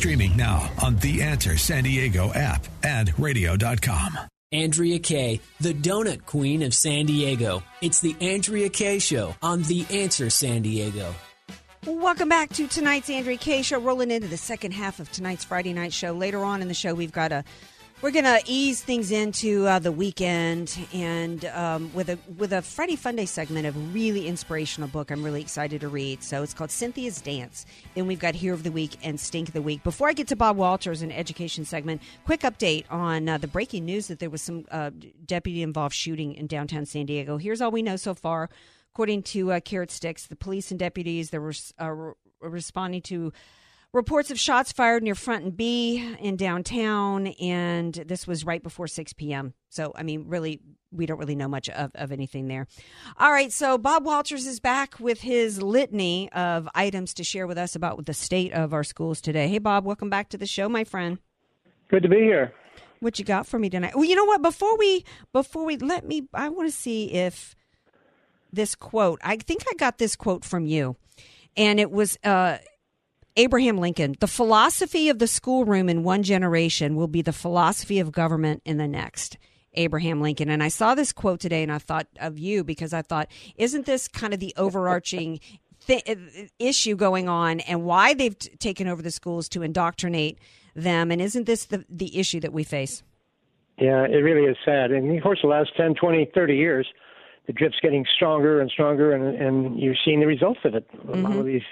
Streaming 0.00 0.34
now 0.34 0.72
on 0.82 0.96
The 0.96 1.20
Answer 1.20 1.58
San 1.58 1.84
Diego 1.84 2.32
app 2.32 2.66
and 2.82 3.12
radio.com. 3.18 4.18
Andrea 4.50 4.98
Kaye, 4.98 5.42
the 5.60 5.74
donut 5.74 6.24
queen 6.24 6.62
of 6.62 6.72
San 6.72 7.04
Diego. 7.04 7.62
It's 7.82 8.00
the 8.00 8.16
Andrea 8.18 8.70
Kaye 8.70 8.98
Show 8.98 9.34
on 9.42 9.62
The 9.64 9.84
Answer 9.90 10.30
San 10.30 10.62
Diego. 10.62 11.14
Welcome 11.84 12.30
back 12.30 12.48
to 12.54 12.66
tonight's 12.66 13.10
Andrea 13.10 13.36
Kaye 13.36 13.60
Show. 13.60 13.78
Rolling 13.78 14.10
into 14.10 14.26
the 14.26 14.38
second 14.38 14.72
half 14.72 15.00
of 15.00 15.12
tonight's 15.12 15.44
Friday 15.44 15.74
night 15.74 15.92
show. 15.92 16.12
Later 16.12 16.42
on 16.44 16.62
in 16.62 16.68
the 16.68 16.72
show, 16.72 16.94
we've 16.94 17.12
got 17.12 17.30
a 17.30 17.44
we're 18.02 18.10
gonna 18.10 18.38
ease 18.46 18.80
things 18.80 19.10
into 19.10 19.66
uh, 19.66 19.78
the 19.78 19.92
weekend 19.92 20.78
and 20.94 21.44
um, 21.46 21.92
with 21.92 22.08
a 22.08 22.18
with 22.38 22.52
a 22.52 22.62
Friday 22.62 22.96
Fun 22.96 23.16
Day 23.16 23.26
segment 23.26 23.66
of 23.66 23.76
a 23.76 23.78
really 23.78 24.26
inspirational 24.26 24.88
book. 24.88 25.10
I'm 25.10 25.22
really 25.22 25.42
excited 25.42 25.82
to 25.82 25.88
read. 25.88 26.22
So 26.22 26.42
it's 26.42 26.54
called 26.54 26.70
Cynthia's 26.70 27.20
Dance, 27.20 27.66
and 27.94 28.08
we've 28.08 28.18
got 28.18 28.34
Hero 28.34 28.54
of 28.54 28.62
the 28.62 28.72
Week 28.72 28.96
and 29.02 29.20
Stink 29.20 29.48
of 29.48 29.54
the 29.54 29.60
Week. 29.60 29.82
Before 29.84 30.08
I 30.08 30.14
get 30.14 30.28
to 30.28 30.36
Bob 30.36 30.56
Walters 30.56 31.02
and 31.02 31.12
education 31.12 31.66
segment, 31.66 32.00
quick 32.24 32.40
update 32.40 32.84
on 32.90 33.28
uh, 33.28 33.36
the 33.36 33.48
breaking 33.48 33.84
news 33.84 34.08
that 34.08 34.18
there 34.18 34.30
was 34.30 34.40
some 34.40 34.64
uh, 34.70 34.90
deputy 35.26 35.62
involved 35.62 35.94
shooting 35.94 36.32
in 36.34 36.46
downtown 36.46 36.86
San 36.86 37.04
Diego. 37.04 37.36
Here's 37.36 37.60
all 37.60 37.70
we 37.70 37.82
know 37.82 37.96
so 37.96 38.14
far. 38.14 38.48
According 38.94 39.24
to 39.24 39.52
uh, 39.52 39.60
Carrot 39.60 39.90
Sticks, 39.90 40.26
the 40.26 40.36
police 40.36 40.70
and 40.70 40.80
deputies 40.80 41.30
that 41.30 41.40
were 41.40 41.52
uh, 41.78 42.12
responding 42.40 43.02
to 43.02 43.32
reports 43.92 44.30
of 44.30 44.38
shots 44.38 44.72
fired 44.72 45.02
near 45.02 45.14
Front 45.14 45.44
and 45.44 45.56
B 45.56 46.14
in 46.20 46.36
downtown, 46.36 47.28
and 47.28 47.94
this 47.94 48.26
was 48.26 48.44
right 48.44 48.62
before 48.62 48.86
6 48.86 49.12
p.m. 49.14 49.54
So, 49.68 49.92
I 49.94 50.02
mean, 50.02 50.24
really, 50.28 50.60
we 50.92 51.06
don't 51.06 51.18
really 51.18 51.34
know 51.34 51.48
much 51.48 51.68
of, 51.68 51.90
of 51.94 52.12
anything 52.12 52.48
there. 52.48 52.66
All 53.18 53.32
right, 53.32 53.52
so 53.52 53.78
Bob 53.78 54.04
Walters 54.04 54.46
is 54.46 54.60
back 54.60 54.98
with 55.00 55.20
his 55.20 55.62
litany 55.62 56.30
of 56.32 56.68
items 56.74 57.14
to 57.14 57.24
share 57.24 57.46
with 57.46 57.58
us 57.58 57.74
about 57.74 58.06
the 58.06 58.14
state 58.14 58.52
of 58.52 58.72
our 58.72 58.84
schools 58.84 59.20
today. 59.20 59.48
Hey, 59.48 59.58
Bob, 59.58 59.84
welcome 59.84 60.10
back 60.10 60.28
to 60.30 60.38
the 60.38 60.46
show, 60.46 60.68
my 60.68 60.84
friend. 60.84 61.18
Good 61.88 62.02
to 62.04 62.08
be 62.08 62.18
here. 62.18 62.52
What 63.00 63.18
you 63.18 63.24
got 63.24 63.46
for 63.46 63.58
me 63.58 63.70
tonight? 63.70 63.96
Well, 63.96 64.04
you 64.04 64.14
know 64.14 64.26
what? 64.26 64.42
Before 64.42 64.76
we 64.76 65.04
before 65.32 65.64
we 65.64 65.78
let 65.78 66.06
me, 66.06 66.28
I 66.34 66.50
want 66.50 66.68
to 66.68 66.76
see 66.76 67.10
if 67.12 67.56
this 68.52 68.74
quote. 68.74 69.18
I 69.24 69.36
think 69.36 69.64
I 69.70 69.74
got 69.76 69.96
this 69.96 70.16
quote 70.16 70.44
from 70.44 70.66
you, 70.66 70.96
and 71.56 71.80
it 71.80 71.90
was 71.90 72.18
uh, 72.24 72.58
Abraham 73.36 73.78
Lincoln. 73.78 74.16
The 74.20 74.26
philosophy 74.26 75.08
of 75.08 75.18
the 75.18 75.26
schoolroom 75.26 75.88
in 75.88 76.02
one 76.02 76.22
generation 76.22 76.96
will 76.96 77.08
be 77.08 77.22
the 77.22 77.32
philosophy 77.32 77.98
of 78.00 78.12
government 78.12 78.62
in 78.64 78.76
the 78.76 78.88
next. 78.88 79.38
Abraham 79.74 80.20
Lincoln. 80.20 80.50
And 80.50 80.62
I 80.62 80.68
saw 80.68 80.94
this 80.94 81.12
quote 81.12 81.40
today, 81.40 81.62
and 81.62 81.72
I 81.72 81.78
thought 81.78 82.08
of 82.18 82.38
you 82.38 82.64
because 82.64 82.92
I 82.92 83.02
thought, 83.02 83.28
isn't 83.56 83.86
this 83.86 84.08
kind 84.08 84.34
of 84.34 84.40
the 84.40 84.52
overarching 84.56 85.40
th- 85.86 86.02
uh, 86.08 86.16
issue 86.58 86.96
going 86.96 87.28
on, 87.28 87.60
and 87.60 87.84
why 87.84 88.14
they've 88.14 88.36
t- 88.36 88.50
taken 88.56 88.88
over 88.88 89.00
the 89.00 89.10
schools 89.10 89.48
to 89.50 89.62
indoctrinate 89.62 90.38
them? 90.74 91.10
And 91.10 91.20
isn't 91.20 91.46
this 91.46 91.66
the 91.66 91.84
the 91.88 92.18
issue 92.18 92.40
that 92.40 92.52
we 92.52 92.64
face? 92.64 93.02
Yeah, 93.78 94.04
it 94.04 94.22
really 94.22 94.44
is 94.44 94.56
sad. 94.64 94.90
And 94.90 95.16
of 95.16 95.22
course, 95.22 95.38
the 95.42 95.48
last 95.48 95.70
10, 95.76 95.94
20, 95.94 96.30
30 96.34 96.54
years, 96.54 96.86
the 97.46 97.54
drift's 97.54 97.80
getting 97.80 98.04
stronger 98.14 98.60
and 98.60 98.70
stronger, 98.70 99.12
and, 99.12 99.40
and 99.40 99.78
you're 99.80 99.94
seeing 100.04 100.20
the 100.20 100.26
results 100.26 100.60
of 100.64 100.74
it. 100.74 100.86
A 100.92 101.16
lot 101.16 101.32
of 101.32 101.38
mm-hmm. 101.38 101.46
these, 101.46 101.62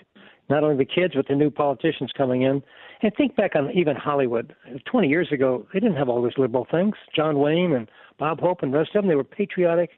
not 0.48 0.64
only 0.64 0.76
the 0.76 0.84
kids, 0.84 1.14
but 1.14 1.28
the 1.28 1.34
new 1.34 1.50
politicians 1.50 2.10
coming 2.16 2.42
in. 2.42 2.62
And 3.02 3.12
think 3.16 3.36
back 3.36 3.54
on 3.54 3.70
even 3.72 3.96
Hollywood. 3.96 4.54
20 4.90 5.08
years 5.08 5.28
ago, 5.30 5.66
they 5.72 5.78
didn't 5.80 5.96
have 5.96 6.08
all 6.08 6.22
these 6.22 6.36
liberal 6.36 6.66
things. 6.70 6.94
John 7.14 7.38
Wayne 7.38 7.72
and 7.72 7.88
Bob 8.18 8.40
Hope 8.40 8.62
and 8.62 8.72
the 8.72 8.78
rest 8.78 8.90
of 8.96 9.02
them, 9.02 9.08
they 9.08 9.14
were 9.14 9.24
patriotic, 9.24 9.90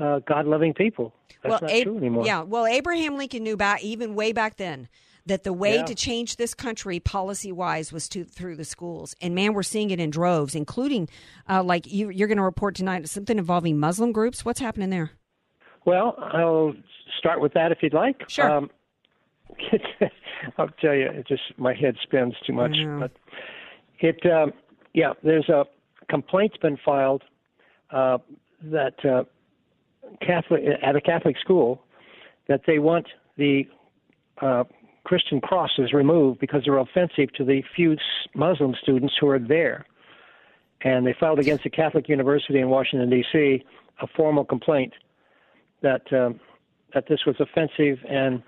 uh, 0.00 0.20
God-loving 0.20 0.74
people. 0.74 1.14
That's 1.42 1.60
not 1.60 1.70
Ab- 1.70 1.82
true 1.82 1.98
anymore. 1.98 2.24
Yeah, 2.24 2.42
well, 2.42 2.66
Abraham 2.66 3.16
Lincoln 3.18 3.42
knew 3.42 3.56
back 3.56 3.82
even 3.84 4.14
way 4.14 4.32
back 4.32 4.56
then 4.56 4.88
that 5.26 5.42
the 5.42 5.52
way 5.52 5.76
Yeah. 5.76 5.84
to 5.84 5.94
change 5.94 6.36
this 6.36 6.54
country 6.54 6.98
policy 7.00 7.50
wise 7.52 7.92
was 7.92 8.08
to 8.10 8.24
through 8.24 8.56
the 8.56 8.64
schools. 8.64 9.14
And 9.20 9.34
man, 9.34 9.52
we're 9.54 9.62
seeing 9.62 9.90
it 9.90 10.00
in 10.00 10.10
droves, 10.10 10.54
including 10.54 11.08
uh, 11.48 11.62
like 11.62 11.90
you, 11.90 12.10
you're 12.10 12.28
going 12.28 12.38
to 12.38 12.44
report 12.44 12.74
tonight 12.74 13.08
something 13.08 13.38
involving 13.38 13.78
Muslim 13.78 14.12
groups. 14.12 14.44
What's 14.44 14.60
happening 14.60 14.90
there? 14.90 15.10
Well, 15.84 16.14
I'll 16.18 16.74
start 17.18 17.40
with 17.40 17.52
that 17.54 17.70
if 17.72 17.78
you'd 17.82 17.92
like. 17.94 18.28
Sure. 18.28 18.50
Um, 18.50 18.70
I'll 20.58 20.68
tell 20.80 20.94
you, 20.94 21.06
it 21.06 21.26
just 21.26 21.42
my 21.56 21.74
head 21.74 21.96
spins 22.02 22.34
too 22.46 22.52
much. 22.52 22.76
But 23.00 23.12
it, 24.00 24.24
um, 24.30 24.52
yeah, 24.92 25.12
there's 25.22 25.48
a 25.48 25.64
complaint's 26.08 26.56
been 26.58 26.78
filed 26.84 27.22
uh, 27.90 28.18
that 28.62 29.04
uh, 29.04 29.24
Catholic 30.20 30.62
at 30.82 30.96
a 30.96 31.00
Catholic 31.00 31.36
school 31.38 31.82
that 32.48 32.62
they 32.66 32.78
want 32.78 33.06
the 33.36 33.66
uh, 34.40 34.64
Christian 35.04 35.40
crosses 35.40 35.92
removed 35.92 36.40
because 36.40 36.62
they're 36.64 36.78
offensive 36.78 37.32
to 37.34 37.44
the 37.44 37.62
few 37.74 37.96
Muslim 38.34 38.74
students 38.82 39.14
who 39.18 39.28
are 39.28 39.38
there. 39.38 39.86
And 40.82 41.06
they 41.06 41.14
filed 41.18 41.38
against 41.38 41.64
a 41.64 41.70
Catholic 41.70 42.08
university 42.08 42.58
in 42.58 42.68
Washington 42.68 43.08
D.C. 43.08 43.64
a 44.02 44.06
formal 44.16 44.44
complaint 44.44 44.92
that 45.82 46.12
um, 46.12 46.40
that 46.92 47.06
this 47.08 47.20
was 47.26 47.36
offensive 47.40 47.98
and 48.08 48.42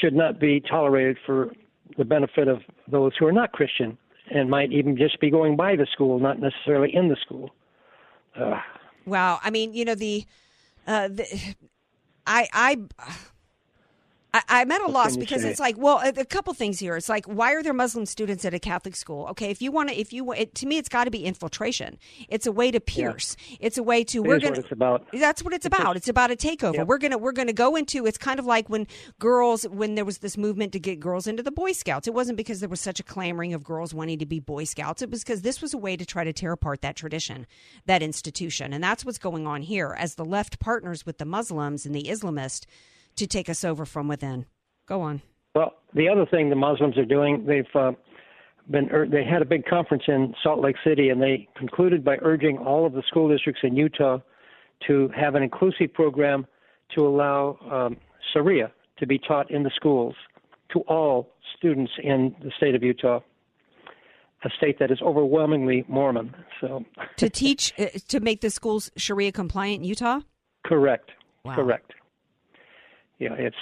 should 0.00 0.14
not 0.14 0.40
be 0.40 0.60
tolerated 0.60 1.18
for 1.24 1.52
the 1.96 2.04
benefit 2.04 2.48
of 2.48 2.62
those 2.90 3.12
who 3.18 3.26
are 3.26 3.32
not 3.32 3.52
Christian 3.52 3.96
and 4.30 4.50
might 4.50 4.72
even 4.72 4.96
just 4.96 5.20
be 5.20 5.30
going 5.30 5.56
by 5.56 5.76
the 5.76 5.86
school, 5.92 6.18
not 6.18 6.40
necessarily 6.40 6.94
in 6.94 7.08
the 7.08 7.16
school. 7.24 7.50
Wow. 9.06 9.38
I 9.42 9.50
mean, 9.50 9.72
you 9.72 9.84
know 9.84 9.94
the, 9.94 10.24
uh, 10.86 11.08
the 11.08 11.54
I 12.26 12.48
I 12.52 12.76
I, 14.36 14.60
I'm 14.60 14.70
at 14.70 14.82
a 14.82 14.86
loss 14.86 15.16
because 15.16 15.44
it's 15.44 15.58
like, 15.58 15.78
well, 15.78 15.98
a, 15.98 16.20
a 16.20 16.24
couple 16.24 16.52
things 16.52 16.78
here. 16.78 16.96
It's 16.96 17.08
like, 17.08 17.24
why 17.24 17.54
are 17.54 17.62
there 17.62 17.72
Muslim 17.72 18.04
students 18.04 18.44
at 18.44 18.52
a 18.52 18.58
Catholic 18.58 18.94
school? 18.94 19.26
Okay, 19.28 19.50
if 19.50 19.62
you 19.62 19.72
want 19.72 19.88
to, 19.88 19.98
if 19.98 20.12
you, 20.12 20.30
it, 20.32 20.54
to 20.56 20.66
me, 20.66 20.76
it's 20.76 20.90
got 20.90 21.04
to 21.04 21.10
be 21.10 21.24
infiltration. 21.24 21.98
It's 22.28 22.46
a 22.46 22.52
way 22.52 22.70
to 22.70 22.78
pierce. 22.78 23.36
It's 23.60 23.78
a 23.78 23.82
way 23.82 24.04
to. 24.04 24.22
It 24.22 24.28
we're 24.28 24.38
gonna. 24.38 24.50
what 24.50 24.58
it's 24.58 24.72
about. 24.72 25.06
That's 25.12 25.42
what 25.42 25.54
it's 25.54 25.64
about. 25.64 25.96
It's 25.96 26.08
about 26.08 26.30
a 26.30 26.36
takeover. 26.36 26.86
We're 26.86 26.98
gonna 26.98 27.16
we're 27.16 27.32
gonna 27.32 27.54
go 27.54 27.76
into. 27.76 28.04
It's 28.04 28.18
kind 28.18 28.38
of 28.38 28.44
like 28.44 28.68
when 28.68 28.86
girls 29.18 29.66
when 29.68 29.94
there 29.94 30.04
was 30.04 30.18
this 30.18 30.36
movement 30.36 30.72
to 30.72 30.78
get 30.78 31.00
girls 31.00 31.26
into 31.26 31.42
the 31.42 31.50
Boy 31.50 31.72
Scouts. 31.72 32.06
It 32.06 32.12
wasn't 32.12 32.36
because 32.36 32.60
there 32.60 32.68
was 32.68 32.80
such 32.80 33.00
a 33.00 33.04
clamoring 33.04 33.54
of 33.54 33.64
girls 33.64 33.94
wanting 33.94 34.18
to 34.18 34.26
be 34.26 34.38
Boy 34.38 34.64
Scouts. 34.64 35.00
It 35.00 35.10
was 35.10 35.22
because 35.24 35.42
this 35.42 35.62
was 35.62 35.72
a 35.72 35.78
way 35.78 35.96
to 35.96 36.04
try 36.04 36.24
to 36.24 36.32
tear 36.32 36.52
apart 36.52 36.82
that 36.82 36.96
tradition, 36.96 37.46
that 37.86 38.02
institution, 38.02 38.74
and 38.74 38.84
that's 38.84 39.04
what's 39.04 39.18
going 39.18 39.46
on 39.46 39.62
here 39.62 39.96
as 39.98 40.16
the 40.16 40.24
left 40.24 40.58
partners 40.58 41.06
with 41.06 41.16
the 41.18 41.24
Muslims 41.24 41.86
and 41.86 41.94
the 41.94 42.04
Islamists 42.04 42.66
to 43.16 43.26
take 43.26 43.48
us 43.48 43.64
over 43.64 43.84
from 43.84 44.08
within. 44.08 44.46
Go 44.86 45.00
on. 45.00 45.22
Well, 45.54 45.74
the 45.94 46.08
other 46.08 46.26
thing 46.26 46.50
the 46.50 46.56
Muslims 46.56 46.96
are 46.98 47.04
doing, 47.04 47.44
they've 47.46 47.64
uh, 47.74 47.92
been 48.70 48.90
ur- 48.92 49.06
they 49.08 49.24
had 49.24 49.42
a 49.42 49.46
big 49.46 49.64
conference 49.64 50.04
in 50.08 50.34
Salt 50.42 50.60
Lake 50.60 50.76
City, 50.84 51.08
and 51.08 51.20
they 51.22 51.48
concluded 51.56 52.04
by 52.04 52.16
urging 52.22 52.58
all 52.58 52.86
of 52.86 52.92
the 52.92 53.02
school 53.08 53.28
districts 53.28 53.62
in 53.64 53.74
Utah 53.76 54.18
to 54.86 55.08
have 55.16 55.34
an 55.34 55.42
inclusive 55.42 55.92
program 55.94 56.46
to 56.94 57.06
allow 57.06 57.58
um, 57.70 57.96
Sharia 58.32 58.70
to 58.98 59.06
be 59.06 59.18
taught 59.18 59.50
in 59.50 59.62
the 59.62 59.70
schools 59.74 60.14
to 60.72 60.80
all 60.80 61.32
students 61.56 61.92
in 62.02 62.34
the 62.42 62.50
state 62.56 62.74
of 62.74 62.82
Utah, 62.82 63.20
a 64.44 64.50
state 64.58 64.78
that 64.78 64.90
is 64.90 64.98
overwhelmingly 65.00 65.84
Mormon. 65.88 66.34
So, 66.60 66.84
to 67.16 67.30
teach 67.30 67.72
uh, 67.78 67.86
to 68.08 68.20
make 68.20 68.40
the 68.42 68.50
schools 68.50 68.90
Sharia 68.96 69.32
compliant 69.32 69.78
in 69.82 69.84
Utah. 69.84 70.20
correct, 70.66 71.10
Wow. 71.44 71.54
correct. 71.54 71.92
Yeah, 73.18 73.32
it's 73.34 73.56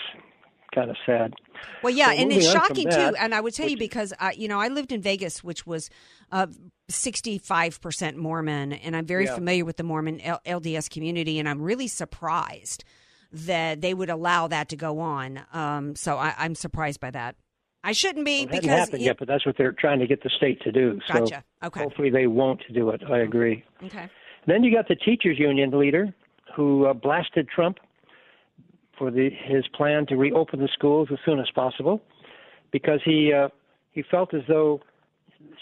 kind 0.74 0.90
of 0.90 0.96
sad. 1.06 1.34
Well, 1.82 1.92
yeah, 1.94 2.06
So 2.06 2.12
and 2.12 2.32
it's 2.32 2.44
moving 2.44 2.46
on 2.48 2.52
from 2.66 2.66
shocking 2.76 2.88
that, 2.88 3.10
too. 3.10 3.16
And 3.16 3.34
I 3.34 3.40
would 3.40 3.54
tell 3.54 3.68
you 3.68 3.76
because 3.76 4.12
uh, 4.18 4.30
you 4.36 4.48
know 4.48 4.58
I 4.60 4.68
lived 4.68 4.92
in 4.92 5.00
Vegas, 5.00 5.44
which 5.44 5.66
was 5.66 5.90
uh, 6.32 6.46
sixty-five 6.88 7.80
percent 7.80 8.16
Mormon, 8.16 8.72
and 8.72 8.96
I'm 8.96 9.06
very 9.06 9.24
Yeah. 9.26 9.34
familiar 9.34 9.64
with 9.64 9.76
the 9.76 9.82
Mormon 9.84 10.20
L- 10.20 10.40
LDS 10.46 10.90
community, 10.90 11.38
and 11.38 11.48
I'm 11.48 11.60
really 11.62 11.86
surprised 11.88 12.84
that 13.32 13.80
they 13.80 13.94
would 13.94 14.10
allow 14.10 14.48
that 14.48 14.68
to 14.70 14.76
go 14.76 15.00
on. 15.00 15.40
Um, 15.52 15.96
so 15.96 16.16
I, 16.16 16.34
I'm 16.38 16.54
surprised 16.54 17.00
by 17.00 17.10
that. 17.12 17.36
I 17.82 17.92
shouldn't 17.92 18.24
be 18.24 18.42
It 18.42 18.48
hasn't 18.48 18.62
because 18.62 18.78
happened 18.78 19.02
yet, 19.02 19.16
but 19.18 19.28
that's 19.28 19.44
what 19.44 19.56
they're 19.58 19.72
trying 19.72 19.98
to 20.00 20.06
get 20.06 20.22
the 20.22 20.30
state 20.30 20.60
to 20.62 20.72
do. 20.72 21.00
So 21.08 21.20
Gotcha. 21.20 21.44
Okay. 21.62 21.80
hopefully 21.80 22.10
they 22.10 22.26
won't 22.26 22.62
do 22.72 22.90
it. 22.90 23.02
I 23.10 23.18
agree. 23.18 23.62
okay. 23.82 24.08
Then 24.46 24.62
you 24.64 24.72
got 24.74 24.88
the 24.88 24.94
teachers 24.96 25.38
union 25.38 25.70
leader 25.78 26.14
who 26.54 26.86
uh, 26.86 26.92
blasted 26.94 27.48
Trump 27.48 27.78
for 28.98 29.10
the, 29.10 29.30
his 29.30 29.66
plan 29.74 30.06
to 30.06 30.16
reopen 30.16 30.60
the 30.60 30.68
schools 30.72 31.08
as 31.12 31.18
soon 31.24 31.38
as 31.38 31.46
possible 31.54 32.02
because 32.72 33.00
he 33.04 33.32
uh, 33.32 33.48
he 33.92 34.02
felt 34.10 34.34
as 34.34 34.42
though 34.48 34.80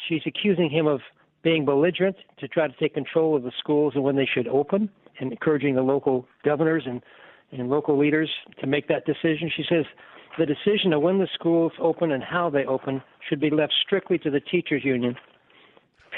she's 0.09 0.23
accusing 0.27 0.71
him 0.71 0.87
of 0.87 1.01
being 1.43 1.65
belligerent 1.65 2.17
to 2.39 2.49
try 2.49 2.67
to 2.67 2.75
take 2.79 2.95
control 2.95 3.37
of 3.37 3.43
the 3.43 3.53
schools 3.59 3.93
and 3.95 4.05
when 4.05 4.17
they 4.17 4.29
should 4.33 4.49
open 4.49 4.89
and 5.21 5.33
encouraging 5.33 5.75
the 5.75 5.83
local 5.83 6.27
governors 6.45 6.85
and 6.87 7.03
and 7.53 7.69
local 7.69 7.99
leaders 7.99 8.31
to 8.61 8.67
make 8.67 8.89
that 8.89 9.05
decision. 9.05 9.51
She 9.55 9.65
says 9.69 9.85
the 10.39 10.47
decision 10.47 10.93
of 10.95 11.03
when 11.03 11.19
the 11.19 11.29
schools 11.35 11.73
open 11.79 12.13
and 12.13 12.23
how 12.23 12.49
they 12.49 12.65
open 12.65 13.03
should 13.29 13.41
be 13.41 13.51
left 13.51 13.75
strictly 13.85 14.19
to 14.19 14.31
the 14.31 14.41
teachers 14.41 14.85
union. 14.85 15.17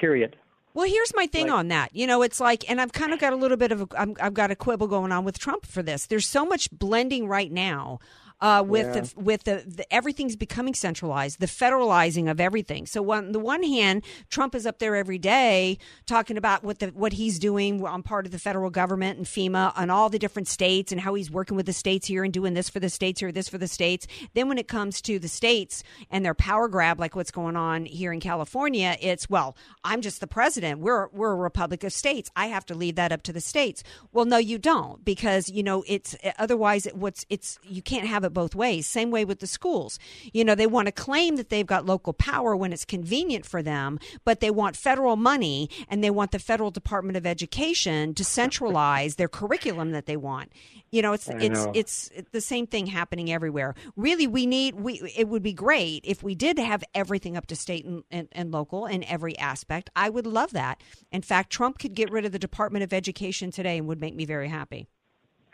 Period. 0.01 0.37
Well, 0.75 0.89
here's 0.89 1.15
my 1.15 1.29
thing 1.29 1.51
on 1.51 1.69
that. 1.69 1.95
You 1.95 2.07
know, 2.09 2.23
it's 2.23 2.41
like, 2.41 2.69
and 2.69 2.81
I've 2.81 2.93
kind 2.93 3.13
of 3.13 3.21
got 3.21 3.33
a 3.33 3.37
little 3.37 3.57
bit 3.57 3.71
of, 3.71 3.83
a, 3.83 3.89
I'm, 3.97 4.17
I've 4.21 4.35
got 4.35 4.51
a 4.51 4.57
quibble 4.57 4.89
going 4.89 5.13
on 5.13 5.25
with 5.25 5.39
Trump 5.39 5.67
for 5.67 5.85
this. 5.85 6.07
There's 6.07 6.27
so 6.27 6.45
much 6.45 6.69
blending 6.73 7.29
right 7.29 7.51
now. 7.51 8.01
Uh, 8.41 8.63
with 8.67 8.87
Yeah. 8.95 9.01
the, 9.01 9.21
with 9.21 9.45
the, 9.45 9.65
the 9.67 9.95
everything's 9.95 10.37
becoming 10.37 10.75
centralized, 10.75 11.41
the 11.41 11.47
federalizing 11.47 12.31
of 12.31 12.41
everything. 12.41 12.85
So 12.85 13.11
on 13.13 13.33
the 13.33 13.39
one 13.39 13.63
hand, 13.63 14.05
Trump 14.29 14.55
is 14.55 14.67
up 14.67 14.81
there 14.81 14.97
every 14.97 15.19
day 15.19 15.79
talking 16.05 16.37
about 16.37 16.63
what 16.63 16.81
the 16.81 16.89
what 16.89 17.15
he's 17.15 17.39
doing 17.39 17.83
on 17.87 18.03
part 18.03 18.27
of 18.27 18.33
the 18.33 18.39
federal 18.39 18.69
government 18.71 19.17
and 19.19 19.27
FEMA 19.27 19.73
and 19.77 19.91
all 19.91 20.11
the 20.11 20.19
different 20.19 20.49
states 20.49 20.93
and 20.93 21.01
how 21.01 21.15
he's 21.15 21.31
working 21.31 21.57
with 21.57 21.65
the 21.65 21.73
states 21.73 22.07
here 22.09 22.25
and 22.25 22.35
doing 22.35 22.55
this 22.55 22.69
for 22.69 22.81
the 22.81 22.91
states 22.91 23.21
here, 23.21 23.33
this 23.33 23.49
for 23.49 23.57
the 23.57 23.69
states. 23.69 24.07
Then 24.35 24.49
when 24.49 24.59
it 24.59 24.69
comes 24.69 25.01
to 25.03 25.19
the 25.19 25.29
states 25.29 25.83
and 26.11 26.25
their 26.25 26.35
power 26.35 26.69
grab, 26.69 27.01
like 27.01 27.15
what's 27.17 27.31
going 27.31 27.57
on 27.57 27.87
here 27.87 28.13
in 28.13 28.21
California, 28.21 28.97
it's 29.01 29.31
well, 29.31 29.57
I'm 29.85 30.01
just 30.03 30.21
the 30.21 30.27
president. 30.27 30.81
We're 30.81 31.07
we're 31.13 31.33
a 31.33 31.37
republic 31.37 31.83
of 31.85 31.93
states. 31.93 32.31
I 32.37 32.47
have 32.49 32.67
to 32.67 32.75
leave 32.75 32.97
that 32.97 33.13
up 33.13 33.23
to 33.23 33.33
the 33.33 33.41
states. 33.41 33.83
Well, 34.13 34.25
no, 34.27 34.37
you 34.39 34.59
don't 34.59 35.03
because 35.05 35.49
you 35.49 35.63
know 35.63 35.85
it's 35.87 36.17
otherwise 36.39 36.85
it, 36.85 36.97
what's 36.97 37.25
it's 37.31 37.59
you 37.63 37.81
can't 37.81 38.07
have 38.09 38.24
it 38.25 38.33
both 38.33 38.55
ways. 38.55 38.87
Same 38.87 39.11
way 39.11 39.25
with 39.25 39.41
the 39.41 39.47
schools. 39.47 39.99
You 40.33 40.45
know 40.45 40.55
they 40.55 40.67
want 40.67 40.87
to 40.87 40.93
claim 40.93 41.37
that 41.37 41.51
they've 41.51 41.67
got 41.67 41.87
local 41.87 42.13
power 42.13 42.57
when 42.57 42.73
it's 42.73 42.85
convenient 42.85 43.47
for 43.47 43.63
them, 43.63 43.99
but 44.25 44.41
they 44.41 44.51
want 44.51 44.77
federal 44.77 45.17
money 45.17 45.71
and 45.89 46.03
they 46.03 46.11
want 46.11 46.33
the 46.33 46.39
federal 46.39 46.71
Department 46.71 47.17
of 47.17 47.27
Education 47.27 48.15
to 48.15 48.25
centralize 48.25 49.17
their 49.17 49.29
curriculum 49.29 49.93
that 49.93 50.07
they 50.07 50.17
want. 50.17 50.53
You 50.91 51.03
know, 51.03 51.13
it's 51.13 51.29
it's 51.29 51.65
know. 51.65 51.73
it's 51.75 52.11
the 52.31 52.41
same 52.41 52.69
thing 52.69 52.87
happening 52.87 53.33
everywhere. 53.33 53.75
Really, 53.97 54.29
we 54.29 54.47
need 54.47 54.77
we. 54.77 55.01
It 55.17 55.29
would 55.29 55.43
be 55.43 55.53
great 55.53 56.05
if 56.05 56.23
we 56.23 56.37
did 56.37 56.59
have 56.59 56.85
everything 56.95 57.37
up 57.37 57.47
to 57.47 57.57
state 57.57 57.85
and, 57.85 58.05
and, 58.13 58.29
and 58.31 58.53
local 58.53 58.87
in 58.87 59.03
every 59.05 59.37
aspect. 59.39 59.91
I 59.97 60.09
would 60.09 60.27
love 60.27 60.53
that. 60.53 60.81
In 61.11 61.23
fact, 61.23 61.51
Trump 61.51 61.79
could 61.81 61.95
get 61.95 62.13
rid 62.13 62.25
of 62.25 62.31
the 62.33 62.39
Department 62.39 62.85
of 62.85 62.93
Education 62.93 63.51
today 63.51 63.79
and 63.79 63.89
would 63.89 64.01
make 64.01 64.15
me 64.15 64.25
very 64.25 64.49
happy. 64.49 64.87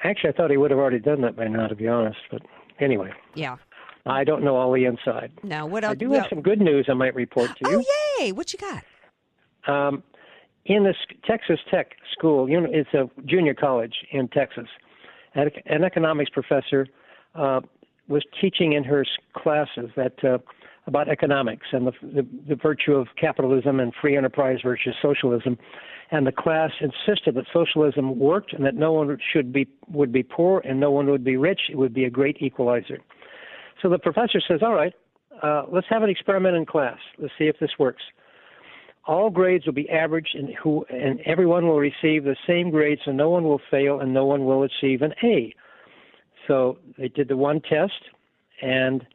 Actually, 0.03 0.31
I 0.31 0.33
thought 0.35 0.51
he 0.51 0.57
would 0.57 0.71
have 0.71 0.81
already 0.81 0.99
done 0.99 1.23
that 1.23 1.37
by 1.37 1.49
now, 1.49 1.67
to 1.67 1.75
be 1.75 1.89
honest. 1.89 2.19
But 2.31 2.43
anyway, 2.81 3.13
Yeah. 3.35 3.57
I 4.07 4.25
don't 4.25 4.43
know 4.43 4.57
all 4.57 4.73
the 4.73 4.87
inside. 4.87 5.31
No. 5.43 5.67
What 5.67 5.85
else? 5.85 5.93
I 5.93 5.95
do 5.95 6.11
have 6.13 6.27
some 6.31 6.41
good 6.41 6.61
news 6.61 6.87
I 6.89 6.95
might 6.95 7.15
report 7.15 7.51
to 7.59 7.71
you. 7.71 7.85
Oh, 7.87 8.19
yay! 8.19 8.33
What 8.33 8.53
you 8.53 8.59
got? 8.59 8.83
Um, 9.69 10.03
in 10.65 10.85
this 10.85 10.97
Texas 11.27 11.61
Tech 11.71 11.93
school, 12.13 12.49
you 12.49 12.59
know, 12.61 12.69
it's 12.71 12.93
a 12.95 13.11
junior 13.27 13.53
college 13.55 13.95
in 14.11 14.29
Texas. 14.29 14.67
An 15.35 15.51
an 15.67 15.85
economics 15.85 16.31
professor 16.31 16.87
uh, 17.35 17.61
was 18.09 18.25
teaching 18.41 18.73
in 18.73 18.85
her 18.85 19.05
classes 19.35 19.91
that 19.97 20.15
uh, 20.25 20.39
about 20.87 21.09
economics 21.11 21.67
and 21.73 21.87
the, 21.87 21.93
the 22.03 22.27
the 22.49 22.57
virtue 22.57 22.95
of 22.95 23.09
capitalism 23.21 23.81
and 23.81 23.93
free 24.01 24.17
enterprise 24.17 24.59
versus 24.65 24.95
socialism. 25.03 25.59
And 26.13 26.27
the 26.27 26.33
class 26.33 26.73
insisted 26.81 27.35
that 27.37 27.45
socialism 27.53 28.19
worked 28.19 28.53
and 28.53 28.65
that 28.65 28.75
no 28.75 28.93
one 28.93 29.17
should 29.33 29.53
be 29.53 29.69
would 29.89 30.13
be 30.13 30.23
poor 30.23 30.61
and 30.65 30.81
no 30.81 30.91
one 30.91 31.07
would 31.07 31.23
be 31.23 31.37
rich. 31.37 31.61
It 31.71 31.77
would 31.77 31.95
be 31.95 32.05
a 32.05 32.11
great 32.11 32.39
equalizer. 32.41 32.99
So 33.81 33.89
the 33.89 33.99
professor 33.99 34.41
says, 34.41 34.61
"All 34.63 34.75
right, 34.75 34.93
uh, 35.43 35.65
let's 35.69 35.87
have 35.89 36.03
an 36.03 36.11
experiment 36.11 36.57
in 36.57 36.67
class. 36.67 36.99
Let's 37.19 37.33
see 37.39 37.47
if 37.47 37.59
this 37.61 37.79
works." 37.79 38.03
all 39.07 39.31
grades 39.31 39.67
will 39.67 39.73
be 39.73 39.89
averaged 39.91 40.35
and 40.35 40.55
who 40.63 40.85
and 40.91 41.21
everyone 41.27 41.67
will 41.67 41.79
receive 41.79 42.25
the 42.25 42.37
same 42.47 42.71
grades 42.71 43.01
so 43.05 43.13
no 43.13 43.31
one 43.31 43.45
will 43.45 43.61
fail 43.71 44.01
and 44.01 44.13
no 44.13 44.27
one 44.27 44.45
will 44.45 44.63
achieve 44.63 45.03
an 45.03 45.15
A. 45.25 45.55
So 46.47 46.79
they 46.99 47.09
did 47.09 47.29
the 47.29 47.37
one 47.37 47.61
test 47.61 48.03
and 48.63 49.07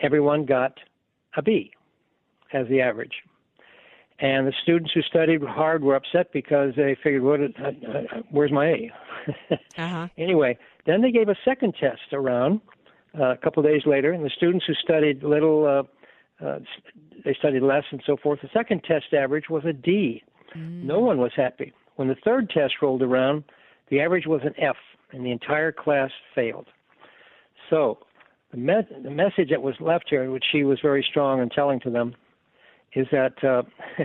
everyone 0.00 0.46
got 0.46 0.78
a 1.36 1.42
B 1.42 1.72
as 2.52 2.66
the 2.68 2.80
average. 2.80 3.12
And 4.20 4.48
the 4.48 4.52
students 4.62 4.90
who 4.92 5.02
studied 5.02 5.42
hard 5.42 5.84
were 5.84 5.94
upset 5.94 6.32
because 6.32 6.74
they 6.76 6.96
figured, 7.02 7.22
what, 7.22 7.40
uh, 7.40 8.20
where's 8.30 8.52
my 8.52 8.66
A? 8.66 8.92
Uh-huh. 9.76 10.08
Anyway, 10.16 10.56
then 10.86 11.02
they 11.02 11.10
gave 11.12 11.28
a 11.28 11.36
second 11.44 11.74
test 11.78 12.12
around 12.12 12.60
uh, 13.18 13.32
a 13.32 13.36
couple 13.36 13.64
of 13.64 13.70
days 13.70 13.82
later, 13.84 14.10
and 14.12 14.24
the 14.24 14.30
students 14.30 14.64
who 14.66 14.72
studied 14.74 15.22
little, 15.22 15.66
uh, 16.40 16.44
uh, 16.44 16.58
they 17.24 17.34
studied 17.34 17.62
less 17.62 17.84
and 17.90 18.02
so 18.06 18.16
forth. 18.16 18.40
The 18.40 18.48
second 18.52 18.82
test 18.84 19.12
average 19.12 19.50
was 19.50 19.64
a 19.64 19.72
D. 19.72 20.22
No 20.56 20.98
one 20.98 21.18
was 21.18 21.32
happy. 21.36 21.72
When 21.96 22.08
the 22.08 22.16
third 22.24 22.48
test 22.50 22.74
rolled 22.80 23.02
around, 23.02 23.44
the 23.90 24.00
average 24.00 24.26
was 24.26 24.40
an 24.44 24.54
F, 24.58 24.76
and 25.12 25.24
the 25.24 25.30
entire 25.30 25.72
class 25.72 26.10
failed. 26.34 26.68
So, 27.70 27.98
the, 28.50 28.56
me- 28.56 28.88
the 29.02 29.10
message 29.10 29.50
that 29.50 29.62
was 29.62 29.74
left 29.78 30.06
here, 30.08 30.30
which 30.30 30.44
she 30.50 30.64
was 30.64 30.78
very 30.80 31.04
strong 31.08 31.42
in 31.42 31.50
telling 31.50 31.80
to 31.80 31.90
them, 31.90 32.14
is 32.94 33.06
that 33.12 33.42
uh, 33.44 33.62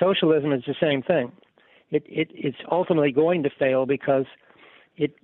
socialism 0.00 0.52
is 0.52 0.62
the 0.66 0.74
same 0.80 1.02
thing. 1.02 1.32
It, 1.90 2.04
it, 2.06 2.28
it's 2.32 2.56
ultimately 2.70 3.12
going 3.12 3.42
to 3.42 3.50
fail 3.58 3.86
because 3.86 4.24
it 4.96 5.14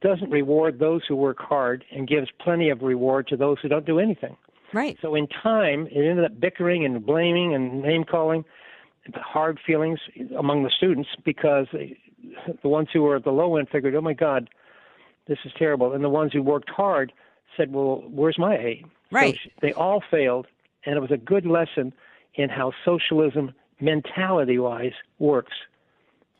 doesn't 0.00 0.30
reward 0.30 0.78
those 0.78 1.02
who 1.08 1.16
work 1.16 1.38
hard 1.40 1.84
and 1.90 2.06
gives 2.08 2.28
plenty 2.42 2.70
of 2.70 2.82
reward 2.82 3.26
to 3.28 3.36
those 3.36 3.58
who 3.62 3.68
don't 3.68 3.86
do 3.86 3.98
anything. 3.98 4.36
Right. 4.72 4.96
So 5.02 5.14
in 5.14 5.26
time, 5.26 5.86
it 5.90 5.98
ended 5.98 6.24
up 6.24 6.40
bickering 6.40 6.84
and 6.84 7.04
blaming 7.04 7.54
and 7.54 7.82
name 7.82 8.04
calling, 8.04 8.44
hard 9.14 9.58
feelings 9.66 9.98
among 10.38 10.62
the 10.62 10.70
students 10.70 11.08
because 11.24 11.66
the 12.62 12.68
ones 12.68 12.88
who 12.92 13.02
were 13.02 13.16
at 13.16 13.24
the 13.24 13.32
low 13.32 13.56
end 13.56 13.68
figured, 13.70 13.94
"Oh 13.94 14.00
my 14.00 14.14
God, 14.14 14.48
this 15.26 15.38
is 15.44 15.52
terrible," 15.58 15.92
and 15.92 16.02
the 16.02 16.08
ones 16.08 16.32
who 16.32 16.42
worked 16.42 16.70
hard 16.70 17.12
said, 17.56 17.72
"Well, 17.72 18.04
where's 18.08 18.38
my 18.38 18.54
A?" 18.54 18.84
Right. 19.10 19.38
So 19.42 19.50
they 19.60 19.72
all 19.72 20.02
failed, 20.10 20.46
and 20.86 20.96
it 20.96 21.00
was 21.00 21.10
a 21.10 21.18
good 21.18 21.44
lesson 21.44 21.92
in 22.34 22.48
how 22.48 22.72
socialism, 22.84 23.52
mentality-wise, 23.80 24.92
works. 25.18 25.52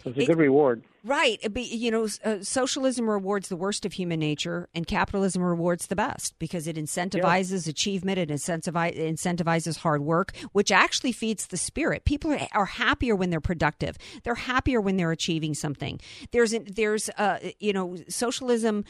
So 0.02 0.10
it's 0.10 0.18
a 0.20 0.26
good 0.26 0.38
reward. 0.38 0.82
Right. 1.04 1.52
Be, 1.52 1.62
you 1.62 1.90
know, 1.90 2.06
uh, 2.24 2.36
socialism 2.42 3.10
rewards 3.10 3.48
the 3.48 3.56
worst 3.56 3.84
of 3.84 3.94
human 3.94 4.20
nature, 4.20 4.68
and 4.72 4.86
capitalism 4.86 5.42
rewards 5.42 5.88
the 5.88 5.96
best 5.96 6.38
because 6.38 6.68
it 6.68 6.76
incentivizes 6.76 7.66
achievement. 7.66 8.20
It 8.20 8.28
incentivi- 8.28 8.96
incentivizes 8.96 9.78
hard 9.78 10.02
work, 10.02 10.32
which 10.52 10.70
actually 10.70 11.10
feeds 11.10 11.48
the 11.48 11.56
spirit. 11.56 12.04
People 12.04 12.32
are, 12.32 12.46
are 12.52 12.66
happier 12.66 13.16
when 13.16 13.30
they're 13.30 13.40
productive. 13.40 13.98
They're 14.22 14.36
happier 14.36 14.80
when 14.80 14.96
they're 14.96 15.10
achieving 15.10 15.54
something. 15.54 15.98
There's 16.30 16.52
there's 16.52 17.08
uh, 17.18 17.50
you 17.58 17.72
know 17.72 17.96
socialism, 18.08 18.84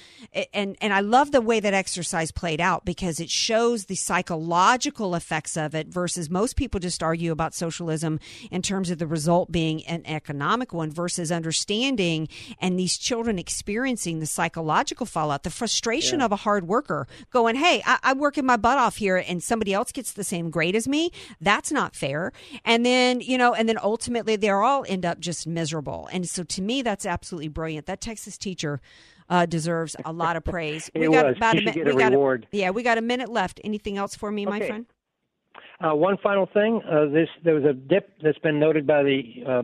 and 0.53 0.77
and 0.83 0.93
I 0.93 1.01
love 1.01 1.33
the 1.33 1.41
way 1.41 1.61
that 1.61 1.73
exercise 1.73 2.31
played 2.31 2.61
out 2.61 2.85
because 2.85 3.21
it 3.21 3.31
shows 3.31 3.87
the 3.87 3.95
psychological 3.95 5.15
effects 5.15 5.57
of 5.57 5.75
it 5.75 5.89
versus 5.89 6.29
most 6.29 6.57
people 6.57 6.79
just 6.79 7.03
argue 7.03 7.33
about 7.33 7.55
socialism 7.55 8.21
in 8.51 8.61
terms 8.61 8.91
of 8.91 8.99
the 8.99 9.07
result 9.07 9.51
being 9.51 9.83
an 9.87 10.03
economic 10.05 10.75
one 10.75 10.91
versus 10.91 11.33
understanding 11.33 12.02
and 12.61 12.79
these 12.79 12.97
children 12.99 13.39
experiencing 13.39 14.19
the 14.21 14.27
psychological 14.27 15.07
fallout, 15.07 15.43
the 15.43 15.51
frustration 15.51 16.19
Yeah. 16.21 16.27
of 16.27 16.33
a 16.33 16.37
hard 16.37 16.67
worker 16.67 17.07
going, 17.31 17.57
Hey, 17.57 17.83
I, 17.87 17.99
I'm 18.03 18.19
working 18.19 18.45
my 18.47 18.57
butt 18.57 18.79
off 18.79 18.97
here 18.97 19.17
and 19.17 19.43
somebody 19.43 19.73
else 19.73 19.93
gets 19.93 20.13
the 20.13 20.25
same 20.25 20.51
grade 20.51 20.75
as 20.77 20.87
me. 20.89 21.11
That's 21.41 21.71
not 21.73 21.95
fair. 21.95 22.33
And 22.65 22.85
then, 22.85 23.21
you 23.21 23.39
know, 23.39 23.55
and 23.55 23.69
then 23.69 23.79
ultimately 23.83 24.37
they 24.37 24.51
all 24.51 24.85
end 24.89 25.05
up 25.07 25.21
just 25.21 25.47
miserable. 25.47 26.09
And 26.13 26.29
so 26.29 26.43
to 26.45 26.63
me, 26.63 26.83
that's 26.83 27.07
absolutely 27.07 27.49
brilliant. 27.49 27.87
That 27.87 28.01
Texas 28.01 28.37
teacher. 28.39 28.81
Uh, 29.29 29.47
deserves 29.47 29.97
a 30.05 30.13
lot 30.13 30.37
of 30.37 30.45
praise. 30.45 30.91
It 30.95 31.09
was. 31.09 31.37
He 31.53 31.59
should 31.59 31.65
mi- 31.65 31.73
get 31.73 31.87
we 31.87 31.93
a 31.93 31.97
got 31.97 32.13
reward. 32.13 32.47
yeah, 32.53 32.69
we 32.69 32.83
got 32.83 32.99
a 32.99 33.01
minute 33.01 33.31
left. 33.31 33.61
Anything 33.65 33.97
else 33.97 34.15
for 34.15 34.31
me, 34.31 34.45
my 34.45 34.59
friend? 34.61 34.85
Uh, 35.81 35.95
one 35.95 36.19
final 36.23 36.45
thing: 36.53 36.83
uh, 36.91 37.07
this 37.07 37.29
there 37.43 37.55
was 37.55 37.65
a 37.65 37.73
dip 37.73 38.11
that's 38.23 38.37
been 38.41 38.59
noted 38.61 38.87
by 38.87 39.03
the 39.03 39.23
uh, 39.49 39.63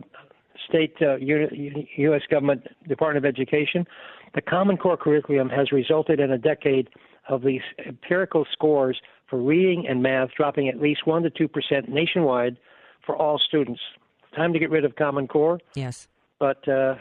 state 0.67 0.95
uh, 1.01 1.15
uni- 1.17 1.89
U.S. 1.97 2.21
government 2.29 2.63
Department 2.87 3.25
of 3.25 3.29
Education. 3.29 3.85
The 4.35 4.41
Common 4.41 4.77
Core 4.77 4.97
curriculum 4.97 5.49
has 5.49 5.71
resulted 5.71 6.19
in 6.19 6.31
a 6.31 6.37
decade 6.37 6.89
of 7.27 7.41
these 7.43 7.61
empirical 7.85 8.45
scores 8.51 8.99
for 9.29 9.41
reading 9.41 9.85
and 9.87 10.01
math 10.01 10.29
dropping 10.35 10.67
at 10.67 10.79
least 10.79 11.05
one 11.05 11.23
to 11.23 11.29
two 11.29 11.47
percent 11.47 11.89
nationwide 11.89 12.57
for 13.05 13.15
all 13.15 13.39
students. 13.39 13.81
Time 14.35 14.53
to 14.53 14.59
get 14.59 14.69
rid 14.69 14.85
of 14.85 14.95
Common 14.95 15.27
Core. 15.27 15.59
Yes. 15.75 16.07
But 16.39 16.67
uh, 16.67 16.95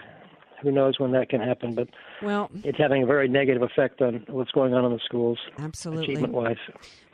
who 0.62 0.70
knows 0.70 0.98
when 0.98 1.12
that 1.12 1.28
can 1.28 1.40
happen? 1.40 1.74
But 1.74 1.88
Well, 2.22 2.50
it's 2.64 2.78
having 2.78 3.02
a 3.02 3.06
very 3.06 3.28
negative 3.28 3.62
effect 3.62 4.00
on 4.00 4.24
what's 4.28 4.50
going 4.50 4.74
on 4.74 4.84
in 4.84 4.92
the 4.92 5.00
schools, 5.04 5.38
Absolutely. 5.58 6.04
achievement-wise. 6.04 6.56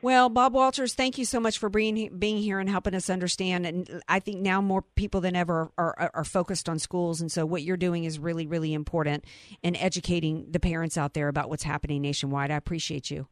Well, 0.03 0.29
Bob 0.29 0.53
Walters, 0.53 0.95
thank 0.95 1.17
you 1.17 1.25
so 1.25 1.41
much 1.41 1.59
for 1.59 1.69
being 1.69 2.11
being 2.19 2.37
here 2.37 2.59
and 2.59 2.69
helping 2.69 2.95
us 2.95 3.09
understand. 3.09 3.67
And 3.67 4.03
I 4.09 4.21
think 4.21 4.41
now 4.41 4.61
more 4.61 4.83
people 4.83 5.21
than 5.21 5.35
ever 5.35 5.71
are, 5.79 5.95
are, 5.99 6.11
are 6.15 6.25
focused 6.25 6.69
on 6.69 6.79
schools, 6.79 7.21
and 7.21 7.33
so 7.33 7.47
what 7.47 7.63
you're 7.63 7.77
doing 7.77 8.05
is 8.05 8.19
really, 8.19 8.47
really 8.47 8.75
important 8.75 9.25
in 9.63 9.77
educating 9.77 10.47
the 10.51 10.61
parents 10.61 10.99
out 10.99 11.15
there 11.15 11.29
about 11.29 11.49
what's 11.49 11.63
happening 11.63 12.03
nationwide. 12.03 12.51
I 12.51 12.57
appreciate 12.57 13.11
you. 13.11 13.27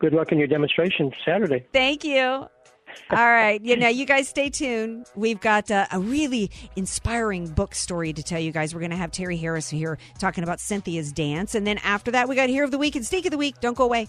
Good 0.00 0.12
luck 0.12 0.32
in 0.32 0.38
your 0.38 0.48
demonstration 0.48 1.12
Saturday. 1.24 1.64
Thank 1.72 2.04
you. 2.04 2.46
All 3.10 3.18
right. 3.18 3.60
You 3.62 3.76
know, 3.76 3.88
you 3.88 4.06
guys 4.06 4.28
stay 4.28 4.50
tuned. 4.50 5.06
We've 5.14 5.40
got 5.40 5.70
uh, 5.70 5.86
a 5.92 6.00
really 6.00 6.50
inspiring 6.76 7.48
book 7.48 7.74
story 7.74 8.12
to 8.12 8.22
tell 8.22 8.40
you 8.40 8.52
guys. 8.52 8.74
We're 8.74 8.80
going 8.80 8.90
to 8.90 8.96
have 8.96 9.10
Terry 9.10 9.36
Harris 9.36 9.68
here 9.68 9.98
talking 10.18 10.42
about 10.44 10.60
Cynthia's 10.60 11.12
dance. 11.12 11.54
And 11.54 11.66
then 11.66 11.78
after 11.78 12.10
that, 12.12 12.28
we 12.28 12.36
got 12.36 12.48
Hero 12.48 12.64
of 12.64 12.70
the 12.70 12.78
Week 12.78 12.96
and 12.96 13.04
Sneak 13.04 13.26
of 13.26 13.30
the 13.30 13.38
Week. 13.38 13.60
Don't 13.60 13.76
go 13.76 13.84
away. 13.84 14.08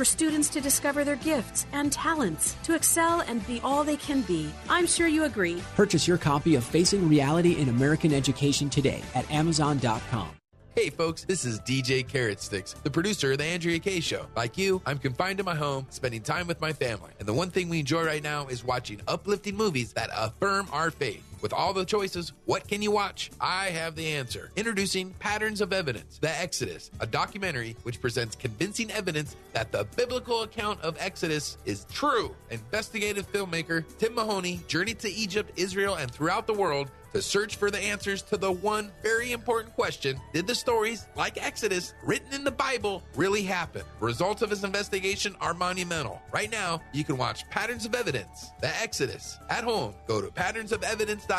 for 0.00 0.06
students 0.06 0.48
to 0.48 0.62
discover 0.62 1.04
their 1.04 1.16
gifts 1.16 1.66
and 1.74 1.92
talents, 1.92 2.56
to 2.62 2.74
excel 2.74 3.20
and 3.20 3.46
be 3.46 3.60
all 3.62 3.84
they 3.84 3.98
can 3.98 4.22
be. 4.22 4.48
I'm 4.66 4.86
sure 4.86 5.06
you 5.06 5.24
agree. 5.24 5.62
Purchase 5.76 6.08
your 6.08 6.16
copy 6.16 6.54
of 6.54 6.64
Facing 6.64 7.06
Reality 7.06 7.60
in 7.60 7.68
American 7.68 8.14
Education 8.14 8.70
today 8.70 9.02
at 9.14 9.30
Amazon.com. 9.30 10.30
Hey 10.74 10.88
folks, 10.88 11.24
this 11.24 11.44
is 11.44 11.60
DJ 11.60 12.08
Carrot 12.08 12.40
Sticks, 12.40 12.72
the 12.72 12.90
producer 12.90 13.32
of 13.32 13.38
the 13.38 13.44
Andrea 13.44 13.78
Kaye 13.78 14.00
Show. 14.00 14.24
Like 14.34 14.56
you, 14.56 14.80
I'm 14.86 14.96
confined 14.96 15.36
to 15.36 15.44
my 15.44 15.54
home, 15.54 15.86
spending 15.90 16.22
time 16.22 16.46
with 16.46 16.62
my 16.62 16.72
family. 16.72 17.10
And 17.18 17.28
the 17.28 17.34
one 17.34 17.50
thing 17.50 17.68
we 17.68 17.80
enjoy 17.80 18.06
right 18.06 18.22
now 18.22 18.46
is 18.46 18.64
watching 18.64 19.02
uplifting 19.06 19.54
movies 19.54 19.92
that 19.92 20.08
affirm 20.16 20.66
our 20.72 20.90
faith. 20.90 21.29
With 21.40 21.52
all 21.52 21.72
the 21.72 21.84
choices, 21.84 22.32
what 22.44 22.68
can 22.68 22.82
you 22.82 22.90
watch? 22.90 23.30
I 23.40 23.66
have 23.66 23.96
the 23.96 24.06
answer. 24.06 24.50
Introducing 24.56 25.10
Patterns 25.14 25.60
of 25.60 25.72
Evidence, 25.72 26.18
The 26.18 26.28
Exodus, 26.28 26.90
a 27.00 27.06
documentary 27.06 27.76
which 27.82 28.00
presents 28.00 28.36
convincing 28.36 28.90
evidence 28.90 29.36
that 29.52 29.72
the 29.72 29.84
biblical 29.96 30.42
account 30.42 30.80
of 30.82 30.96
Exodus 31.00 31.56
is 31.64 31.86
true. 31.90 32.34
Investigative 32.50 33.30
filmmaker 33.32 33.84
Tim 33.98 34.14
Mahoney 34.14 34.60
journeyed 34.68 34.98
to 35.00 35.10
Egypt, 35.10 35.52
Israel, 35.56 35.94
and 35.94 36.10
throughout 36.10 36.46
the 36.46 36.54
world 36.54 36.90
to 37.12 37.22
search 37.22 37.56
for 37.56 37.70
the 37.70 37.78
answers 37.78 38.22
to 38.22 38.36
the 38.36 38.52
one 38.52 38.92
very 39.02 39.32
important 39.32 39.74
question 39.74 40.20
Did 40.32 40.46
the 40.46 40.54
stories, 40.54 41.06
like 41.16 41.42
Exodus, 41.44 41.94
written 42.04 42.32
in 42.32 42.44
the 42.44 42.50
Bible, 42.50 43.02
really 43.16 43.42
happen? 43.42 43.82
Results 44.00 44.42
of 44.42 44.50
his 44.50 44.64
investigation 44.64 45.34
are 45.40 45.54
monumental. 45.54 46.22
Right 46.32 46.50
now, 46.50 46.80
you 46.92 47.04
can 47.04 47.16
watch 47.16 47.48
Patterns 47.50 47.84
of 47.84 47.94
Evidence, 47.94 48.50
The 48.60 48.68
Exodus, 48.80 49.38
at 49.48 49.64
home. 49.64 49.94
Go 50.06 50.20
to 50.20 50.28
patternsofevidence.com. 50.28 51.29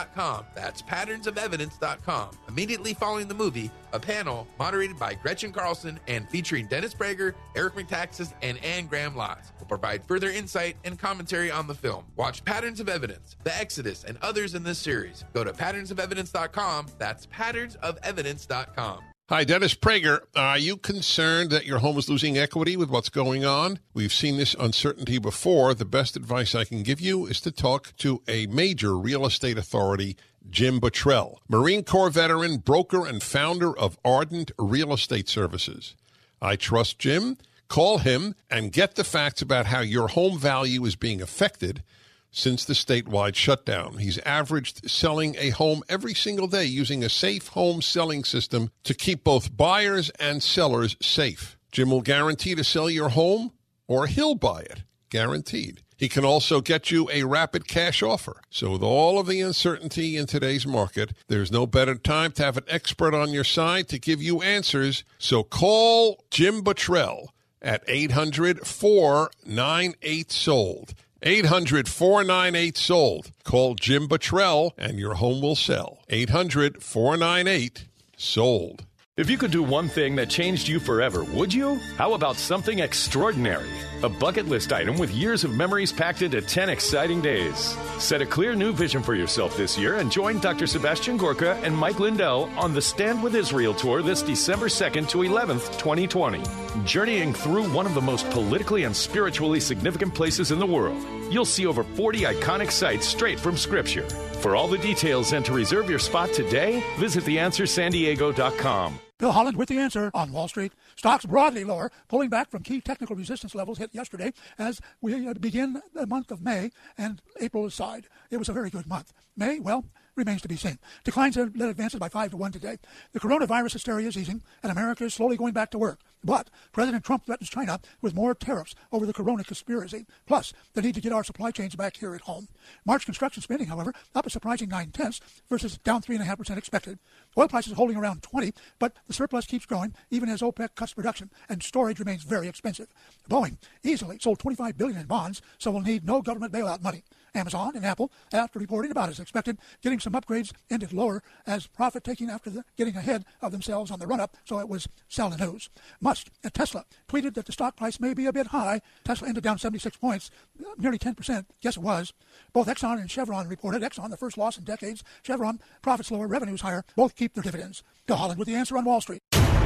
That's 0.56 0.82
patternsofevidence.com. 0.82 2.32
Immediately 2.48 2.94
following 2.94 3.28
the 3.28 3.34
movie, 3.34 3.70
a 3.94 4.00
panel 4.00 4.48
moderated 4.58 4.98
by 4.98 5.14
Gretchen 5.16 5.52
Carlson 5.52 6.00
and 6.08 6.30
featuring 6.30 6.68
Dennis 6.68 6.94
Prager, 6.94 7.34
Eric 7.56 7.76
Metaxas, 7.76 8.34
and 8.42 8.58
Anne 8.64 8.88
Graham 8.88 9.14
Lotz 9.16 9.52
will 9.60 9.68
provide 9.68 10.06
further 10.06 10.30
insight 10.30 10.78
and 10.84 10.98
commentary 10.98 11.52
on 11.52 11.68
the 11.68 11.76
film. 11.76 12.06
Watch 12.16 12.44
Patterns 12.46 12.80
of 12.80 12.90
Evidence, 12.90 13.36
The 13.44 13.56
Exodus, 13.58 14.04
and 14.04 14.18
others 14.22 14.56
in 14.56 14.64
this 14.64 14.80
series. 14.80 15.26
Go 15.34 15.44
to 15.44 15.52
patternsofevidence.com. 15.52 16.88
That's 16.98 17.28
patternsofevidence.com. 17.28 19.11
Hi, 19.32 19.46
Dennis 19.46 19.74
Prager. 19.74 20.20
Are 20.36 20.58
you 20.58 20.76
concerned 20.76 21.52
that 21.52 21.66
your 21.66 21.80
home 21.80 21.98
is 21.98 22.10
losing 22.10 22.38
equity 22.38 22.76
with 22.76 22.90
what's 22.90 23.08
going 23.08 23.46
on? 23.46 23.80
We've 23.94 24.12
seen 24.12 24.36
this 24.36 24.58
uncertainty 24.60 25.20
before. 25.20 25.74
The 25.74 25.86
best 25.86 26.18
advice 26.18 26.54
I 26.54 26.66
can 26.66 26.84
give 26.84 27.00
you 27.00 27.28
is 27.28 27.40
to 27.42 27.52
talk 27.52 27.96
to 28.00 28.22
a 28.28 28.48
major 28.48 28.98
real 28.98 29.26
estate 29.26 29.58
authority, 29.58 30.18
Jim 30.50 30.82
Buttrell, 30.82 31.40
Marine 31.48 31.86
Corps 31.86 32.10
veteran, 32.10 32.58
broker, 32.58 33.08
and 33.08 33.24
founder 33.24 33.74
of 33.74 33.98
Ardent 34.04 34.52
Real 34.60 34.92
Estate 34.92 35.30
Services. 35.30 35.96
I 36.42 36.58
trust 36.58 37.00
Jim. 37.00 37.38
Call 37.70 38.00
him 38.00 38.36
and 38.50 38.74
get 38.74 38.96
the 38.96 39.06
facts 39.06 39.42
about 39.42 39.68
how 39.68 39.80
your 39.80 40.10
home 40.10 40.38
value 40.38 40.84
is 40.84 40.98
being 40.98 41.22
affected 41.22 41.84
since 42.32 42.66
the 42.66 42.74
statewide 42.74 43.36
shutdown. 43.36 43.98
He's 43.98 44.18
averaged 44.20 44.90
selling 44.90 45.36
a 45.38 45.50
home 45.50 45.84
every 45.90 46.14
single 46.14 46.48
day 46.48 46.66
using 46.66 47.04
a 47.04 47.10
safe 47.10 47.50
home 47.50 47.82
selling 47.82 48.24
system 48.24 48.72
to 48.84 48.94
keep 48.94 49.24
both 49.24 49.56
buyers 49.56 50.10
and 50.12 50.42
sellers 50.42 50.96
safe. 51.02 51.58
Jim 51.72 51.92
will 51.92 52.02
guarantee 52.02 52.56
to 52.56 52.64
sell 52.64 52.90
your 52.90 53.10
home 53.10 53.52
or 53.88 54.08
he'll 54.08 54.36
buy 54.36 54.62
it. 54.62 54.84
Guaranteed. 55.10 55.84
He 55.98 56.10
can 56.10 56.26
also 56.26 56.62
get 56.62 56.90
you 56.90 57.08
a 57.12 57.26
rapid 57.26 57.68
cash 57.68 58.02
offer. 58.02 58.42
So, 58.50 58.72
with 58.72 58.82
all 58.82 59.20
of 59.20 59.28
the 59.28 59.40
uncertainty 59.42 60.18
in 60.18 60.26
today's 60.26 60.66
market, 60.66 61.14
there's 61.28 61.52
no 61.52 61.68
better 61.68 61.94
time 61.94 62.32
to 62.32 62.44
have 62.44 62.58
an 62.58 62.64
expert 62.68 63.14
on 63.14 63.30
your 63.30 63.44
side 63.44 63.88
to 63.90 64.00
give 64.00 64.20
you 64.20 64.42
answers. 64.42 65.04
So, 65.20 65.44
call 65.44 66.24
Jim 66.32 66.64
Buttrell 66.64 67.36
at 67.62 67.84
800 67.88 68.66
498 68.66 70.32
Sold. 70.32 70.96
800 71.24 71.88
498 71.88 72.78
Sold. 72.78 73.32
Call 73.44 73.76
Jim 73.76 74.08
Buttrell 74.08 74.74
and 74.78 74.98
your 74.98 75.16
home 75.16 75.42
will 75.42 75.56
sell. 75.56 76.00
800 76.10 76.82
498 76.82 77.86
Sold. 78.18 78.86
If 79.18 79.30
you 79.30 79.38
could 79.38 79.52
do 79.52 79.62
one 79.62 79.90
thing 79.90 80.16
that 80.16 80.30
changed 80.30 80.70
you 80.70 80.80
forever, 80.80 81.26
would 81.34 81.54
you? 81.54 81.76
How 81.98 82.14
about 82.14 82.38
something 82.38 82.80
extraordinary? 82.80 83.68
A 84.04 84.08
bucket 84.08 84.48
list 84.48 84.72
item 84.72 84.98
with 84.98 85.12
years 85.14 85.44
of 85.44 85.54
memories 85.54 85.92
packed 85.92 86.22
into 86.22 86.42
10 86.42 86.70
exciting 86.70 87.20
days. 87.20 87.76
Set 87.98 88.22
a 88.22 88.26
clear 88.26 88.56
new 88.56 88.72
vision 88.72 89.04
for 89.04 89.14
yourself 89.14 89.58
this 89.58 89.78
year 89.78 89.98
and 89.98 90.10
join 90.10 90.40
Dr. 90.40 90.66
Sebastian 90.66 91.18
Gorka 91.18 91.56
and 91.62 91.76
Mike 91.76 92.00
Lindell 92.00 92.50
on 92.56 92.74
the 92.74 92.82
Stand 92.82 93.22
with 93.22 93.36
Israel 93.36 93.74
tour 93.74 94.02
this 94.02 94.22
December 94.22 94.70
2nd 94.70 95.10
to 95.10 95.18
11th, 95.18 95.78
2020. 95.78 96.42
Journeying 96.86 97.34
through 97.34 97.70
one 97.74 97.86
of 97.86 97.94
the 97.94 98.02
most 98.02 98.30
politically 98.30 98.86
and 98.86 98.96
spiritually 98.96 99.60
significant 99.60 100.16
places 100.16 100.52
in 100.52 100.58
the 100.58 100.66
world. 100.66 101.21
You'll 101.32 101.46
see 101.46 101.66
over 101.66 101.84
40 101.84 102.24
iconic 102.24 102.72
sites 102.72 103.08
straight 103.08 103.40
from 103.40 103.56
Scripture. 103.56 104.08
For 104.42 104.54
all 104.54 104.68
the 104.68 104.78
details 104.78 105.32
and 105.32 105.46
to 105.46 105.54
reserve 105.54 105.90
your 105.90 105.98
spot 105.98 106.34
today, 106.34 106.84
visit 106.98 107.24
theanswersandiego.com. 107.24 109.00
Bill 109.18 109.32
Holland 109.32 109.56
with 109.56 109.70
the 109.70 109.78
answer 109.78 110.12
on 110.14 110.34
Wall 110.34 110.48
Street. 110.48 110.74
Stocks 110.98 111.26
broadly 111.26 111.64
lower, 111.64 111.92
pulling 112.10 112.30
back 112.30 112.50
from 112.50 112.64
key 112.64 112.82
technical 112.82 113.16
resistance 113.16 113.56
levels 113.56 113.78
hit 113.78 113.94
yesterday 113.94 114.34
as 114.58 114.82
we 115.00 115.28
uh, 115.28 115.34
begin 115.36 115.82
the 115.94 116.08
month 116.08 116.32
of 116.32 116.42
May 116.42 116.72
and 116.98 117.22
April 117.40 117.66
aside. 117.66 118.08
It 118.30 118.38
was 118.38 118.50
a 118.50 118.54
very 118.54 118.70
good 118.70 118.88
month. 118.88 119.14
May, 119.38 119.60
well, 119.60 119.86
remains 120.16 120.42
to 120.42 120.48
be 120.48 120.56
seen. 120.56 120.80
Declines 121.04 121.36
have 121.36 121.56
led 121.56 121.70
advances 121.70 122.00
by 122.00 122.10
5 122.10 122.32
to 122.32 122.38
1 122.38 122.52
today. 122.52 122.78
The 123.14 123.20
coronavirus 123.20 123.74
hysteria 123.74 124.08
is 124.08 124.18
easing, 124.18 124.42
and 124.62 124.72
America 124.72 125.04
is 125.06 125.14
slowly 125.14 125.38
going 125.38 125.54
back 125.54 125.72
to 125.72 125.78
work. 125.78 126.00
But 126.24 126.50
President 126.72 127.04
Trump 127.04 127.26
threatens 127.26 127.50
China 127.50 127.80
with 128.02 128.14
more 128.14 128.36
tariffs 128.36 128.76
over 128.92 129.06
the 129.06 129.14
corona 129.14 129.44
conspiracy, 129.44 130.06
plus 130.28 130.54
the 130.74 130.82
need 130.82 130.96
to 130.96 131.02
get 131.02 131.14
our 131.14 131.24
supply 131.24 131.52
chains 131.52 131.76
back 131.76 131.98
here 131.98 132.14
at 132.14 132.22
home. 132.22 132.48
March 132.86 133.06
construction 133.06 133.42
spending, 133.42 133.68
however, 133.68 133.94
up 134.14 134.26
a 134.26 134.30
surprising 134.30 134.70
9 134.70 134.92
tenths 134.92 135.20
versus 135.50 135.78
down 135.80 136.02
3.5% 136.02 136.58
expected. 136.58 137.00
Oil 137.38 137.48
prices 137.48 137.74
holding 137.74 137.98
around 137.98 138.22
20, 138.22 138.54
but 138.78 138.94
the 139.08 139.14
surplus 139.14 139.46
keeps 139.46 139.66
growing 139.66 139.96
even 140.12 140.30
as 140.30 140.42
OPEC 140.42 140.76
cuts 140.76 140.94
production, 140.94 141.32
and 141.50 141.64
storage 141.64 142.00
remains 142.00 142.24
very 142.24 142.48
expensive. 142.48 142.88
Boeing 143.30 143.58
easily 143.84 144.20
sold 144.20 144.40
25 144.40 144.78
billion 144.78 145.00
in 145.00 145.08
bonds, 145.08 145.42
so 145.58 145.72
will 145.72 145.82
need 145.82 146.06
no 146.06 146.22
government 146.22 146.54
bailout 146.54 146.84
money. 146.84 147.04
Amazon 147.34 147.76
and 147.76 147.86
Apple, 147.86 148.12
after 148.34 148.60
reporting 148.60 148.92
about 148.92 149.10
as 149.10 149.20
expected, 149.20 149.58
getting 149.82 150.00
some 150.00 150.14
upgrades, 150.14 150.52
ended 150.70 150.94
lower 150.94 151.24
as 151.48 151.68
profit 151.68 152.04
taking 152.04 152.30
after 152.30 152.50
the, 152.50 152.64
getting 152.78 152.96
ahead 152.96 153.26
of 153.42 153.52
themselves 153.52 153.92
on 153.92 154.00
the 154.00 154.08
run 154.08 154.20
up, 154.20 154.36
so 154.46 154.60
it 154.60 154.68
was 154.68 154.88
sell 155.08 155.30
the 155.30 155.38
news. 155.38 155.70
Musk 156.00 156.28
at 156.44 156.54
Tesla 156.54 156.86
tweeted 157.08 157.34
that 157.36 157.46
the 157.46 157.52
stock 157.52 157.76
price 157.76 158.00
may 158.00 158.14
be 158.14 158.26
a 158.26 158.34
bit 158.34 158.48
high. 158.48 158.82
Tesla 159.04 159.28
ended 159.28 159.44
down 159.44 159.58
76 159.58 159.98
points, 159.98 160.32
nearly 160.78 161.00
10%. 161.00 161.46
Guess 161.62 161.78
it 161.78 161.84
was. 161.84 162.14
Both 162.54 162.68
Exxon 162.68 163.00
and 163.00 163.10
Chevron 163.10 163.48
reported. 163.48 163.82
Exxon, 163.82 164.10
the 164.10 164.18
first 164.18 164.38
loss 164.38 164.58
in 164.58 164.64
decades. 164.64 165.04
Chevron, 165.24 165.60
profits 165.82 166.12
lower, 166.12 166.28
revenues 166.28 166.62
higher. 166.62 166.84
Both 166.96 167.16
keep 167.16 167.34
their 167.34 167.44
dividends. 167.44 167.84
Bill 168.08 168.18
Holland 168.18 168.40
with 168.40 168.48
the 168.48 168.56
answer 168.56 168.78
on 168.78 168.86
Wall 168.86 169.02
Street. 169.02 169.22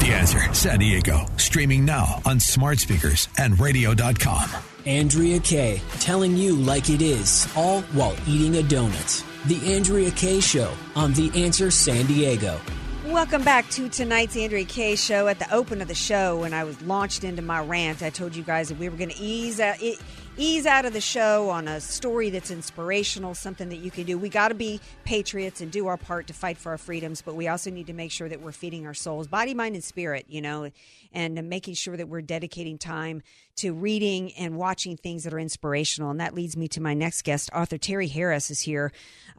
The 0.06 0.14
Answer 0.14 0.54
San 0.54 0.78
Diego, 0.78 1.26
streaming 1.38 1.84
now 1.84 2.22
on 2.28 2.40
smart 2.40 2.78
speakers 2.78 3.28
and 3.40 3.60
radio.com. 3.60 4.52
Andrea 4.86 5.40
Kaye, 5.40 5.82
telling 6.00 6.38
you 6.38 6.56
like 6.56 6.92
it 6.92 7.02
is, 7.02 7.48
all 7.56 7.82
while 7.82 8.16
eating 8.28 8.58
a 8.58 8.62
donut. 8.62 9.26
The 9.48 9.74
Andrea 9.74 10.12
Kaye 10.12 10.42
Show 10.42 10.72
on 10.96 11.14
The 11.14 11.32
Answer 11.34 11.72
San 11.72 12.06
Diego. 12.06 12.62
Welcome 13.08 13.44
back 13.44 13.68
to 13.72 13.90
tonight's 13.90 14.38
Andrea 14.38 14.66
Kaye 14.66 14.96
show. 14.96 15.28
At 15.28 15.40
the 15.40 15.52
open 15.52 15.82
of 15.82 15.88
the 15.88 15.96
show, 15.96 16.38
when 16.38 16.54
I 16.54 16.66
was 16.66 16.80
launched 16.84 17.24
into 17.24 17.42
my 17.42 17.62
rant, 17.62 18.04
I 18.04 18.12
told 18.12 18.36
you 18.36 18.44
guys 18.44 18.70
that 18.70 18.78
we 18.78 18.90
were 18.90 18.98
going 18.98 19.10
to 19.10 19.20
ease 19.20 19.60
out, 19.60 19.82
uh, 19.82 19.92
ease 20.38 20.66
out 20.66 20.86
of 20.86 20.94
the 20.94 21.02
show 21.02 21.50
on 21.50 21.68
a 21.68 21.80
story 21.80 22.30
that's 22.30 22.52
inspirational, 22.52 23.34
something 23.34 23.70
that 23.70 23.78
you 23.78 23.92
can 23.92 24.04
do. 24.04 24.18
We 24.18 24.30
got 24.30 24.50
to 24.50 24.56
be 24.56 24.82
patriots 25.04 25.62
and 25.62 25.72
do 25.72 25.88
our 25.88 25.98
part 25.98 26.28
to 26.28 26.34
fight 26.34 26.58
for 26.58 26.72
our 26.72 26.78
freedoms, 26.78 27.22
but 27.22 27.36
we 27.36 27.48
also 27.48 27.72
need 27.72 27.88
to 27.88 27.94
make 27.94 28.12
sure 28.12 28.28
that 28.28 28.42
we're 28.42 28.52
feeding 28.52 28.86
our 28.86 28.94
souls, 28.94 29.28
body, 29.28 29.54
mind, 29.54 29.76
and 29.76 29.84
spirit, 29.84 30.26
you 30.28 30.42
know, 30.42 30.70
and 31.16 31.42
making 31.50 31.74
sure 31.74 31.96
that 31.96 32.10
we're 32.10 32.22
dedicating 32.22 32.78
time 32.78 33.22
to 33.56 33.74
reading 33.74 34.34
and 34.34 34.58
watching 34.58 34.98
things 34.98 35.24
that 35.24 35.34
are 35.34 35.40
inspirational. 35.40 36.12
And 36.12 36.20
that 36.20 36.36
leads 36.36 36.58
me 36.58 36.68
to 36.68 36.82
my 36.82 36.94
next 36.94 37.24
guest, 37.24 37.50
author 37.54 37.78
Terry 37.78 38.10
Harris 38.10 38.52
is 38.52 38.60
here 38.60 38.92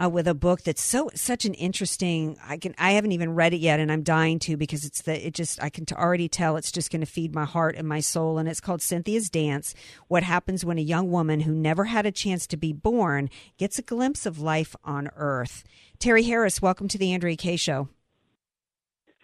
uh, 0.02 0.08
with 0.08 0.26
a 0.26 0.34
book 0.34 0.62
that's 0.62 0.82
so 0.82 1.10
such 1.14 1.44
an 1.44 1.52
interesting. 1.54 2.38
I 2.42 2.56
can 2.56 2.74
I 2.78 2.92
haven't 2.92 3.12
even 3.12 3.34
read 3.34 3.52
it 3.52 3.58
yet, 3.58 3.78
and 3.78 3.92
I'm 3.92 4.02
dying 4.02 4.38
to 4.40 4.56
because 4.56 4.84
it's 4.84 5.02
the 5.02 5.26
it 5.26 5.34
just 5.34 5.62
I 5.62 5.68
can 5.68 5.84
already 5.92 6.28
tell 6.28 6.56
it's 6.56 6.72
just 6.72 6.90
going 6.90 7.02
to 7.02 7.06
feed 7.06 7.34
my 7.34 7.44
heart 7.44 7.76
and 7.76 7.86
my 7.86 8.00
soul. 8.00 8.38
And 8.38 8.48
it's 8.48 8.60
called 8.60 8.80
Cynthia's 8.80 9.28
Dance: 9.28 9.74
What 10.08 10.22
Happens 10.22 10.64
When 10.64 10.78
a 10.78 10.82
Young 10.82 11.10
Woman 11.10 11.40
Who 11.40 11.52
Never 11.52 11.84
Had 11.84 12.06
a 12.06 12.12
Chance 12.12 12.46
to 12.48 12.56
Be 12.56 12.72
Born 12.72 13.28
Gets 13.58 13.78
a 13.78 13.82
Glimpse 13.82 14.24
of 14.24 14.40
Life 14.40 14.74
on 14.82 15.10
Earth. 15.14 15.62
Terry 15.98 16.22
Harris, 16.22 16.62
welcome 16.62 16.88
to 16.88 16.98
the 16.98 17.12
Andrea 17.12 17.36
Kaye 17.36 17.56
Show. 17.56 17.88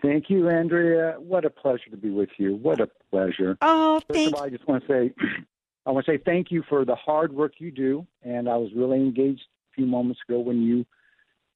Thank 0.02 0.28
you, 0.28 0.48
Andrea. 0.48 1.14
What 1.18 1.44
a 1.44 1.50
pleasure 1.50 1.88
to 1.90 1.96
be 1.96 2.10
with 2.10 2.30
you. 2.36 2.56
What 2.56 2.80
a 2.80 2.88
pleasure. 3.10 3.56
Oh, 3.60 4.00
First 4.00 4.12
thank 4.12 4.28
of 4.28 4.34
all, 4.34 4.44
I 4.44 4.50
just 4.50 4.66
want 4.66 4.84
to 4.86 4.88
say, 4.88 5.14
I 5.86 5.90
want 5.92 6.04
to 6.06 6.12
say 6.12 6.18
thank 6.18 6.50
you 6.50 6.64
for 6.68 6.84
the 6.84 6.96
hard 6.96 7.32
work 7.32 7.54
you 7.58 7.70
do. 7.70 8.06
And 8.22 8.48
I 8.48 8.56
was 8.56 8.70
really 8.74 8.98
engaged 8.98 9.42
a 9.42 9.74
few 9.74 9.86
moments 9.86 10.20
ago 10.28 10.40
when 10.40 10.62
you 10.62 10.84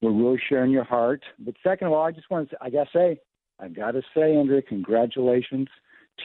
were 0.01 0.13
really 0.13 0.41
sharing 0.49 0.71
your 0.71 0.85
heart. 0.85 1.25
But 1.39 1.55
second 1.63 1.89
of 1.89 1.93
all, 1.93 2.05
I 2.05 2.13
just 2.13 2.31
want 2.31 2.49
to, 2.51 2.55
say, 2.55 2.59
I 2.61 2.71
gotta 2.71 2.91
say, 2.93 3.21
I 3.59 3.69
gotta 3.69 4.03
say, 4.15 4.37
Andrea, 4.37 4.63
congratulations 4.63 5.69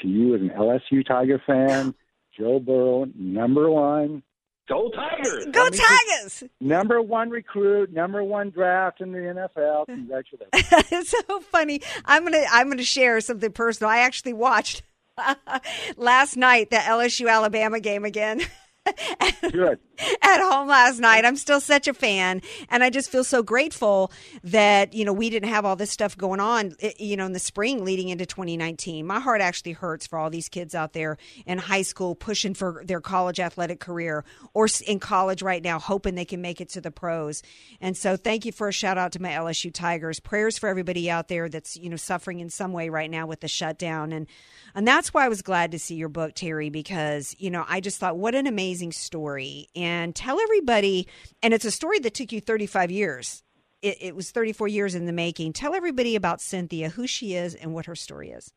to 0.01 0.07
you 0.07 0.35
as 0.35 0.41
an 0.41 0.49
LSU 0.49 1.05
Tiger 1.05 1.41
fan. 1.45 1.95
Joe 2.37 2.59
Burrow, 2.59 3.07
number 3.15 3.69
one. 3.69 4.23
Go 4.71 4.89
Tigers! 4.89 5.45
Go 5.51 5.67
Tigers! 5.69 6.43
Number 6.61 7.01
one 7.01 7.29
recruit, 7.29 7.91
number 7.91 8.23
one 8.23 8.51
draft 8.51 9.01
in 9.01 9.11
the 9.11 9.17
NFL. 9.17 9.87
Congratulations. 9.87 10.49
it's 10.53 11.13
so 11.27 11.41
funny. 11.41 11.81
I'm 12.05 12.23
gonna 12.23 12.45
I'm 12.49 12.69
gonna 12.69 12.83
share 12.83 13.19
something 13.19 13.51
personal. 13.51 13.89
I 13.89 13.97
actually 13.97 14.31
watched 14.31 14.83
last 15.97 16.37
night 16.37 16.69
the 16.69 16.77
LSU 16.77 17.29
Alabama 17.29 17.81
game 17.81 18.05
again. 18.05 18.39
Good. 19.41 19.79
At 20.21 20.41
home 20.41 20.67
last 20.67 20.99
night. 20.99 21.25
I'm 21.25 21.35
still 21.35 21.59
such 21.59 21.87
a 21.87 21.93
fan. 21.93 22.41
And 22.69 22.83
I 22.83 22.89
just 22.89 23.11
feel 23.11 23.23
so 23.23 23.43
grateful 23.43 24.11
that, 24.43 24.93
you 24.93 25.05
know, 25.05 25.13
we 25.13 25.29
didn't 25.29 25.49
have 25.49 25.65
all 25.65 25.75
this 25.75 25.91
stuff 25.91 26.17
going 26.17 26.39
on, 26.39 26.75
you 26.97 27.17
know, 27.17 27.25
in 27.25 27.33
the 27.33 27.39
spring 27.39 27.83
leading 27.85 28.09
into 28.09 28.25
2019. 28.25 29.05
My 29.05 29.19
heart 29.19 29.41
actually 29.41 29.73
hurts 29.73 30.07
for 30.07 30.17
all 30.17 30.29
these 30.29 30.49
kids 30.49 30.73
out 30.73 30.93
there 30.93 31.17
in 31.45 31.57
high 31.57 31.81
school 31.81 32.15
pushing 32.15 32.53
for 32.53 32.83
their 32.85 33.01
college 33.01 33.39
athletic 33.39 33.79
career 33.79 34.23
or 34.53 34.67
in 34.87 34.99
college 34.99 35.41
right 35.41 35.63
now, 35.63 35.79
hoping 35.79 36.15
they 36.15 36.25
can 36.25 36.41
make 36.41 36.61
it 36.61 36.69
to 36.69 36.81
the 36.81 36.91
pros. 36.91 37.43
And 37.79 37.95
so 37.95 38.15
thank 38.15 38.45
you 38.45 38.51
for 38.51 38.67
a 38.67 38.73
shout 38.73 38.97
out 38.97 39.11
to 39.13 39.21
my 39.21 39.29
LSU 39.29 39.73
Tigers. 39.73 40.19
Prayers 40.19 40.57
for 40.57 40.69
everybody 40.69 41.09
out 41.09 41.27
there 41.27 41.49
that's, 41.49 41.75
you 41.77 41.89
know, 41.89 41.95
suffering 41.95 42.39
in 42.39 42.49
some 42.49 42.73
way 42.73 42.89
right 42.89 43.09
now 43.09 43.27
with 43.27 43.41
the 43.41 43.47
shutdown. 43.47 44.11
And, 44.11 44.27
and 44.73 44.87
that's 44.87 45.13
why 45.13 45.25
I 45.25 45.29
was 45.29 45.41
glad 45.41 45.71
to 45.71 45.79
see 45.79 45.95
your 45.95 46.09
book, 46.09 46.33
Terry, 46.33 46.69
because, 46.69 47.35
you 47.37 47.49
know, 47.49 47.65
I 47.67 47.81
just 47.81 47.99
thought, 47.99 48.17
what 48.17 48.35
an 48.35 48.47
amazing 48.47 48.93
story. 48.93 49.67
And 49.75 49.90
tell 50.15 50.39
everybody, 50.39 51.07
and 51.41 51.53
it's 51.53 51.65
a 51.65 51.71
story 51.71 51.99
that 51.99 52.13
took 52.13 52.31
you 52.31 52.41
35 52.41 52.91
years. 52.91 53.43
It, 53.81 53.97
it, 53.99 54.15
was 54.15 54.29
34 54.29 54.67
years 54.67 54.93
in 54.93 55.05
the 55.05 55.11
making. 55.11 55.53
Tell 55.53 55.73
everybody 55.73 56.15
about 56.15 56.39
Cynthia, 56.39 56.89
who 56.89 57.07
she 57.07 57.33
is, 57.35 57.55
and 57.55 57.73
what 57.73 57.87
her 57.87 57.95
story 57.95 58.29
is. 58.29 58.53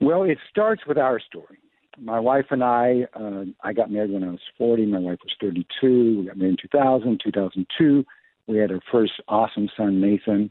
Well, 0.00 0.22
it 0.22 0.38
starts 0.50 0.82
with 0.86 0.98
our 0.98 1.18
story. 1.20 1.58
My 1.98 2.20
wife 2.20 2.46
and 2.50 2.62
I, 2.62 3.06
uh, 3.14 3.44
I 3.62 3.72
got 3.72 3.90
married 3.90 4.12
when 4.12 4.24
I 4.24 4.30
was 4.30 4.40
40. 4.56 4.86
My 4.86 4.98
wife 4.98 5.18
was 5.22 5.34
32. 5.40 6.20
We 6.20 6.26
got 6.26 6.36
married 6.36 6.58
in 6.62 6.70
2000, 6.70 7.20
2002. 7.22 8.04
We 8.46 8.58
had 8.58 8.70
our 8.70 8.80
first 8.90 9.12
awesome 9.28 9.68
son, 9.76 10.00
Nathan. 10.00 10.50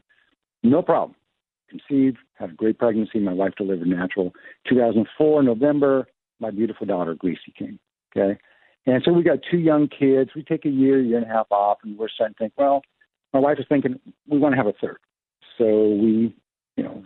No 0.62 0.82
problem. 0.82 1.16
Conceived, 1.68 2.18
had 2.34 2.50
a 2.50 2.54
great 2.54 2.78
pregnancy. 2.78 3.18
My 3.18 3.32
wife 3.32 3.54
delivered 3.56 3.88
natural. 3.88 4.32
2004, 4.68 5.42
November, 5.42 6.06
my 6.38 6.50
beautiful 6.50 6.86
daughter, 6.86 7.14
Gracie, 7.14 7.52
came. 7.58 7.78
Okay. 8.14 8.38
And 8.86 9.02
so 9.04 9.12
we 9.12 9.22
got 9.22 9.38
two 9.48 9.58
young 9.58 9.88
kids. 9.88 10.30
We 10.34 10.42
take 10.42 10.64
a 10.64 10.70
year, 10.70 11.00
year 11.00 11.18
and 11.18 11.26
a 11.26 11.32
half 11.32 11.46
off, 11.50 11.78
and 11.84 11.96
we're 11.96 12.08
starting 12.08 12.34
to 12.34 12.38
think, 12.38 12.52
well, 12.56 12.82
my 13.32 13.38
wife 13.38 13.58
is 13.58 13.66
thinking 13.68 13.98
we 14.28 14.38
want 14.38 14.52
to 14.54 14.56
have 14.56 14.66
a 14.66 14.72
third. 14.72 14.98
So 15.56 15.64
we, 15.64 16.34
you 16.76 16.82
know, 16.82 17.04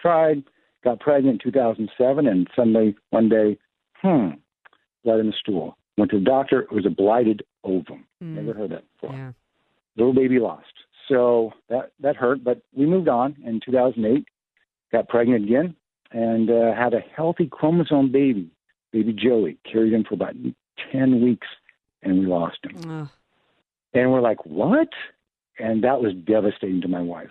tried, 0.00 0.42
got 0.82 1.00
pregnant 1.00 1.42
in 1.44 1.52
2007, 1.52 2.26
and 2.26 2.48
suddenly 2.56 2.96
one 3.10 3.28
day, 3.28 3.58
hmm, 4.02 4.30
blood 5.04 5.20
in 5.20 5.26
the 5.26 5.32
stool. 5.38 5.76
Went 5.96 6.10
to 6.10 6.18
the 6.18 6.24
doctor. 6.24 6.62
It 6.62 6.72
was 6.72 6.86
a 6.86 6.90
blighted 6.90 7.42
ovum. 7.64 8.04
Mm. 8.22 8.34
Never 8.34 8.52
heard 8.52 8.70
that 8.70 8.84
before. 8.92 9.16
Yeah. 9.16 9.32
Little 9.96 10.12
baby 10.12 10.38
lost. 10.38 10.66
So 11.08 11.52
that 11.70 11.92
that 12.00 12.16
hurt, 12.16 12.44
but 12.44 12.60
we 12.74 12.84
moved 12.84 13.08
on 13.08 13.36
in 13.44 13.60
2008. 13.64 14.26
Got 14.92 15.08
pregnant 15.08 15.44
again 15.44 15.74
and 16.12 16.50
uh, 16.50 16.74
had 16.74 16.94
a 16.94 17.00
healthy 17.00 17.46
chromosome 17.50 18.12
baby, 18.12 18.50
baby 18.92 19.12
Joey. 19.12 19.58
Carried 19.70 19.92
him 19.92 20.04
for 20.04 20.14
about 20.14 20.34
10 20.92 21.22
weeks 21.22 21.46
and 22.02 22.20
we 22.20 22.26
lost 22.26 22.58
him. 22.64 22.90
Ugh. 23.02 23.08
And 23.94 24.12
we're 24.12 24.20
like, 24.20 24.44
what? 24.44 24.88
And 25.58 25.82
that 25.84 26.00
was 26.00 26.12
devastating 26.14 26.80
to 26.82 26.88
my 26.88 27.00
wife. 27.00 27.30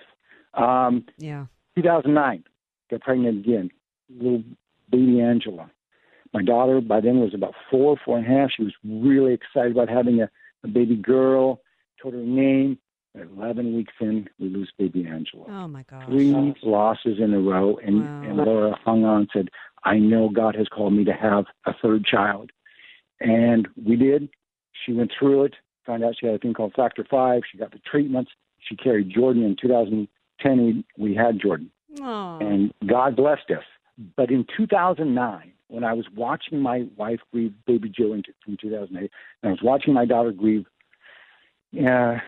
Um, 0.53 1.05
Yeah. 1.17 1.45
2009, 1.75 2.43
got 2.89 3.01
pregnant 3.01 3.45
again, 3.45 3.69
little 4.09 4.43
baby 4.89 5.19
Angela. 5.19 5.69
My 6.33 6.41
daughter 6.41 6.81
by 6.81 7.01
then 7.01 7.19
was 7.19 7.33
about 7.33 7.53
four, 7.69 7.97
four 8.03 8.17
and 8.17 8.25
a 8.25 8.29
half. 8.29 8.49
She 8.55 8.63
was 8.63 8.73
really 8.83 9.33
excited 9.33 9.71
about 9.73 9.89
having 9.89 10.21
a, 10.21 10.29
a 10.63 10.67
baby 10.67 10.95
girl. 10.95 11.61
Told 12.01 12.13
her 12.13 12.21
name. 12.21 12.77
11 13.37 13.73
weeks 13.77 13.93
in, 14.01 14.27
we 14.39 14.49
lose 14.49 14.69
baby 14.77 15.07
Angela. 15.07 15.45
Oh, 15.47 15.67
my 15.69 15.83
gosh. 15.89 16.05
Three 16.07 16.33
losses 16.63 17.17
in 17.19 17.33
a 17.33 17.39
row. 17.39 17.77
And, 17.77 18.01
Wow. 18.01 18.21
and 18.23 18.37
Laura 18.37 18.77
hung 18.83 19.05
on 19.05 19.21
and 19.21 19.29
said, 19.31 19.49
I 19.85 19.97
know 19.99 20.27
God 20.27 20.55
has 20.55 20.67
called 20.67 20.91
me 20.91 21.05
to 21.05 21.13
have 21.13 21.45
a 21.65 21.73
third 21.81 22.03
child. 22.03 22.51
And 23.19 23.67
we 23.83 23.95
did. 23.95 24.29
She 24.85 24.93
went 24.93 25.11
through 25.17 25.45
it, 25.45 25.55
found 25.85 26.03
out 26.03 26.15
she 26.19 26.25
had 26.25 26.35
a 26.35 26.39
thing 26.39 26.53
called 26.53 26.73
factor 26.75 27.05
five. 27.09 27.41
She 27.49 27.57
got 27.57 27.71
the 27.71 27.79
treatments. 27.79 28.31
She 28.59 28.75
carried 28.75 29.13
Jordan 29.13 29.43
in 29.43 29.55
2010. 29.61 30.85
We, 30.97 31.09
we 31.09 31.15
had 31.15 31.39
Jordan. 31.39 31.71
Aw. 32.01 32.39
And 32.39 32.73
God 32.85 33.15
blessed 33.15 33.51
us. 33.51 33.63
But 34.17 34.29
in 34.29 34.45
2009, 34.57 35.53
when 35.67 35.83
I 35.83 35.93
was 35.93 36.05
watching 36.15 36.59
my 36.59 36.85
wife 36.97 37.19
grieve 37.31 37.53
baby 37.65 37.89
Joe 37.89 38.13
in, 38.13 38.23
from 38.43 38.57
2008, 38.61 38.99
and 39.41 39.49
I 39.49 39.51
was 39.51 39.61
watching 39.63 39.93
my 39.93 40.05
daughter 40.05 40.31
grieve, 40.31 40.65
yeah, 41.71 42.19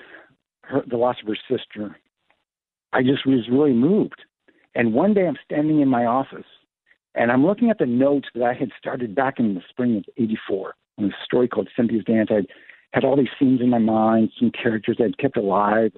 her, 0.62 0.84
the 0.88 0.98
loss 0.98 1.18
of 1.22 1.28
her 1.28 1.38
sister, 1.50 1.98
I 2.94 3.04
just 3.04 3.26
was 3.26 3.48
really 3.52 3.74
moved. 3.74 4.22
And 4.76 4.94
one 4.94 5.14
day 5.14 5.28
I'm 5.28 5.38
standing 5.44 5.82
in 5.82 5.88
my 5.88 6.06
office 6.06 6.46
and 7.16 7.32
I'm 7.32 7.46
looking 7.46 7.70
at 7.70 7.80
the 7.80 7.86
notes 7.86 8.28
that 8.36 8.44
I 8.44 8.54
had 8.54 8.70
started 8.78 9.16
back 9.16 9.40
in 9.40 9.56
the 9.56 9.62
spring 9.70 9.98
of 9.98 10.06
84 10.18 10.76
on 10.98 11.06
a 11.06 11.10
story 11.26 11.48
called 11.48 11.70
Cynthia's 11.76 12.04
Dance. 12.06 12.30
I 12.32 12.42
had 12.94 13.04
all 13.04 13.16
these 13.18 13.28
scenes 13.40 13.62
in 13.62 13.70
my 13.70 13.78
mind, 13.80 14.32
some 14.40 14.52
characters 14.52 14.98
I'd 15.00 15.18
kept 15.18 15.38
alive. 15.38 15.92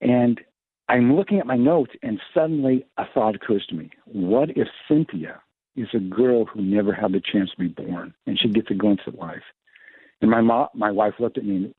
And 0.00 0.40
I'm 0.88 1.14
looking 1.16 1.38
at 1.38 1.46
my 1.46 1.56
notes 1.56 1.92
and 2.02 2.20
suddenly 2.34 2.84
a 2.96 3.04
thought 3.12 3.34
occurs 3.36 3.64
to 3.68 3.74
me. 3.74 3.90
What 4.06 4.50
if 4.56 4.68
Cynthia 4.88 5.40
is 5.76 5.88
a 5.94 5.98
girl 6.00 6.44
who 6.46 6.60
never 6.62 6.92
had 6.92 7.12
the 7.12 7.20
chance 7.20 7.50
to 7.52 7.56
be 7.58 7.68
born 7.68 8.12
and 8.26 8.38
she 8.38 8.48
gets 8.48 8.70
a 8.70 8.74
glimpse 8.74 9.02
at 9.06 9.14
life? 9.18 9.42
And 10.20 10.30
my 10.30 10.40
mom, 10.40 10.68
my 10.74 10.90
wife 10.90 11.14
looked 11.18 11.38
at 11.38 11.44
me 11.44 11.74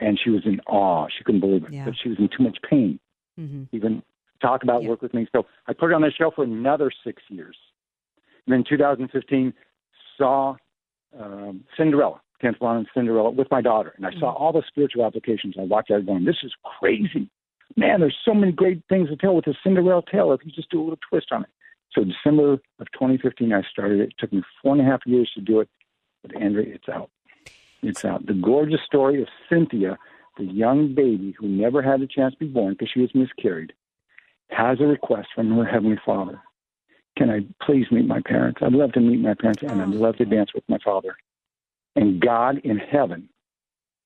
and 0.00 0.18
she 0.22 0.30
was 0.30 0.42
in 0.46 0.60
awe. 0.66 1.08
She 1.16 1.24
couldn't 1.24 1.40
believe 1.40 1.64
it, 1.64 1.72
Yeah. 1.72 1.84
but 1.84 1.94
she 2.00 2.08
was 2.08 2.18
in 2.18 2.28
too 2.28 2.42
much 2.44 2.58
pain 2.68 2.98
Mm-hmm. 3.38 3.64
even 3.70 4.02
talk 4.40 4.62
about 4.62 4.84
work 4.84 5.02
with 5.02 5.14
me. 5.14 5.26
So 5.34 5.46
I 5.66 5.72
put 5.72 5.90
it 5.90 5.94
on 5.94 6.02
the 6.02 6.10
shelf 6.10 6.34
for 6.36 6.44
another 6.44 6.90
six 7.04 7.22
years. 7.28 7.56
And 8.46 8.54
then 8.54 8.64
2015, 8.68 9.52
saw 10.16 10.56
um, 11.18 11.64
Cinderella, 11.76 12.20
Kenneth 12.40 12.58
Branagh's 12.60 12.88
Cinderella 12.94 13.30
with 13.30 13.48
my 13.50 13.60
daughter, 13.60 13.94
and 13.96 14.06
I 14.06 14.10
saw 14.18 14.32
all 14.32 14.52
the 14.52 14.62
spiritual 14.66 15.04
applications. 15.04 15.54
I 15.58 15.62
watched 15.62 15.88
that 15.88 16.04
going, 16.06 16.24
this 16.24 16.38
is 16.42 16.52
crazy. 16.78 17.30
Man, 17.76 18.00
there's 18.00 18.16
so 18.24 18.34
many 18.34 18.52
great 18.52 18.82
things 18.88 19.08
to 19.08 19.16
tell 19.16 19.34
with 19.34 19.44
the 19.44 19.54
Cinderella 19.62 20.02
tale 20.10 20.32
if 20.32 20.40
you 20.44 20.50
just 20.50 20.70
do 20.70 20.80
a 20.80 20.82
little 20.82 20.98
twist 21.08 21.28
on 21.30 21.42
it. 21.42 21.50
So 21.92 22.04
December 22.04 22.54
of 22.54 22.92
2015, 22.92 23.52
I 23.52 23.62
started 23.70 24.00
it. 24.00 24.08
It 24.08 24.14
took 24.18 24.32
me 24.32 24.42
four 24.62 24.72
and 24.74 24.80
a 24.80 24.84
half 24.84 25.00
years 25.06 25.30
to 25.34 25.40
do 25.40 25.60
it, 25.60 25.68
but 26.22 26.36
Andrea, 26.36 26.74
it's 26.74 26.88
out. 26.88 27.10
It's 27.82 28.04
out. 28.04 28.26
The 28.26 28.34
gorgeous 28.34 28.80
story 28.84 29.22
of 29.22 29.28
Cynthia, 29.48 29.98
the 30.36 30.44
young 30.44 30.94
baby 30.94 31.34
who 31.38 31.48
never 31.48 31.82
had 31.82 32.00
a 32.02 32.06
chance 32.06 32.34
to 32.34 32.40
be 32.40 32.46
born 32.46 32.74
because 32.74 32.90
she 32.92 33.00
was 33.00 33.14
miscarried, 33.14 33.72
has 34.50 34.80
a 34.80 34.84
request 34.84 35.28
from 35.34 35.54
her 35.56 35.64
heavenly 35.64 35.98
Father. 36.04 36.40
Can 37.16 37.30
I 37.30 37.40
please 37.64 37.86
meet 37.90 38.06
my 38.06 38.20
parents? 38.24 38.60
I'd 38.62 38.72
love 38.72 38.92
to 38.92 39.00
meet 39.00 39.20
my 39.20 39.34
parents, 39.34 39.62
and 39.62 39.80
I'd 39.82 39.88
love 39.88 40.16
to 40.16 40.24
dance 40.24 40.54
with 40.54 40.64
my 40.68 40.78
father. 40.84 41.16
And 41.96 42.20
God 42.20 42.58
in 42.62 42.78
heaven 42.78 43.28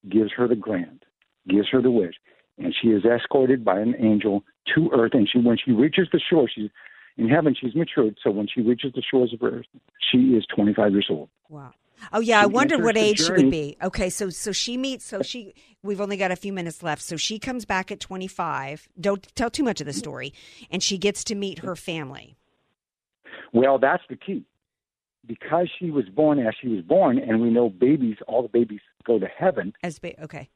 gives 0.08 0.32
her 0.36 0.48
the 0.48 0.56
grant, 0.56 1.04
gives 1.48 1.68
her 1.70 1.82
the 1.82 1.90
wish, 1.90 2.14
and 2.58 2.74
she 2.80 2.88
is 2.88 3.04
escorted 3.04 3.64
by 3.64 3.80
an 3.80 3.94
angel 3.98 4.44
to 4.74 4.90
earth. 4.94 5.12
And 5.14 5.28
she, 5.30 5.38
when 5.38 5.58
she 5.62 5.72
reaches 5.72 6.08
the 6.12 6.20
shore, 6.20 6.48
she's 6.52 6.70
in 7.18 7.28
heaven. 7.28 7.54
She's 7.58 7.74
matured, 7.74 8.16
so 8.22 8.30
when 8.30 8.48
she 8.52 8.62
reaches 8.62 8.92
the 8.94 9.02
shores 9.02 9.32
of 9.34 9.42
earth, 9.42 9.66
she 10.10 10.18
is 10.34 10.46
25 10.54 10.92
years 10.92 11.08
old. 11.10 11.28
Wow. 11.48 11.72
Oh 12.12 12.20
yeah, 12.20 12.40
I 12.40 12.46
wondered 12.46 12.82
what 12.82 12.96
age 12.96 13.20
she 13.20 13.32
would 13.32 13.50
be. 13.50 13.76
Okay, 13.82 14.10
so 14.10 14.30
so 14.30 14.52
she 14.52 14.76
meets. 14.76 15.04
So 15.04 15.22
she. 15.22 15.54
We've 15.82 16.00
only 16.00 16.16
got 16.16 16.30
a 16.30 16.36
few 16.36 16.52
minutes 16.52 16.82
left. 16.82 17.02
So 17.02 17.16
she 17.16 17.38
comes 17.38 17.64
back 17.64 17.90
at 17.90 18.00
twenty 18.00 18.28
five. 18.28 18.88
Don't 19.00 19.26
tell 19.34 19.50
too 19.50 19.64
much 19.64 19.80
of 19.80 19.86
the 19.86 19.92
story, 19.92 20.32
and 20.70 20.82
she 20.82 20.98
gets 20.98 21.24
to 21.24 21.34
meet 21.34 21.60
her 21.60 21.76
family. 21.76 22.36
Well, 23.52 23.78
that's 23.78 24.02
the 24.08 24.16
key. 24.16 24.44
Because 25.26 25.68
she 25.78 25.90
was 25.90 26.06
born 26.08 26.38
as 26.40 26.54
she 26.60 26.68
was 26.68 26.82
born, 26.82 27.18
and 27.18 27.40
we 27.40 27.50
know 27.50 27.68
babies, 27.68 28.16
all 28.26 28.42
the 28.42 28.48
babies 28.48 28.80
go 29.04 29.18
to 29.18 29.26
heaven. 29.26 29.72
As 29.82 29.98
ba- 29.98 30.20
okay. 30.22 30.48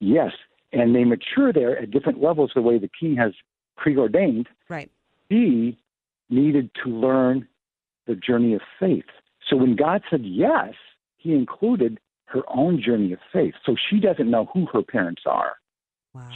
Yes, 0.00 0.32
and 0.72 0.94
they 0.94 1.04
mature 1.04 1.52
there 1.52 1.78
at 1.78 1.90
different 1.90 2.22
levels 2.22 2.52
the 2.54 2.62
way 2.62 2.78
the 2.78 2.90
king 2.98 3.16
has 3.16 3.32
preordained. 3.76 4.48
Right. 4.68 4.90
She 5.30 5.78
needed 6.30 6.70
to 6.82 6.90
learn 6.90 7.46
the 8.06 8.14
journey 8.14 8.54
of 8.54 8.60
faith. 8.80 9.04
So 9.48 9.56
when 9.56 9.76
God 9.76 10.02
said 10.10 10.24
yes, 10.24 10.74
he 11.16 11.32
included 11.34 11.98
her 12.26 12.42
own 12.54 12.80
journey 12.82 13.12
of 13.12 13.18
faith. 13.32 13.54
So 13.64 13.74
she 13.88 14.00
doesn't 14.00 14.30
know 14.30 14.46
who 14.52 14.66
her 14.72 14.82
parents 14.82 15.22
are. 15.26 15.54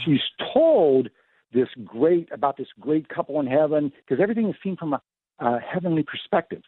She's 0.03 0.21
told 0.53 1.09
this 1.53 1.67
great 1.83 2.31
about 2.31 2.57
this 2.57 2.67
great 2.79 3.09
couple 3.09 3.39
in 3.39 3.47
heaven 3.47 3.91
because 3.97 4.21
everything 4.21 4.49
is 4.49 4.55
seen 4.63 4.75
from 4.77 4.93
a, 4.93 5.01
a 5.39 5.59
heavenly 5.59 6.03
perspective. 6.03 6.63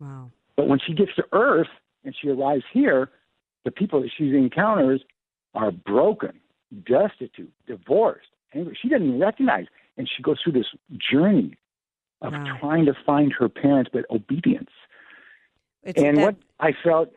Wow. 0.00 0.30
But 0.56 0.68
when 0.68 0.78
she 0.86 0.92
gets 0.92 1.14
to 1.16 1.24
Earth 1.32 1.68
and 2.04 2.14
she 2.20 2.28
arrives 2.28 2.64
here, 2.72 3.10
the 3.64 3.70
people 3.70 4.00
that 4.02 4.10
she 4.16 4.28
encounters 4.36 5.02
are 5.54 5.70
broken, 5.72 6.40
destitute, 6.86 7.52
divorced. 7.66 8.28
Angry. 8.54 8.78
She 8.80 8.88
doesn't 8.88 9.18
recognize, 9.18 9.66
and 9.96 10.08
she 10.14 10.22
goes 10.22 10.36
through 10.42 10.52
this 10.52 10.66
journey 11.10 11.56
of 12.20 12.32
Wow. 12.32 12.58
trying 12.60 12.84
to 12.86 12.94
find 13.06 13.32
her 13.32 13.48
parents, 13.48 13.90
but 13.92 14.04
obedience. 14.10 14.70
It's 15.82 16.00
and 16.00 16.16
that- 16.18 16.24
what 16.24 16.36
I 16.60 16.72
felt, 16.84 17.10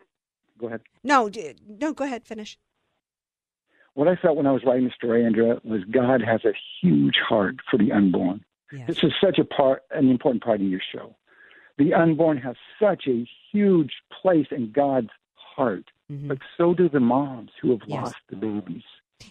go 0.57 0.67
ahead. 0.67 0.81
No, 1.03 1.29
no. 1.67 1.93
Go 1.93 2.03
ahead. 2.05 2.25
Finish. 2.25 2.57
What 3.93 4.07
I 4.07 4.15
felt 4.15 4.35
when 4.35 4.45
I 4.47 4.51
was 4.51 4.63
writing 4.65 4.85
the 4.85 4.91
story, 4.93 5.25
Andrea, 5.25 5.59
was 5.63 5.83
God 5.85 6.21
has 6.21 6.43
a 6.43 6.53
huge 6.81 7.15
heart 7.27 7.55
for 7.69 7.77
the 7.77 7.91
unborn. 7.91 8.43
This 8.87 8.97
is 9.03 9.13
such 9.23 9.37
a 9.39 9.45
part, 9.45 9.83
an 9.91 10.09
important 10.09 10.43
part 10.43 10.59
of 10.59 10.67
your 10.67 10.81
show. 10.93 11.15
The 11.77 11.93
unborn 11.93 12.37
has 12.39 12.55
such 12.81 13.07
a 13.07 13.25
huge 13.51 13.93
place 14.21 14.47
in 14.51 14.71
God's 14.73 15.11
heart, 15.33 15.85
but 16.09 16.39
so 16.57 16.73
do 16.73 16.89
the 16.89 16.99
moms 16.99 17.51
who 17.61 17.71
have 17.71 17.81
Yes. 17.87 18.03
lost 18.03 18.15
the 18.29 18.35
babies. 18.35 18.83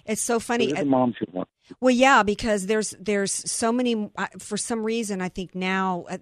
It's 0.06 0.22
so 0.22 0.34
So 0.34 0.40
funny. 0.40 0.68
do 0.68 0.74
the 0.76 0.84
moms 0.86 1.16
who 1.18 1.26
lost. 1.36 1.50
Well, 1.80 1.94
yeah, 1.94 2.22
because 2.22 2.66
there's 2.68 2.90
there's 2.98 3.32
so 3.32 3.70
many. 3.70 4.10
uh, 4.16 4.28
For 4.38 4.56
some 4.56 4.82
reason, 4.82 5.20
I 5.20 5.28
think 5.28 5.54
now 5.54 6.06
uh, 6.08 6.18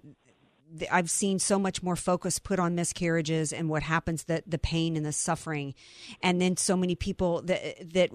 I've 0.91 1.09
seen 1.09 1.39
so 1.39 1.59
much 1.59 1.83
more 1.83 1.95
focus 1.95 2.39
put 2.39 2.59
on 2.59 2.75
miscarriages 2.75 3.53
and 3.53 3.69
what 3.69 3.83
happens, 3.83 4.25
the 4.25 4.43
the 4.45 4.57
pain 4.57 4.95
and 4.95 5.05
the 5.05 5.11
suffering, 5.11 5.73
and 6.21 6.41
then 6.41 6.57
so 6.57 6.75
many 6.75 6.95
people 6.95 7.41
that 7.43 7.93
that 7.93 8.11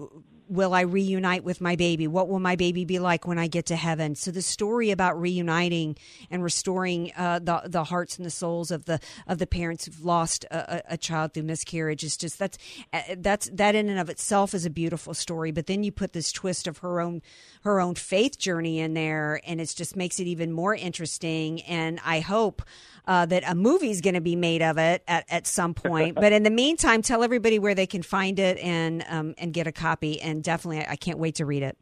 will 0.49 0.73
I 0.73 0.81
reunite 0.81 1.43
with 1.43 1.61
my 1.61 1.75
baby? 1.75 2.07
What 2.07 2.27
will 2.27 2.39
my 2.39 2.55
baby 2.55 2.83
be 2.83 2.97
like 2.99 3.27
when 3.27 3.37
I 3.37 3.47
get 3.47 3.67
to 3.67 3.75
heaven? 3.75 4.15
So 4.15 4.31
the 4.31 4.41
story 4.41 4.89
about 4.89 5.19
reuniting 5.19 5.95
and 6.31 6.43
restoring 6.43 7.11
uh, 7.15 7.39
the 7.39 7.61
the 7.65 7.83
hearts 7.85 8.17
and 8.17 8.25
the 8.25 8.31
souls 8.31 8.71
of 8.71 8.85
the 8.85 8.99
of 9.27 9.37
the 9.37 9.47
parents 9.47 9.85
who've 9.85 10.03
lost 10.03 10.43
a, 10.45 10.77
a, 10.77 10.93
a 10.93 10.97
child 10.97 11.33
through 11.33 11.43
miscarriage 11.43 12.03
is 12.03 12.17
just 12.17 12.39
that's 12.39 12.57
uh, 12.91 13.01
that's 13.17 13.49
that 13.53 13.75
in 13.75 13.87
and 13.89 13.99
of 13.99 14.09
itself 14.09 14.53
is 14.53 14.65
a 14.65 14.69
beautiful 14.69 15.13
story. 15.13 15.51
But 15.51 15.67
then 15.67 15.83
you 15.83 15.91
put 15.91 16.13
this 16.13 16.31
twist 16.31 16.67
of 16.67 16.79
her 16.79 16.99
own 16.99 17.21
her 17.61 17.79
own 17.79 17.95
faith 17.95 18.39
journey 18.39 18.79
in 18.79 18.95
there, 18.95 19.39
and 19.45 19.61
it 19.61 19.73
just 19.75 19.95
makes 19.95 20.19
it 20.19 20.27
even 20.27 20.51
more 20.51 20.75
interesting. 20.75 21.61
And 21.61 21.99
I 22.03 22.19
hope. 22.19 22.48
Uh, 23.05 23.25
that 23.25 23.43
a 23.49 23.55
movie's 23.55 24.01
going 24.01 24.13
to 24.13 24.21
be 24.21 24.35
made 24.35 24.61
of 24.61 24.77
it 24.77 25.03
at, 25.07 25.25
at 25.29 25.47
some 25.47 25.73
point. 25.73 26.13
but 26.13 26.31
in 26.31 26.43
the 26.43 26.51
meantime, 26.51 27.01
tell 27.01 27.23
everybody 27.23 27.57
where 27.57 27.73
they 27.73 27.87
can 27.87 28.03
find 28.03 28.37
it 28.37 28.59
and 28.59 29.03
um, 29.09 29.33
and 29.39 29.51
get 29.51 29.65
a 29.65 29.71
copy. 29.71 30.21
And 30.21 30.43
definitely, 30.43 30.85
I, 30.85 30.91
I 30.91 30.95
can't 30.95 31.17
wait 31.17 31.33
to 31.35 31.45
read 31.45 31.63
it. 31.63 31.75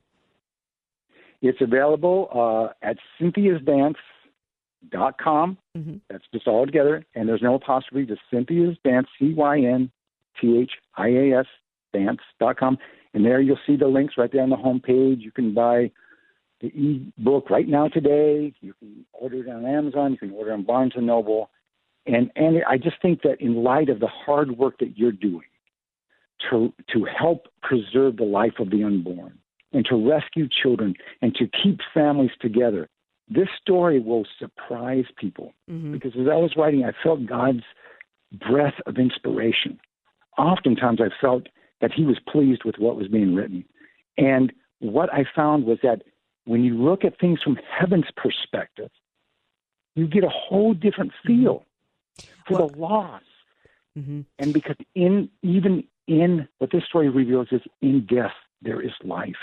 It's 1.41 1.61
available 1.61 2.29
uh, 2.33 2.69
at 2.81 2.97
cynthiasdance.com. 3.19 5.57
Mm-hmm. 5.77 5.97
That's 6.09 6.23
just 6.33 6.47
all 6.47 6.65
together. 6.65 7.05
And 7.13 7.29
there's 7.29 7.41
no 7.41 7.55
apostrophe, 7.55 8.05
just 8.05 8.21
Cynthia's 8.31 8.77
Dance, 8.83 9.07
C 9.19 9.33
Y 9.33 9.59
N 9.59 9.91
T 10.39 10.59
H 10.59 10.71
I 10.95 11.09
A 11.09 11.39
S, 11.39 11.47
dance.com. 11.93 12.77
And 13.13 13.25
there 13.25 13.41
you'll 13.41 13.59
see 13.65 13.75
the 13.75 13.87
links 13.87 14.13
right 14.17 14.31
there 14.31 14.43
on 14.43 14.49
the 14.49 14.55
homepage. 14.55 15.21
You 15.21 15.31
can 15.31 15.53
buy 15.53 15.91
the 16.61 16.67
e-book 16.67 17.49
right 17.49 17.67
now 17.67 17.87
today. 17.87 18.53
You 18.61 18.73
can 18.79 19.05
order 19.13 19.37
it 19.37 19.49
on 19.49 19.65
Amazon. 19.65 20.11
You 20.13 20.17
can 20.17 20.31
order 20.31 20.51
it 20.51 20.53
on 20.53 20.63
Barnes 20.63 20.93
& 20.95 20.97
Noble. 20.97 21.49
And, 22.05 22.31
and 22.35 22.63
I 22.67 22.77
just 22.77 23.01
think 23.01 23.21
that 23.23 23.41
in 23.41 23.63
light 23.63 23.89
of 23.89 23.99
the 23.99 24.07
hard 24.07 24.57
work 24.57 24.79
that 24.79 24.97
you're 24.97 25.11
doing 25.11 25.47
to, 26.49 26.73
to 26.93 27.05
help 27.05 27.47
preserve 27.61 28.17
the 28.17 28.23
life 28.23 28.53
of 28.59 28.69
the 28.69 28.83
unborn 28.83 29.37
and 29.73 29.85
to 29.85 29.95
rescue 29.95 30.47
children 30.47 30.95
and 31.21 31.35
to 31.35 31.47
keep 31.47 31.79
families 31.93 32.31
together, 32.39 32.89
this 33.29 33.49
story 33.61 33.99
will 33.99 34.25
surprise 34.39 35.05
people. 35.17 35.53
Mm-hmm. 35.69 35.91
Because 35.91 36.13
as 36.13 36.27
I 36.31 36.35
was 36.35 36.53
writing, 36.55 36.85
I 36.85 36.91
felt 37.03 37.25
God's 37.25 37.63
breath 38.49 38.75
of 38.85 38.97
inspiration. 38.97 39.79
Oftentimes, 40.37 40.99
I 41.01 41.09
felt 41.19 41.47
that 41.81 41.91
He 41.91 42.05
was 42.05 42.17
pleased 42.27 42.63
with 42.63 42.75
what 42.77 42.95
was 42.95 43.07
being 43.07 43.35
written. 43.35 43.65
And 44.17 44.53
what 44.79 45.13
I 45.13 45.25
found 45.35 45.65
was 45.65 45.79
that 45.83 46.03
when 46.47 46.63
you 46.63 46.75
look 46.75 47.03
at 47.03 47.19
things 47.19 47.41
from 47.43 47.59
heaven's 47.69 48.07
perspective, 48.15 48.89
you 49.95 50.07
get 50.07 50.23
a 50.23 50.29
whole 50.29 50.73
different 50.73 51.11
mm-hmm. 51.11 51.43
feel 51.43 51.65
for 52.47 52.57
the 52.57 52.77
loss. 52.77 53.21
Mm-hmm. 53.97 54.21
And 54.39 54.53
because 54.53 54.77
in 54.95 55.29
even 55.43 55.83
in 56.07 56.47
what 56.59 56.71
this 56.71 56.83
story 56.85 57.09
reveals 57.09 57.47
is 57.51 57.61
in 57.81 58.05
death 58.05 58.31
there 58.61 58.81
is 58.81 58.91
life. 59.03 59.35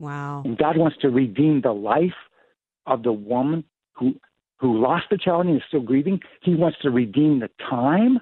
Wow. 0.00 0.42
And 0.44 0.58
God 0.58 0.76
wants 0.76 0.96
to 1.02 1.08
redeem 1.08 1.60
the 1.60 1.72
life 1.72 2.18
of 2.86 3.02
the 3.02 3.12
woman 3.12 3.64
who 3.92 4.14
who 4.58 4.76
lost 4.80 5.06
the 5.10 5.18
child 5.18 5.46
and 5.46 5.56
is 5.56 5.62
still 5.68 5.80
grieving. 5.80 6.20
He 6.42 6.56
wants 6.56 6.78
to 6.82 6.90
redeem 6.90 7.38
the 7.38 7.50
time 7.70 8.18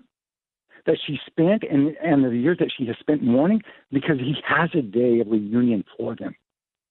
that 0.85 0.99
she 1.07 1.19
spent 1.27 1.65
and, 1.69 1.97
and 2.05 2.25
the 2.25 2.37
years 2.37 2.59
that 2.59 2.71
she 2.77 2.87
has 2.87 2.97
spent 3.01 3.23
mourning 3.23 3.63
because 3.91 4.19
he 4.19 4.35
has 4.47 4.69
a 4.75 4.83
day 4.83 5.21
of 5.21 5.29
reunion 5.29 5.83
for 5.97 6.15
them. 6.15 6.37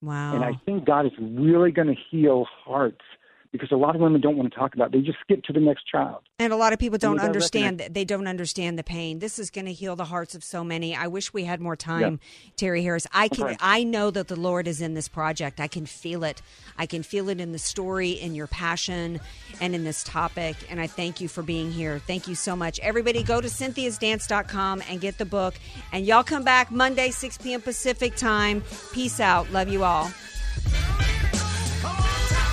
Wow. 0.05 0.35
And 0.35 0.43
I 0.43 0.51
think 0.65 0.85
God 0.85 1.07
is 1.07 1.11
really 1.19 1.71
going 1.71 1.87
to 1.87 1.95
heal 2.11 2.45
hearts 2.63 3.01
because 3.51 3.71
a 3.71 3.75
lot 3.75 3.95
of 3.95 4.01
women 4.01 4.21
don't 4.21 4.37
want 4.37 4.51
to 4.51 4.57
talk 4.57 4.75
about. 4.75 4.87
It. 4.87 4.91
They 4.93 5.01
just 5.01 5.19
skip 5.21 5.43
to 5.43 5.53
the 5.53 5.59
next 5.59 5.83
child. 5.87 6.23
And 6.39 6.51
a 6.51 6.57
lot 6.57 6.73
of 6.73 6.79
people 6.79 6.97
don't 6.97 7.19
understand 7.19 7.79
that 7.79 7.93
they 7.93 8.03
don't 8.03 8.27
understand 8.27 8.77
the 8.77 8.83
pain. 8.83 9.19
This 9.19 9.39
is 9.39 9.49
going 9.49 9.65
to 9.65 9.73
heal 9.73 9.95
the 9.95 10.05
hearts 10.05 10.35
of 10.35 10.43
so 10.43 10.63
many. 10.63 10.95
I 10.95 11.07
wish 11.07 11.33
we 11.33 11.45
had 11.45 11.61
more 11.61 11.75
time, 11.75 12.19
Terry 12.57 12.83
Harris. 12.83 13.07
I 13.13 13.27
can 13.29 13.45
Okay. 13.45 13.57
I 13.59 13.83
know 13.83 14.09
that 14.11 14.27
the 14.27 14.35
Lord 14.35 14.67
is 14.67 14.81
in 14.81 14.93
this 14.95 15.07
project. 15.07 15.59
I 15.59 15.67
can 15.67 15.85
feel 15.85 16.23
it. 16.23 16.41
I 16.77 16.85
can 16.85 17.03
feel 17.03 17.29
it 17.29 17.39
in 17.39 17.51
the 17.51 17.59
story, 17.59 18.11
in 18.11 18.33
your 18.33 18.47
passion, 18.47 19.19
and 19.61 19.75
in 19.75 19.83
this 19.83 20.03
topic. 20.03 20.55
And 20.69 20.79
I 20.79 20.87
thank 20.87 21.21
you 21.21 21.27
for 21.27 21.43
being 21.43 21.71
here. 21.71 21.99
Thank 21.99 22.27
you 22.27 22.35
so 22.35 22.55
much. 22.55 22.79
Everybody 22.79 23.23
go 23.23 23.39
to 23.41 23.47
cynthiasdance.com 23.47 24.83
and 24.89 24.99
get 24.99 25.17
the 25.17 25.25
book. 25.25 25.55
And 25.91 26.05
y'all 26.05 26.23
come 26.23 26.43
back 26.43 26.71
Monday, 26.71 27.11
6 27.11 27.37
p.m. 27.37 27.61
Pacific 27.61 28.15
time. 28.15 28.63
Peace 28.91 29.19
out. 29.19 29.51
Love 29.51 29.69
you 29.69 29.83
all. 29.83 30.11
Come 31.81 31.95
on. 31.95 32.44